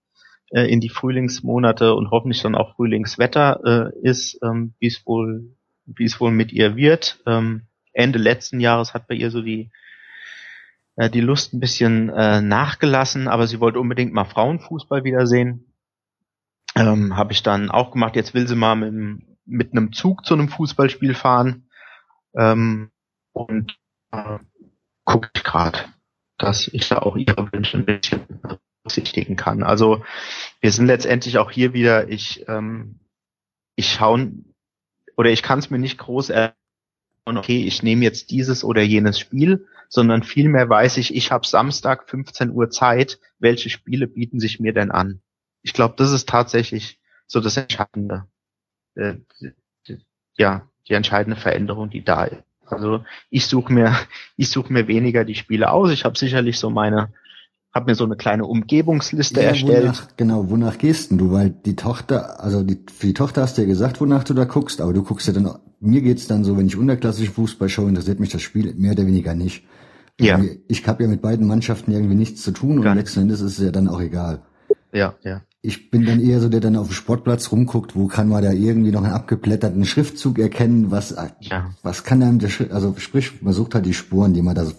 äh, 0.54 0.70
in 0.70 0.80
die 0.80 0.88
Frühlingsmonate 0.88 1.94
und 1.94 2.10
hoffentlich 2.10 2.40
dann 2.42 2.54
auch 2.54 2.76
Frühlingswetter 2.76 3.92
äh, 3.92 4.08
ist, 4.08 4.38
ähm, 4.42 4.74
wie 4.78 4.86
es 4.86 5.04
wohl, 5.04 5.56
wie 5.84 6.04
es 6.04 6.20
wohl 6.20 6.30
mit 6.30 6.52
ihr 6.52 6.76
wird. 6.76 7.20
Ähm, 7.26 7.62
Ende 7.92 8.18
letzten 8.18 8.60
Jahres 8.60 8.94
hat 8.94 9.08
bei 9.08 9.14
ihr 9.14 9.30
so 9.30 9.42
die 9.42 9.70
äh, 10.96 11.10
die 11.10 11.20
Lust 11.20 11.52
ein 11.52 11.60
bisschen 11.60 12.08
äh, 12.10 12.40
nachgelassen, 12.40 13.26
aber 13.26 13.46
sie 13.48 13.58
wollte 13.58 13.80
unbedingt 13.80 14.12
mal 14.12 14.24
Frauenfußball 14.24 15.02
wiedersehen. 15.02 15.72
Ähm, 16.76 17.16
Habe 17.16 17.32
ich 17.32 17.42
dann 17.42 17.70
auch 17.70 17.90
gemacht. 17.90 18.14
Jetzt 18.14 18.34
will 18.34 18.46
sie 18.46 18.56
mal 18.56 18.76
mit, 18.76 19.22
mit 19.44 19.72
einem 19.72 19.92
Zug 19.92 20.24
zu 20.24 20.34
einem 20.34 20.48
Fußballspiel 20.48 21.14
fahren. 21.14 21.68
Ähm, 22.36 22.90
und 23.32 23.76
äh, 24.12 24.38
gucke 25.04 25.30
ich 25.34 25.42
gerade, 25.42 25.78
dass 26.38 26.68
ich 26.68 26.88
da 26.88 26.98
auch 26.98 27.16
ihre 27.16 27.52
Wünsche 27.52 27.78
ein 27.78 27.84
bisschen 27.84 28.20
berücksichtigen 28.84 29.36
kann. 29.36 29.62
Also 29.62 30.04
wir 30.60 30.70
sind 30.70 30.86
letztendlich 30.86 31.38
auch 31.38 31.50
hier 31.50 31.72
wieder, 31.72 32.08
ich, 32.08 32.44
ähm, 32.48 33.00
ich 33.76 33.92
schaue 33.92 34.32
oder 35.16 35.30
ich 35.30 35.42
kann 35.42 35.58
es 35.58 35.70
mir 35.70 35.78
nicht 35.78 35.98
groß 35.98 36.30
erinnern, 36.30 36.54
okay, 37.24 37.64
ich 37.64 37.82
nehme 37.82 38.04
jetzt 38.04 38.30
dieses 38.30 38.62
oder 38.62 38.82
jenes 38.82 39.18
Spiel, 39.18 39.66
sondern 39.88 40.22
vielmehr 40.22 40.68
weiß 40.68 40.98
ich, 40.98 41.14
ich 41.14 41.32
habe 41.32 41.46
Samstag 41.46 42.08
15 42.08 42.50
Uhr 42.50 42.68
Zeit, 42.70 43.18
welche 43.38 43.70
Spiele 43.70 44.06
bieten 44.06 44.38
sich 44.38 44.60
mir 44.60 44.74
denn 44.74 44.90
an? 44.90 45.22
Ich 45.62 45.72
glaube, 45.72 45.94
das 45.96 46.12
ist 46.12 46.28
tatsächlich 46.28 47.00
so 47.26 47.40
das 47.40 47.56
Entscheidende. 47.56 48.26
Äh, 48.96 49.16
ja, 50.36 50.68
die 50.88 50.92
entscheidende 50.92 51.40
Veränderung, 51.40 51.88
die 51.88 52.04
da 52.04 52.24
ist. 52.24 52.42
Also 52.66 53.04
ich 53.30 53.46
suche 53.46 53.72
mir, 53.72 53.96
ich 54.36 54.50
suche 54.50 54.72
mir 54.72 54.88
weniger 54.88 55.24
die 55.24 55.36
Spiele 55.36 55.70
aus. 55.70 55.90
Ich 55.90 56.04
habe 56.04 56.18
sicherlich 56.18 56.58
so 56.58 56.68
meine 56.68 57.14
habe 57.74 57.90
mir 57.90 57.94
so 57.96 58.04
eine 58.04 58.16
kleine 58.16 58.46
Umgebungsliste 58.46 59.40
ja, 59.40 59.48
erstellt. 59.48 59.82
Wonach, 59.82 60.08
genau, 60.16 60.50
wonach 60.50 60.78
gehst 60.78 61.10
denn 61.10 61.18
du? 61.18 61.32
Weil 61.32 61.50
die 61.50 61.74
Tochter, 61.74 62.42
also 62.42 62.62
die, 62.62 62.78
für 62.92 63.08
die 63.08 63.14
Tochter 63.14 63.42
hast 63.42 63.58
du 63.58 63.62
ja 63.62 63.68
gesagt, 63.68 64.00
wonach 64.00 64.22
du 64.22 64.32
da 64.32 64.44
guckst, 64.44 64.80
aber 64.80 64.92
du 64.92 65.02
guckst 65.02 65.26
ja 65.26 65.32
dann, 65.32 65.50
mir 65.80 66.00
geht's 66.00 66.28
dann 66.28 66.44
so, 66.44 66.56
wenn 66.56 66.66
ich 66.66 66.76
unterklassische 66.76 67.32
Fußball 67.32 67.68
schaue, 67.68 67.88
interessiert 67.88 68.20
mich 68.20 68.30
das 68.30 68.42
Spiel 68.42 68.74
mehr 68.74 68.92
oder 68.92 69.06
weniger 69.06 69.34
nicht. 69.34 69.64
Ja. 70.20 70.40
Ich 70.68 70.86
habe 70.86 71.02
ja 71.02 71.08
mit 71.08 71.22
beiden 71.22 71.48
Mannschaften 71.48 71.90
irgendwie 71.90 72.14
nichts 72.14 72.42
zu 72.42 72.52
tun 72.52 72.78
und 72.78 72.94
letzten 72.94 73.22
Endes 73.22 73.40
ist 73.40 73.58
es 73.58 73.64
ja 73.64 73.72
dann 73.72 73.88
auch 73.88 74.00
egal. 74.00 74.42
Ja, 74.92 75.14
ja. 75.24 75.42
Ich 75.60 75.90
bin 75.90 76.04
dann 76.04 76.20
eher 76.20 76.40
so, 76.40 76.48
der 76.48 76.60
dann 76.60 76.76
auf 76.76 76.88
dem 76.88 76.92
Sportplatz 76.92 77.50
rumguckt, 77.50 77.96
wo 77.96 78.06
kann 78.06 78.28
man 78.28 78.44
da 78.44 78.52
irgendwie 78.52 78.92
noch 78.92 79.02
einen 79.02 79.14
abgeblätterten 79.14 79.84
Schriftzug 79.86 80.38
erkennen, 80.38 80.92
was, 80.92 81.16
ja. 81.40 81.70
was 81.82 82.04
kann 82.04 82.22
einem 82.22 82.38
der 82.38 82.50
Schrift, 82.50 82.70
also 82.70 82.94
sprich, 82.98 83.42
man 83.42 83.54
sucht 83.54 83.74
halt 83.74 83.86
die 83.86 83.94
Spuren, 83.94 84.34
die 84.34 84.42
man 84.42 84.54
da 84.54 84.64
so, 84.66 84.74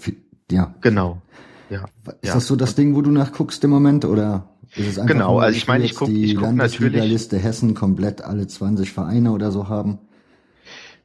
ja. 0.52 0.76
Genau. 0.80 1.22
Ja. 1.70 1.86
Ist 2.22 2.28
ja. 2.28 2.34
das 2.34 2.48
so 2.48 2.56
das 2.56 2.76
Ding, 2.76 2.96
wo 2.96 3.02
du 3.02 3.12
nachguckst 3.12 3.64
im 3.64 3.72
Moment 3.72 4.06
oder 4.06 4.50
ist 4.76 4.88
es 4.88 5.00
einfach 5.00 5.14
Genau, 5.14 5.34
nur, 5.34 5.44
also 5.44 5.58
ich 5.58 5.68
meine, 5.68 5.84
ich 5.84 5.96
gucke 5.96 6.12
die 6.12 6.36
guck 6.36 6.80
Liste 6.80 7.38
Hessen 7.38 7.74
komplett 7.74 8.22
alle 8.22 8.48
20 8.48 8.92
Vereine 8.92 9.32
oder 9.32 9.52
so 9.52 9.70
haben. 9.70 10.00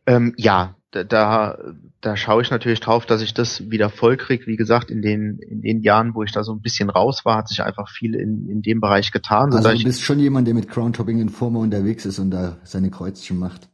Ähm, 0.06 0.34
ja, 0.36 0.74
da, 0.90 1.04
da, 1.04 1.58
da 2.00 2.16
schaue 2.16 2.42
ich 2.42 2.50
natürlich 2.50 2.80
drauf, 2.80 3.06
dass 3.06 3.22
ich 3.22 3.32
das 3.32 3.70
wieder 3.70 3.90
voll 3.90 4.16
krieg. 4.16 4.46
Wie 4.46 4.56
gesagt, 4.56 4.90
in 4.90 5.02
den, 5.02 5.38
in 5.38 5.62
den 5.62 5.82
Jahren, 5.82 6.14
wo 6.14 6.24
ich 6.24 6.32
da 6.32 6.42
so 6.42 6.52
ein 6.52 6.62
bisschen 6.62 6.90
raus 6.90 7.24
war, 7.24 7.36
hat 7.36 7.48
sich 7.48 7.62
einfach 7.62 7.88
viel 7.88 8.14
in, 8.14 8.48
in 8.48 8.62
dem 8.62 8.80
Bereich 8.80 9.12
getan. 9.12 9.52
Also 9.52 9.72
du 9.72 9.84
bist 9.84 10.02
schon 10.02 10.18
jemand, 10.18 10.46
der 10.48 10.54
mit 10.54 10.68
Crowntopping 10.68 11.20
in 11.20 11.28
Forma 11.28 11.60
unterwegs 11.60 12.06
ist 12.06 12.18
und 12.18 12.30
da 12.30 12.56
seine 12.64 12.90
Kreuzchen 12.90 13.38
macht. 13.38 13.68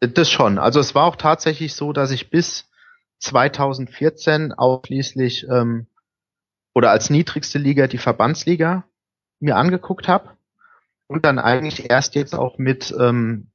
Das 0.00 0.30
schon. 0.30 0.58
Also 0.58 0.78
es 0.78 0.94
war 0.94 1.04
auch 1.06 1.16
tatsächlich 1.16 1.74
so, 1.74 1.92
dass 1.92 2.12
ich 2.12 2.30
bis 2.30 2.66
2014 3.18 4.52
ausschließlich 4.52 5.46
ähm, 5.50 5.88
oder 6.78 6.92
als 6.92 7.10
niedrigste 7.10 7.58
Liga 7.58 7.88
die 7.88 7.98
Verbandsliga 7.98 8.84
mir 9.40 9.56
angeguckt 9.56 10.06
habe 10.06 10.36
und 11.08 11.24
dann 11.24 11.40
eigentlich 11.40 11.90
erst 11.90 12.14
jetzt 12.14 12.36
auch 12.36 12.56
mit 12.58 12.94
ähm, 12.96 13.50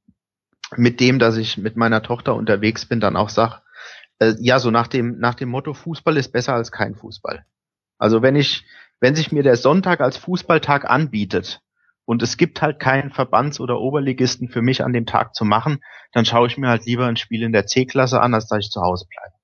mit 0.76 1.00
dem, 1.00 1.18
dass 1.18 1.38
ich 1.38 1.56
mit 1.56 1.74
meiner 1.74 2.02
Tochter 2.02 2.34
unterwegs 2.34 2.84
bin, 2.84 3.00
dann 3.00 3.16
auch 3.16 3.30
sag, 3.30 3.62
äh, 4.18 4.34
ja 4.40 4.58
so 4.58 4.70
nach 4.70 4.88
dem 4.88 5.18
nach 5.20 5.34
dem 5.36 5.48
Motto 5.48 5.72
Fußball 5.72 6.18
ist 6.18 6.32
besser 6.32 6.52
als 6.52 6.70
kein 6.70 6.96
Fußball. 6.96 7.46
Also 7.96 8.20
wenn 8.20 8.36
ich 8.36 8.66
wenn 9.00 9.14
sich 9.14 9.32
mir 9.32 9.42
der 9.42 9.56
Sonntag 9.56 10.02
als 10.02 10.18
Fußballtag 10.18 10.84
anbietet 10.90 11.62
und 12.04 12.22
es 12.22 12.36
gibt 12.36 12.60
halt 12.60 12.78
keinen 12.78 13.10
Verbands- 13.10 13.58
oder 13.58 13.80
Oberligisten 13.80 14.50
für 14.50 14.60
mich 14.60 14.84
an 14.84 14.92
dem 14.92 15.06
Tag 15.06 15.34
zu 15.34 15.46
machen, 15.46 15.82
dann 16.12 16.26
schaue 16.26 16.48
ich 16.48 16.58
mir 16.58 16.68
halt 16.68 16.84
lieber 16.84 17.06
ein 17.06 17.16
Spiel 17.16 17.42
in 17.42 17.52
der 17.52 17.64
C-Klasse 17.64 18.20
an, 18.20 18.34
als 18.34 18.48
dass 18.48 18.66
ich 18.66 18.70
zu 18.70 18.82
Hause 18.82 19.06
bleibe. 19.08 19.34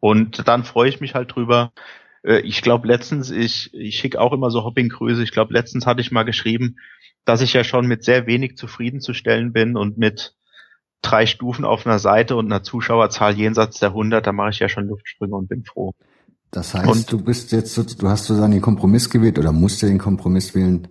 Und 0.00 0.48
dann 0.48 0.64
freue 0.64 0.88
ich 0.88 1.00
mich 1.00 1.14
halt 1.14 1.32
drüber, 1.32 1.70
äh, 2.28 2.40
ich 2.40 2.62
glaube 2.62 2.86
letztens, 2.86 3.30
ich, 3.30 3.72
ich 3.74 3.98
schicke 3.98 4.20
auch 4.20 4.32
immer 4.32 4.50
so 4.50 4.62
Hoppinggrüße, 4.64 5.22
ich 5.22 5.32
glaube 5.32 5.54
letztens 5.54 5.86
hatte 5.86 6.00
ich 6.00 6.12
mal 6.12 6.24
geschrieben, 6.24 6.76
dass 7.24 7.40
ich 7.40 7.52
ja 7.52 7.64
schon 7.64 7.86
mit 7.86 8.04
sehr 8.04 8.26
wenig 8.26 8.56
zufriedenzustellen 8.56 9.52
bin 9.52 9.76
und 9.76 9.98
mit 9.98 10.34
drei 11.02 11.26
Stufen 11.26 11.64
auf 11.64 11.86
einer 11.86 11.98
Seite 11.98 12.36
und 12.36 12.46
einer 12.46 12.62
Zuschauerzahl 12.62 13.36
jenseits 13.36 13.78
der 13.78 13.90
100, 13.90 14.26
da 14.26 14.32
mache 14.32 14.50
ich 14.50 14.58
ja 14.58 14.68
schon 14.68 14.86
Luftsprünge 14.86 15.34
und 15.34 15.48
bin 15.48 15.64
froh. 15.64 15.94
Das 16.50 16.74
heißt, 16.74 16.88
und, 16.88 17.12
du 17.12 17.22
bist 17.22 17.52
jetzt, 17.52 17.76
du 17.76 18.08
hast 18.08 18.26
sozusagen 18.26 18.52
den 18.52 18.62
Kompromiss 18.62 19.10
gewählt 19.10 19.38
oder 19.38 19.52
musst 19.52 19.82
den 19.82 19.98
Kompromiss 19.98 20.54
wählen, 20.54 20.88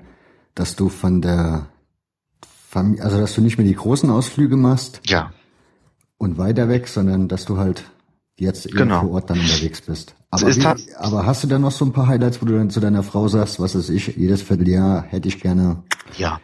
dass 0.53 0.75
du 0.75 0.89
von 0.89 1.21
der 1.21 1.67
Familie, 2.69 3.03
also 3.03 3.19
dass 3.19 3.33
du 3.33 3.41
nicht 3.41 3.57
mehr 3.57 3.65
die 3.65 3.73
großen 3.73 4.09
Ausflüge 4.09 4.55
machst. 4.55 5.01
Ja. 5.05 5.31
Und 6.19 6.38
weiter 6.38 6.69
weg, 6.69 6.88
sondern 6.88 7.27
dass 7.27 7.45
du 7.45 7.57
halt 7.57 7.83
jetzt 8.38 8.71
genau. 8.71 9.01
vor 9.01 9.11
Ort 9.11 9.29
dann 9.29 9.39
unterwegs 9.39 9.81
bist. 9.81 10.15
Aber, 10.30 10.47
wie, 10.47 10.95
aber 10.95 11.25
hast 11.25 11.43
du 11.43 11.47
dann 11.47 11.61
noch 11.61 11.71
so 11.71 11.86
ein 11.86 11.93
paar 11.93 12.07
Highlights, 12.07 12.41
wo 12.41 12.45
du 12.45 12.57
dann 12.57 12.69
zu 12.69 12.80
deiner 12.80 13.03
Frau 13.03 13.28
sagst, 13.28 13.59
was 13.59 13.75
ist 13.75 13.89
ich, 13.89 14.07
jedes 14.17 14.41
Vierteljahr 14.41 15.03
hätte 15.03 15.30
ich 15.30 15.39
gerne. 15.39 15.84
Ja, 16.17 16.41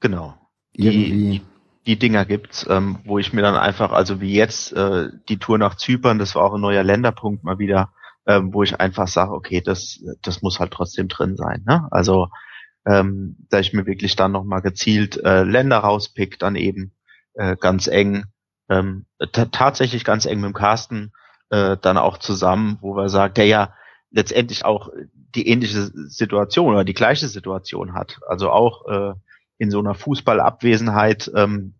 genau. 0.00 0.34
Irgendwie. 0.72 1.10
Die, 1.10 1.42
die 1.86 1.98
Dinger 1.98 2.24
gibt's, 2.24 2.66
ähm, 2.68 2.98
wo 3.04 3.18
ich 3.18 3.32
mir 3.32 3.42
dann 3.42 3.54
einfach, 3.54 3.92
also 3.92 4.20
wie 4.20 4.34
jetzt 4.34 4.72
äh, 4.72 5.08
die 5.28 5.38
Tour 5.38 5.58
nach 5.58 5.76
Zypern, 5.76 6.18
das 6.18 6.34
war 6.34 6.44
auch 6.44 6.54
ein 6.54 6.60
neuer 6.60 6.82
Länderpunkt 6.82 7.44
mal 7.44 7.58
wieder, 7.58 7.92
ähm, 8.26 8.54
wo 8.54 8.62
ich 8.62 8.80
einfach 8.80 9.06
sage, 9.06 9.32
okay, 9.32 9.60
das, 9.60 10.00
das 10.22 10.42
muss 10.42 10.58
halt 10.58 10.72
trotzdem 10.72 11.08
drin 11.08 11.36
sein. 11.36 11.62
Ne? 11.66 11.86
Also 11.90 12.28
ähm, 12.86 13.36
da 13.50 13.58
ich 13.58 13.72
mir 13.72 13.86
wirklich 13.86 14.16
dann 14.16 14.32
nochmal 14.32 14.62
gezielt 14.62 15.22
äh, 15.24 15.42
Länder 15.42 15.78
rauspick, 15.78 16.38
dann 16.38 16.56
eben 16.56 16.92
äh, 17.34 17.56
ganz 17.56 17.86
eng, 17.86 18.24
ähm, 18.68 19.06
tatsächlich 19.52 20.04
ganz 20.04 20.24
eng 20.24 20.40
mit 20.40 20.48
dem 20.48 20.54
Carsten 20.54 21.12
äh, 21.50 21.76
dann 21.80 21.98
auch 21.98 22.18
zusammen, 22.18 22.78
wo 22.80 22.96
wir 22.96 23.08
sagen, 23.08 23.34
der 23.34 23.46
ja 23.46 23.74
letztendlich 24.10 24.64
auch 24.64 24.90
die 25.34 25.48
ähnliche 25.48 25.90
Situation 26.08 26.72
oder 26.72 26.84
die 26.84 26.94
gleiche 26.94 27.28
Situation 27.28 27.94
hat. 27.94 28.18
Also 28.26 28.50
auch 28.50 28.86
äh, 28.88 29.14
in 29.58 29.70
so 29.70 29.78
einer 29.78 29.94
Fußballabwesenheit 29.94 31.30
ähm, 31.34 31.74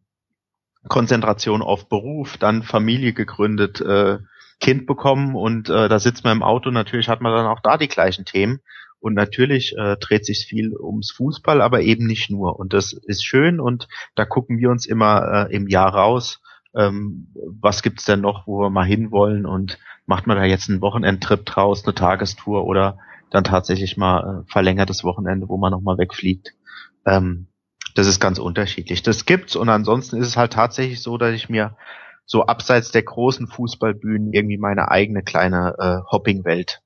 Konzentration 0.88 1.62
auf 1.62 1.88
Beruf, 1.88 2.36
dann 2.36 2.62
Familie 2.62 3.12
gegründet, 3.12 3.80
äh, 3.80 4.18
Kind 4.60 4.86
bekommen 4.86 5.34
und 5.34 5.68
äh, 5.68 5.88
da 5.88 5.98
sitzt 5.98 6.24
man 6.24 6.38
im 6.38 6.42
Auto, 6.42 6.70
natürlich 6.70 7.08
hat 7.08 7.20
man 7.20 7.32
dann 7.32 7.46
auch 7.46 7.60
da 7.60 7.76
die 7.76 7.88
gleichen 7.88 8.24
Themen. 8.24 8.60
Und 8.98 9.14
natürlich 9.14 9.76
äh, 9.76 9.96
dreht 9.98 10.24
sich 10.24 10.46
viel 10.46 10.74
ums 10.74 11.12
Fußball, 11.12 11.60
aber 11.60 11.82
eben 11.82 12.06
nicht 12.06 12.30
nur. 12.30 12.58
Und 12.58 12.72
das 12.72 12.92
ist 12.94 13.24
schön 13.24 13.60
und 13.60 13.88
da 14.14 14.24
gucken 14.24 14.58
wir 14.58 14.70
uns 14.70 14.86
immer 14.86 15.48
äh, 15.50 15.54
im 15.54 15.68
Jahr 15.68 15.94
raus, 15.94 16.40
ähm, 16.76 17.28
was 17.60 17.82
gibt's 17.82 18.04
denn 18.04 18.20
noch, 18.20 18.46
wo 18.46 18.60
wir 18.60 18.70
mal 18.70 18.84
hinwollen 18.84 19.46
und 19.46 19.78
macht 20.06 20.26
man 20.26 20.36
da 20.36 20.44
jetzt 20.44 20.68
einen 20.68 20.80
Wochenendtrip 20.80 21.44
draus, 21.46 21.84
eine 21.84 21.94
Tagestour 21.94 22.64
oder 22.64 22.98
dann 23.30 23.44
tatsächlich 23.44 23.96
mal 23.96 24.44
äh, 24.44 24.50
verlängertes 24.50 25.02
Wochenende, 25.02 25.48
wo 25.48 25.56
man 25.56 25.72
nochmal 25.72 25.98
wegfliegt. 25.98 26.54
Ähm, 27.06 27.48
das 27.94 28.06
ist 28.06 28.20
ganz 28.20 28.38
unterschiedlich. 28.38 29.02
Das 29.02 29.24
gibt's 29.24 29.56
und 29.56 29.68
ansonsten 29.68 30.18
ist 30.18 30.28
es 30.28 30.36
halt 30.36 30.52
tatsächlich 30.52 31.02
so, 31.02 31.16
dass 31.18 31.34
ich 31.34 31.48
mir 31.48 31.76
so 32.26 32.44
abseits 32.44 32.90
der 32.90 33.02
großen 33.02 33.46
Fußballbühnen 33.46 34.32
irgendwie 34.32 34.58
meine 34.58 34.90
eigene 34.90 35.22
kleine 35.22 35.76
äh, 35.78 36.10
Hopping-Welt 36.10 36.82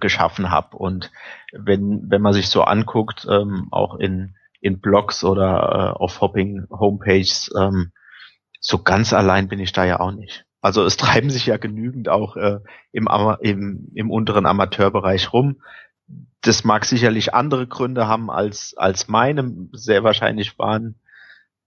geschaffen 0.00 0.50
habe. 0.50 0.76
Und 0.76 1.10
wenn, 1.52 2.10
wenn 2.10 2.22
man 2.22 2.32
sich 2.32 2.48
so 2.48 2.62
anguckt, 2.62 3.26
ähm, 3.28 3.68
auch 3.70 3.96
in, 3.96 4.36
in 4.60 4.80
Blogs 4.80 5.24
oder 5.24 5.94
äh, 5.96 5.98
auf 5.98 6.20
Hopping-Homepages, 6.20 7.52
ähm, 7.58 7.92
so 8.66 8.78
ganz 8.82 9.12
allein 9.12 9.48
bin 9.48 9.60
ich 9.60 9.72
da 9.72 9.84
ja 9.84 10.00
auch 10.00 10.12
nicht. 10.12 10.46
Also 10.60 10.84
es 10.84 10.96
treiben 10.98 11.30
sich 11.30 11.46
ja 11.46 11.58
genügend 11.58 12.08
auch 12.08 12.36
äh, 12.36 12.60
im, 12.92 13.08
im, 13.40 13.88
im 13.94 14.10
unteren 14.10 14.46
Amateurbereich 14.46 15.32
rum 15.32 15.56
das 16.40 16.64
mag 16.64 16.84
sicherlich 16.84 17.34
andere 17.34 17.66
Gründe 17.66 18.06
haben 18.06 18.30
als, 18.30 18.74
als 18.76 19.08
meine. 19.08 19.68
Sehr 19.72 20.04
wahrscheinlich 20.04 20.58
waren, 20.58 20.96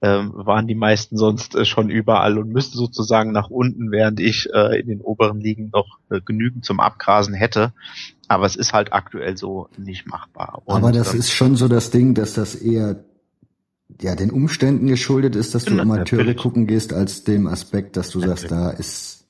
ähm, 0.02 0.32
waren 0.36 0.68
die 0.68 0.76
meisten 0.76 1.18
sonst 1.18 1.56
äh, 1.56 1.66
schon 1.66 1.90
überall 1.90 2.38
und 2.38 2.50
müssten 2.50 2.78
sozusagen 2.78 3.32
nach 3.32 3.50
unten, 3.50 3.92
während 3.92 4.20
ich 4.20 4.50
äh, 4.54 4.80
in 4.80 4.88
den 4.88 5.02
oberen 5.02 5.40
Ligen 5.40 5.72
noch 5.74 5.98
äh, 6.12 6.22
genügend 6.22 6.64
zum 6.66 6.80
Abgrasen 6.80 7.34
hätte. 7.34 7.74
Aber 8.28 8.46
es 8.46 8.56
ist 8.56 8.74
halt 8.74 8.94
aktuell 8.94 9.38
so 9.38 9.70
nicht 9.78 10.06
machbar. 10.06 10.62
Und 10.66 10.76
Aber 10.76 10.92
das, 10.92 11.08
das 11.08 11.16
ist 11.16 11.32
schon 11.32 11.56
so 11.56 11.68
das 11.68 11.90
Ding, 11.90 12.14
dass 12.14 12.34
das 12.34 12.54
eher 12.54 13.04
ja 14.02 14.16
den 14.16 14.32
Umständen 14.32 14.88
geschuldet 14.88 15.36
ist, 15.36 15.56
dass 15.56 15.66
du 15.66 15.72
genau, 15.72 15.84
Amateure 15.84 16.20
natürlich. 16.20 16.38
gucken 16.38 16.68
gehst, 16.68 16.94
als 16.94 17.24
dem 17.24 17.48
Aspekt, 17.48 17.98
dass 17.98 18.10
du 18.10 18.20
natürlich. 18.20 18.42
sagst, 18.42 18.52
da 18.52 18.70
ist 18.70 19.28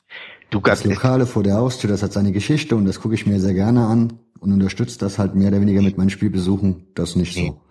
du 0.49 0.59
das 0.59 0.83
Lokale 0.83 1.25
vor 1.25 1.43
der 1.43 1.55
Haustür, 1.55 1.89
das 1.89 2.03
hat 2.03 2.13
seine 2.13 2.31
Geschichte 2.31 2.75
und 2.75 2.85
das 2.85 3.01
gucke 3.01 3.15
ich 3.15 3.25
mir 3.25 3.39
sehr 3.39 3.53
gerne 3.53 3.85
an 3.85 4.19
und 4.39 4.53
unterstützt 4.53 5.01
das 5.01 5.19
halt 5.19 5.35
mehr 5.35 5.49
oder 5.49 5.61
weniger 5.61 5.81
mit 5.81 5.97
meinen 5.97 6.09
Spielbesuchen, 6.09 6.87
das 6.95 7.15
nicht 7.15 7.33
so. 7.33 7.61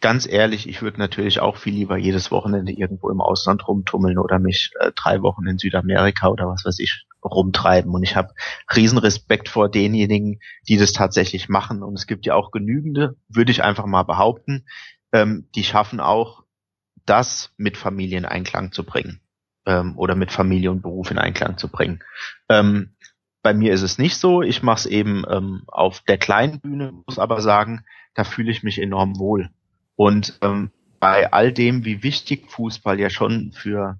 Ganz 0.00 0.28
ehrlich, 0.28 0.68
ich 0.68 0.82
würde 0.82 0.98
natürlich 0.98 1.40
auch 1.40 1.56
viel 1.56 1.72
lieber 1.72 1.96
jedes 1.96 2.30
Wochenende 2.30 2.72
irgendwo 2.72 3.08
im 3.08 3.22
Ausland 3.22 3.66
rumtummeln 3.66 4.18
oder 4.18 4.38
mich 4.38 4.70
äh, 4.78 4.92
drei 4.94 5.22
Wochen 5.22 5.46
in 5.46 5.56
Südamerika 5.56 6.28
oder 6.28 6.46
was 6.46 6.64
weiß 6.66 6.78
ich 6.78 7.06
rumtreiben. 7.24 7.94
Und 7.94 8.02
ich 8.02 8.14
habe 8.14 8.34
riesen 8.74 8.98
Respekt 8.98 9.48
vor 9.48 9.70
denjenigen, 9.70 10.40
die 10.68 10.76
das 10.76 10.92
tatsächlich 10.92 11.48
machen. 11.48 11.82
Und 11.82 11.94
es 11.94 12.06
gibt 12.06 12.26
ja 12.26 12.34
auch 12.34 12.50
genügende, 12.50 13.16
würde 13.28 13.50
ich 13.50 13.62
einfach 13.62 13.86
mal 13.86 14.02
behaupten, 14.02 14.66
ähm, 15.12 15.48
die 15.54 15.64
schaffen 15.64 16.00
auch, 16.00 16.41
das 17.06 17.52
mit 17.56 17.76
Familie 17.76 18.18
in 18.18 18.24
Einklang 18.24 18.72
zu 18.72 18.84
bringen 18.84 19.20
ähm, 19.66 19.96
oder 19.96 20.14
mit 20.14 20.32
Familie 20.32 20.70
und 20.70 20.82
Beruf 20.82 21.10
in 21.10 21.18
Einklang 21.18 21.58
zu 21.58 21.68
bringen. 21.68 22.02
Ähm, 22.48 22.94
bei 23.42 23.54
mir 23.54 23.72
ist 23.72 23.82
es 23.82 23.98
nicht 23.98 24.16
so. 24.16 24.42
Ich 24.42 24.62
mache 24.62 24.80
es 24.80 24.86
eben 24.86 25.24
ähm, 25.28 25.64
auf 25.66 26.00
der 26.00 26.18
kleinen 26.18 26.60
Bühne, 26.60 26.92
muss 27.06 27.18
aber 27.18 27.40
sagen, 27.40 27.84
da 28.14 28.24
fühle 28.24 28.50
ich 28.50 28.62
mich 28.62 28.80
enorm 28.80 29.18
wohl. 29.18 29.50
Und 29.96 30.38
ähm, 30.42 30.70
bei 31.00 31.32
all 31.32 31.52
dem, 31.52 31.84
wie 31.84 32.02
wichtig 32.02 32.50
Fußball 32.50 33.00
ja 33.00 33.10
schon 33.10 33.52
für 33.52 33.98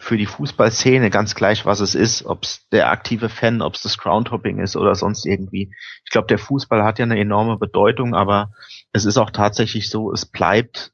für 0.00 0.16
die 0.16 0.26
Fußballszene 0.26 1.10
ganz 1.10 1.34
gleich, 1.34 1.66
was 1.66 1.80
es 1.80 1.96
ist, 1.96 2.24
ob 2.24 2.44
es 2.44 2.68
der 2.70 2.90
aktive 2.90 3.28
Fan, 3.28 3.60
ob 3.60 3.74
es 3.74 3.82
das 3.82 3.98
Groundhopping 3.98 4.60
ist 4.60 4.76
oder 4.76 4.94
sonst 4.94 5.26
irgendwie. 5.26 5.74
Ich 6.04 6.10
glaube, 6.12 6.28
der 6.28 6.38
Fußball 6.38 6.84
hat 6.84 7.00
ja 7.00 7.04
eine 7.04 7.18
enorme 7.18 7.58
Bedeutung, 7.58 8.14
aber 8.14 8.52
es 8.92 9.04
ist 9.04 9.18
auch 9.18 9.30
tatsächlich 9.30 9.90
so, 9.90 10.12
es 10.12 10.24
bleibt 10.24 10.92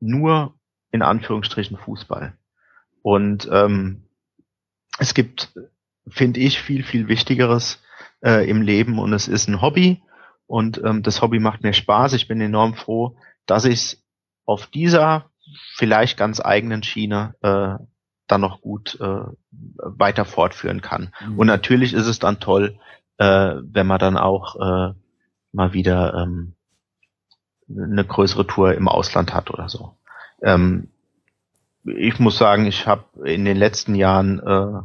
nur 0.00 0.54
in 0.90 1.02
Anführungsstrichen 1.02 1.76
Fußball. 1.76 2.34
Und 3.02 3.48
ähm, 3.50 4.02
es 4.98 5.14
gibt 5.14 5.52
finde 6.10 6.40
ich, 6.40 6.60
viel, 6.60 6.82
viel 6.82 7.08
Wichtigeres 7.08 7.82
äh, 8.22 8.48
im 8.48 8.62
Leben 8.62 8.98
und 8.98 9.12
es 9.12 9.28
ist 9.28 9.48
ein 9.48 9.60
Hobby 9.60 10.02
und 10.46 10.80
ähm, 10.84 11.02
das 11.02 11.22
Hobby 11.22 11.38
macht 11.38 11.62
mir 11.62 11.72
Spaß. 11.72 12.12
Ich 12.14 12.28
bin 12.28 12.40
enorm 12.40 12.74
froh, 12.74 13.16
dass 13.46 13.64
ich 13.64 13.74
es 13.74 14.04
auf 14.44 14.66
dieser 14.66 15.30
vielleicht 15.74 16.16
ganz 16.16 16.40
eigenen 16.40 16.82
Schiene 16.82 17.34
äh, 17.42 17.82
dann 18.26 18.40
noch 18.40 18.60
gut 18.60 18.98
äh, 19.00 19.24
weiter 19.50 20.24
fortführen 20.24 20.80
kann. 20.80 21.12
Mhm. 21.26 21.38
Und 21.38 21.46
natürlich 21.46 21.92
ist 21.94 22.06
es 22.06 22.18
dann 22.18 22.40
toll, 22.40 22.78
äh, 23.18 23.54
wenn 23.62 23.86
man 23.86 23.98
dann 23.98 24.16
auch 24.16 24.56
äh, 24.56 24.94
mal 25.52 25.72
wieder 25.72 26.14
ähm, 26.14 26.54
eine 27.76 28.04
größere 28.04 28.46
Tour 28.46 28.74
im 28.74 28.88
Ausland 28.88 29.34
hat 29.34 29.50
oder 29.50 29.68
so. 29.68 29.96
Ähm, 30.42 30.88
ich 31.84 32.18
muss 32.18 32.38
sagen, 32.38 32.66
ich 32.66 32.86
habe 32.86 33.04
in 33.24 33.44
den 33.44 33.56
letzten 33.56 33.94
Jahren 33.94 34.40
äh, 34.40 34.82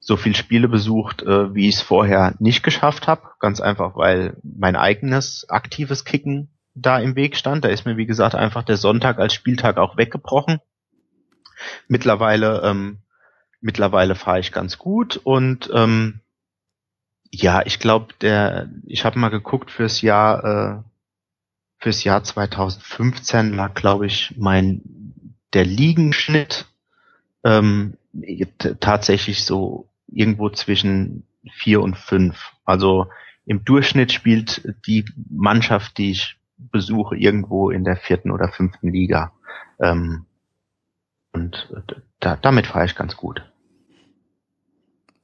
so 0.00 0.16
viel 0.16 0.36
Spiele 0.36 0.68
besucht, 0.68 1.22
äh, 1.22 1.54
wie 1.54 1.68
ich 1.68 1.76
es 1.76 1.82
vorher 1.82 2.34
nicht 2.38 2.62
geschafft 2.62 3.08
habe. 3.08 3.22
Ganz 3.40 3.60
einfach, 3.60 3.96
weil 3.96 4.36
mein 4.42 4.76
eigenes 4.76 5.48
aktives 5.48 6.04
Kicken 6.04 6.50
da 6.74 6.98
im 6.98 7.16
Weg 7.16 7.36
stand. 7.36 7.64
Da 7.64 7.68
ist 7.68 7.86
mir, 7.86 7.96
wie 7.96 8.06
gesagt, 8.06 8.34
einfach 8.34 8.62
der 8.62 8.76
Sonntag 8.76 9.18
als 9.18 9.32
Spieltag 9.32 9.78
auch 9.78 9.96
weggebrochen. 9.96 10.60
Mittlerweile, 11.88 12.62
ähm, 12.64 12.98
mittlerweile 13.60 14.14
fahre 14.14 14.40
ich 14.40 14.52
ganz 14.52 14.76
gut 14.76 15.16
und 15.16 15.70
ähm, 15.72 16.20
ja, 17.30 17.62
ich 17.64 17.78
glaube, 17.78 18.14
der, 18.20 18.68
ich 18.84 19.04
habe 19.04 19.18
mal 19.18 19.30
geguckt 19.30 19.70
fürs 19.70 20.02
Jahr, 20.02 20.44
äh, 20.44 20.82
fürs 21.84 22.02
Jahr 22.02 22.24
2015 22.24 23.52
lag, 23.52 23.74
glaube 23.74 24.06
ich, 24.06 24.34
mein 24.38 24.80
der 25.52 25.66
Liegenschnitt 25.66 26.64
ähm, 27.44 27.98
tatsächlich 28.80 29.44
so 29.44 29.90
irgendwo 30.06 30.48
zwischen 30.48 31.26
vier 31.52 31.82
und 31.82 31.98
fünf. 31.98 32.52
Also 32.64 33.08
im 33.44 33.66
Durchschnitt 33.66 34.12
spielt 34.12 34.74
die 34.86 35.04
Mannschaft, 35.28 35.98
die 35.98 36.12
ich 36.12 36.38
besuche, 36.56 37.16
irgendwo 37.16 37.68
in 37.68 37.84
der 37.84 37.98
vierten 37.98 38.30
oder 38.30 38.48
fünften 38.48 38.90
Liga. 38.90 39.32
Ähm, 39.78 40.24
und 41.32 41.68
da, 42.18 42.36
damit 42.36 42.68
fahre 42.68 42.86
ich 42.86 42.96
ganz 42.96 43.14
gut. 43.14 43.42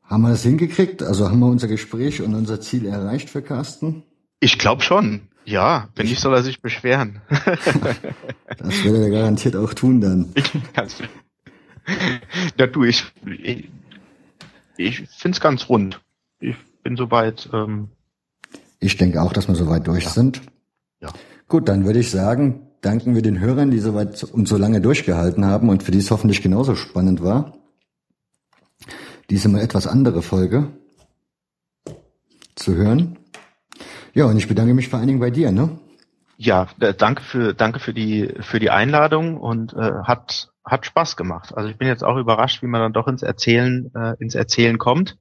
Haben 0.03 0.23
wir 0.25 0.29
das 0.29 0.43
hingekriegt? 0.43 1.03
Also 1.03 1.31
haben 1.31 1.39
wir 1.39 1.47
unser 1.47 1.69
Gespräch 1.69 2.21
und 2.21 2.35
unser 2.35 2.61
Ziel 2.61 2.85
erreicht 2.85 3.31
für 3.31 3.41
Carsten? 3.41 4.03
Ich 4.41 4.59
glaube 4.59 4.83
schon. 4.83 5.30
Ja, 5.51 5.89
wenn 5.97 6.07
nicht, 6.07 6.21
soll 6.21 6.35
er 6.35 6.43
sich 6.43 6.63
beschweren. 6.63 7.21
das 7.29 8.85
wird 8.85 8.97
er 8.97 9.11
garantiert 9.11 9.57
auch 9.57 9.75
tun 9.75 10.01
dann. 10.01 10.33
ja, 12.57 12.67
du, 12.69 12.85
ich, 12.85 13.05
ich 13.43 13.69
ich 14.81 15.09
finde 15.09 15.37
es 15.37 15.41
ganz 15.41 15.69
rund. 15.69 16.01
Ich 16.41 16.57
bin 16.83 16.97
soweit. 16.97 17.49
Ähm, 17.53 17.89
ich 18.79 18.97
denke 18.97 19.21
auch, 19.21 19.33
dass 19.33 19.49
wir 19.49 19.55
soweit 19.55 19.87
durch 19.87 20.05
ja. 20.05 20.11
sind. 20.11 20.41
Ja. 21.01 21.11
Gut, 21.49 21.69
dann 21.69 21.85
würde 21.85 21.99
ich 21.99 22.11
sagen, 22.11 22.69
danken 22.81 23.15
wir 23.15 23.23
den 23.23 23.41
Hörern, 23.41 23.71
die 23.71 23.79
so 23.79 23.95
weit 23.95 24.25
und 24.25 24.49
so 24.49 24.57
lange 24.57 24.81
durchgehalten 24.81 25.45
haben 25.45 25.69
und 25.69 25.83
für 25.83 25.91
die 25.91 25.99
es 25.99 26.11
hoffentlich 26.11 26.43
genauso 26.43 26.77
spannend 26.77 27.23
war. 27.23 27.59
Diese 29.29 29.49
mal 29.49 29.61
etwas 29.61 29.87
andere 29.87 30.23
Folge 30.23 30.69
zu 32.55 32.75
hören. 32.75 33.19
Ja, 34.13 34.27
und 34.27 34.37
ich 34.37 34.49
bedanke 34.49 34.75
mich 34.75 34.89
vor 34.89 34.99
allen 34.99 35.09
Dingen 35.09 35.21
bei 35.21 35.31
dir, 35.31 35.53
ne? 35.53 35.79
Ja, 36.37 36.69
danke 36.79 37.23
für 37.23 37.55
danke 37.55 37.81
für 37.81 37.93
die 37.93 38.33
für 38.41 38.59
die 38.59 38.71
Einladung 38.71 39.37
und 39.37 39.75
äh, 39.75 39.93
hat 40.05 40.51
hat 40.65 40.87
Spaß 40.87 41.17
gemacht. 41.17 41.55
Also 41.55 41.69
ich 41.69 41.77
bin 41.77 41.89
jetzt 41.89 42.03
auch 42.03 42.17
überrascht, 42.17 42.63
wie 42.63 42.67
man 42.67 42.81
dann 42.81 42.93
doch 42.93 43.09
ins 43.09 43.23
Erzählen 43.23 43.91
äh, 43.95 44.15
ins 44.19 44.35
Erzählen 44.35 44.79
kommt. 44.79 45.19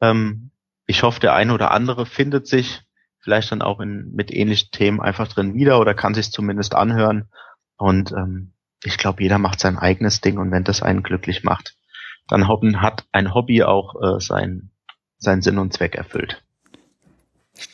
Ähm, 0.00 0.50
ich 0.86 1.02
hoffe, 1.02 1.20
der 1.20 1.34
eine 1.34 1.54
oder 1.54 1.72
andere 1.72 2.06
findet 2.06 2.46
sich 2.46 2.82
vielleicht 3.20 3.52
dann 3.52 3.62
auch 3.62 3.80
in, 3.80 4.12
mit 4.12 4.32
ähnlichen 4.32 4.70
Themen 4.70 5.00
einfach 5.00 5.28
drin 5.28 5.54
wieder 5.54 5.80
oder 5.80 5.94
kann 5.94 6.14
sich 6.14 6.30
zumindest 6.32 6.74
anhören. 6.74 7.28
Und 7.76 8.12
ähm, 8.12 8.52
ich 8.84 8.96
glaube, 8.96 9.22
jeder 9.22 9.38
macht 9.38 9.60
sein 9.60 9.78
eigenes 9.78 10.20
Ding 10.20 10.38
und 10.38 10.50
wenn 10.50 10.64
das 10.64 10.82
einen 10.82 11.02
glücklich 11.02 11.44
macht, 11.44 11.76
dann 12.28 12.48
hat 12.48 13.06
ein 13.12 13.34
Hobby 13.34 13.62
auch 13.62 13.94
äh, 14.00 14.20
sein, 14.20 14.70
sein 15.18 15.42
Sinn 15.42 15.58
und 15.58 15.72
Zweck 15.72 15.96
erfüllt. 15.96 16.42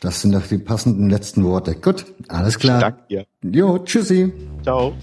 Das 0.01 0.22
sind 0.22 0.32
doch 0.34 0.47
die 0.47 0.59
passenden 0.59 1.11
letzten 1.11 1.45
Worte. 1.45 1.74
Gut, 1.74 2.07
alles 2.28 2.59
klar. 2.59 2.80
Danke 2.80 3.03
dir. 3.09 3.26
Jo, 3.43 3.78
tschüssi. 3.78 4.32
Ciao. 4.62 4.95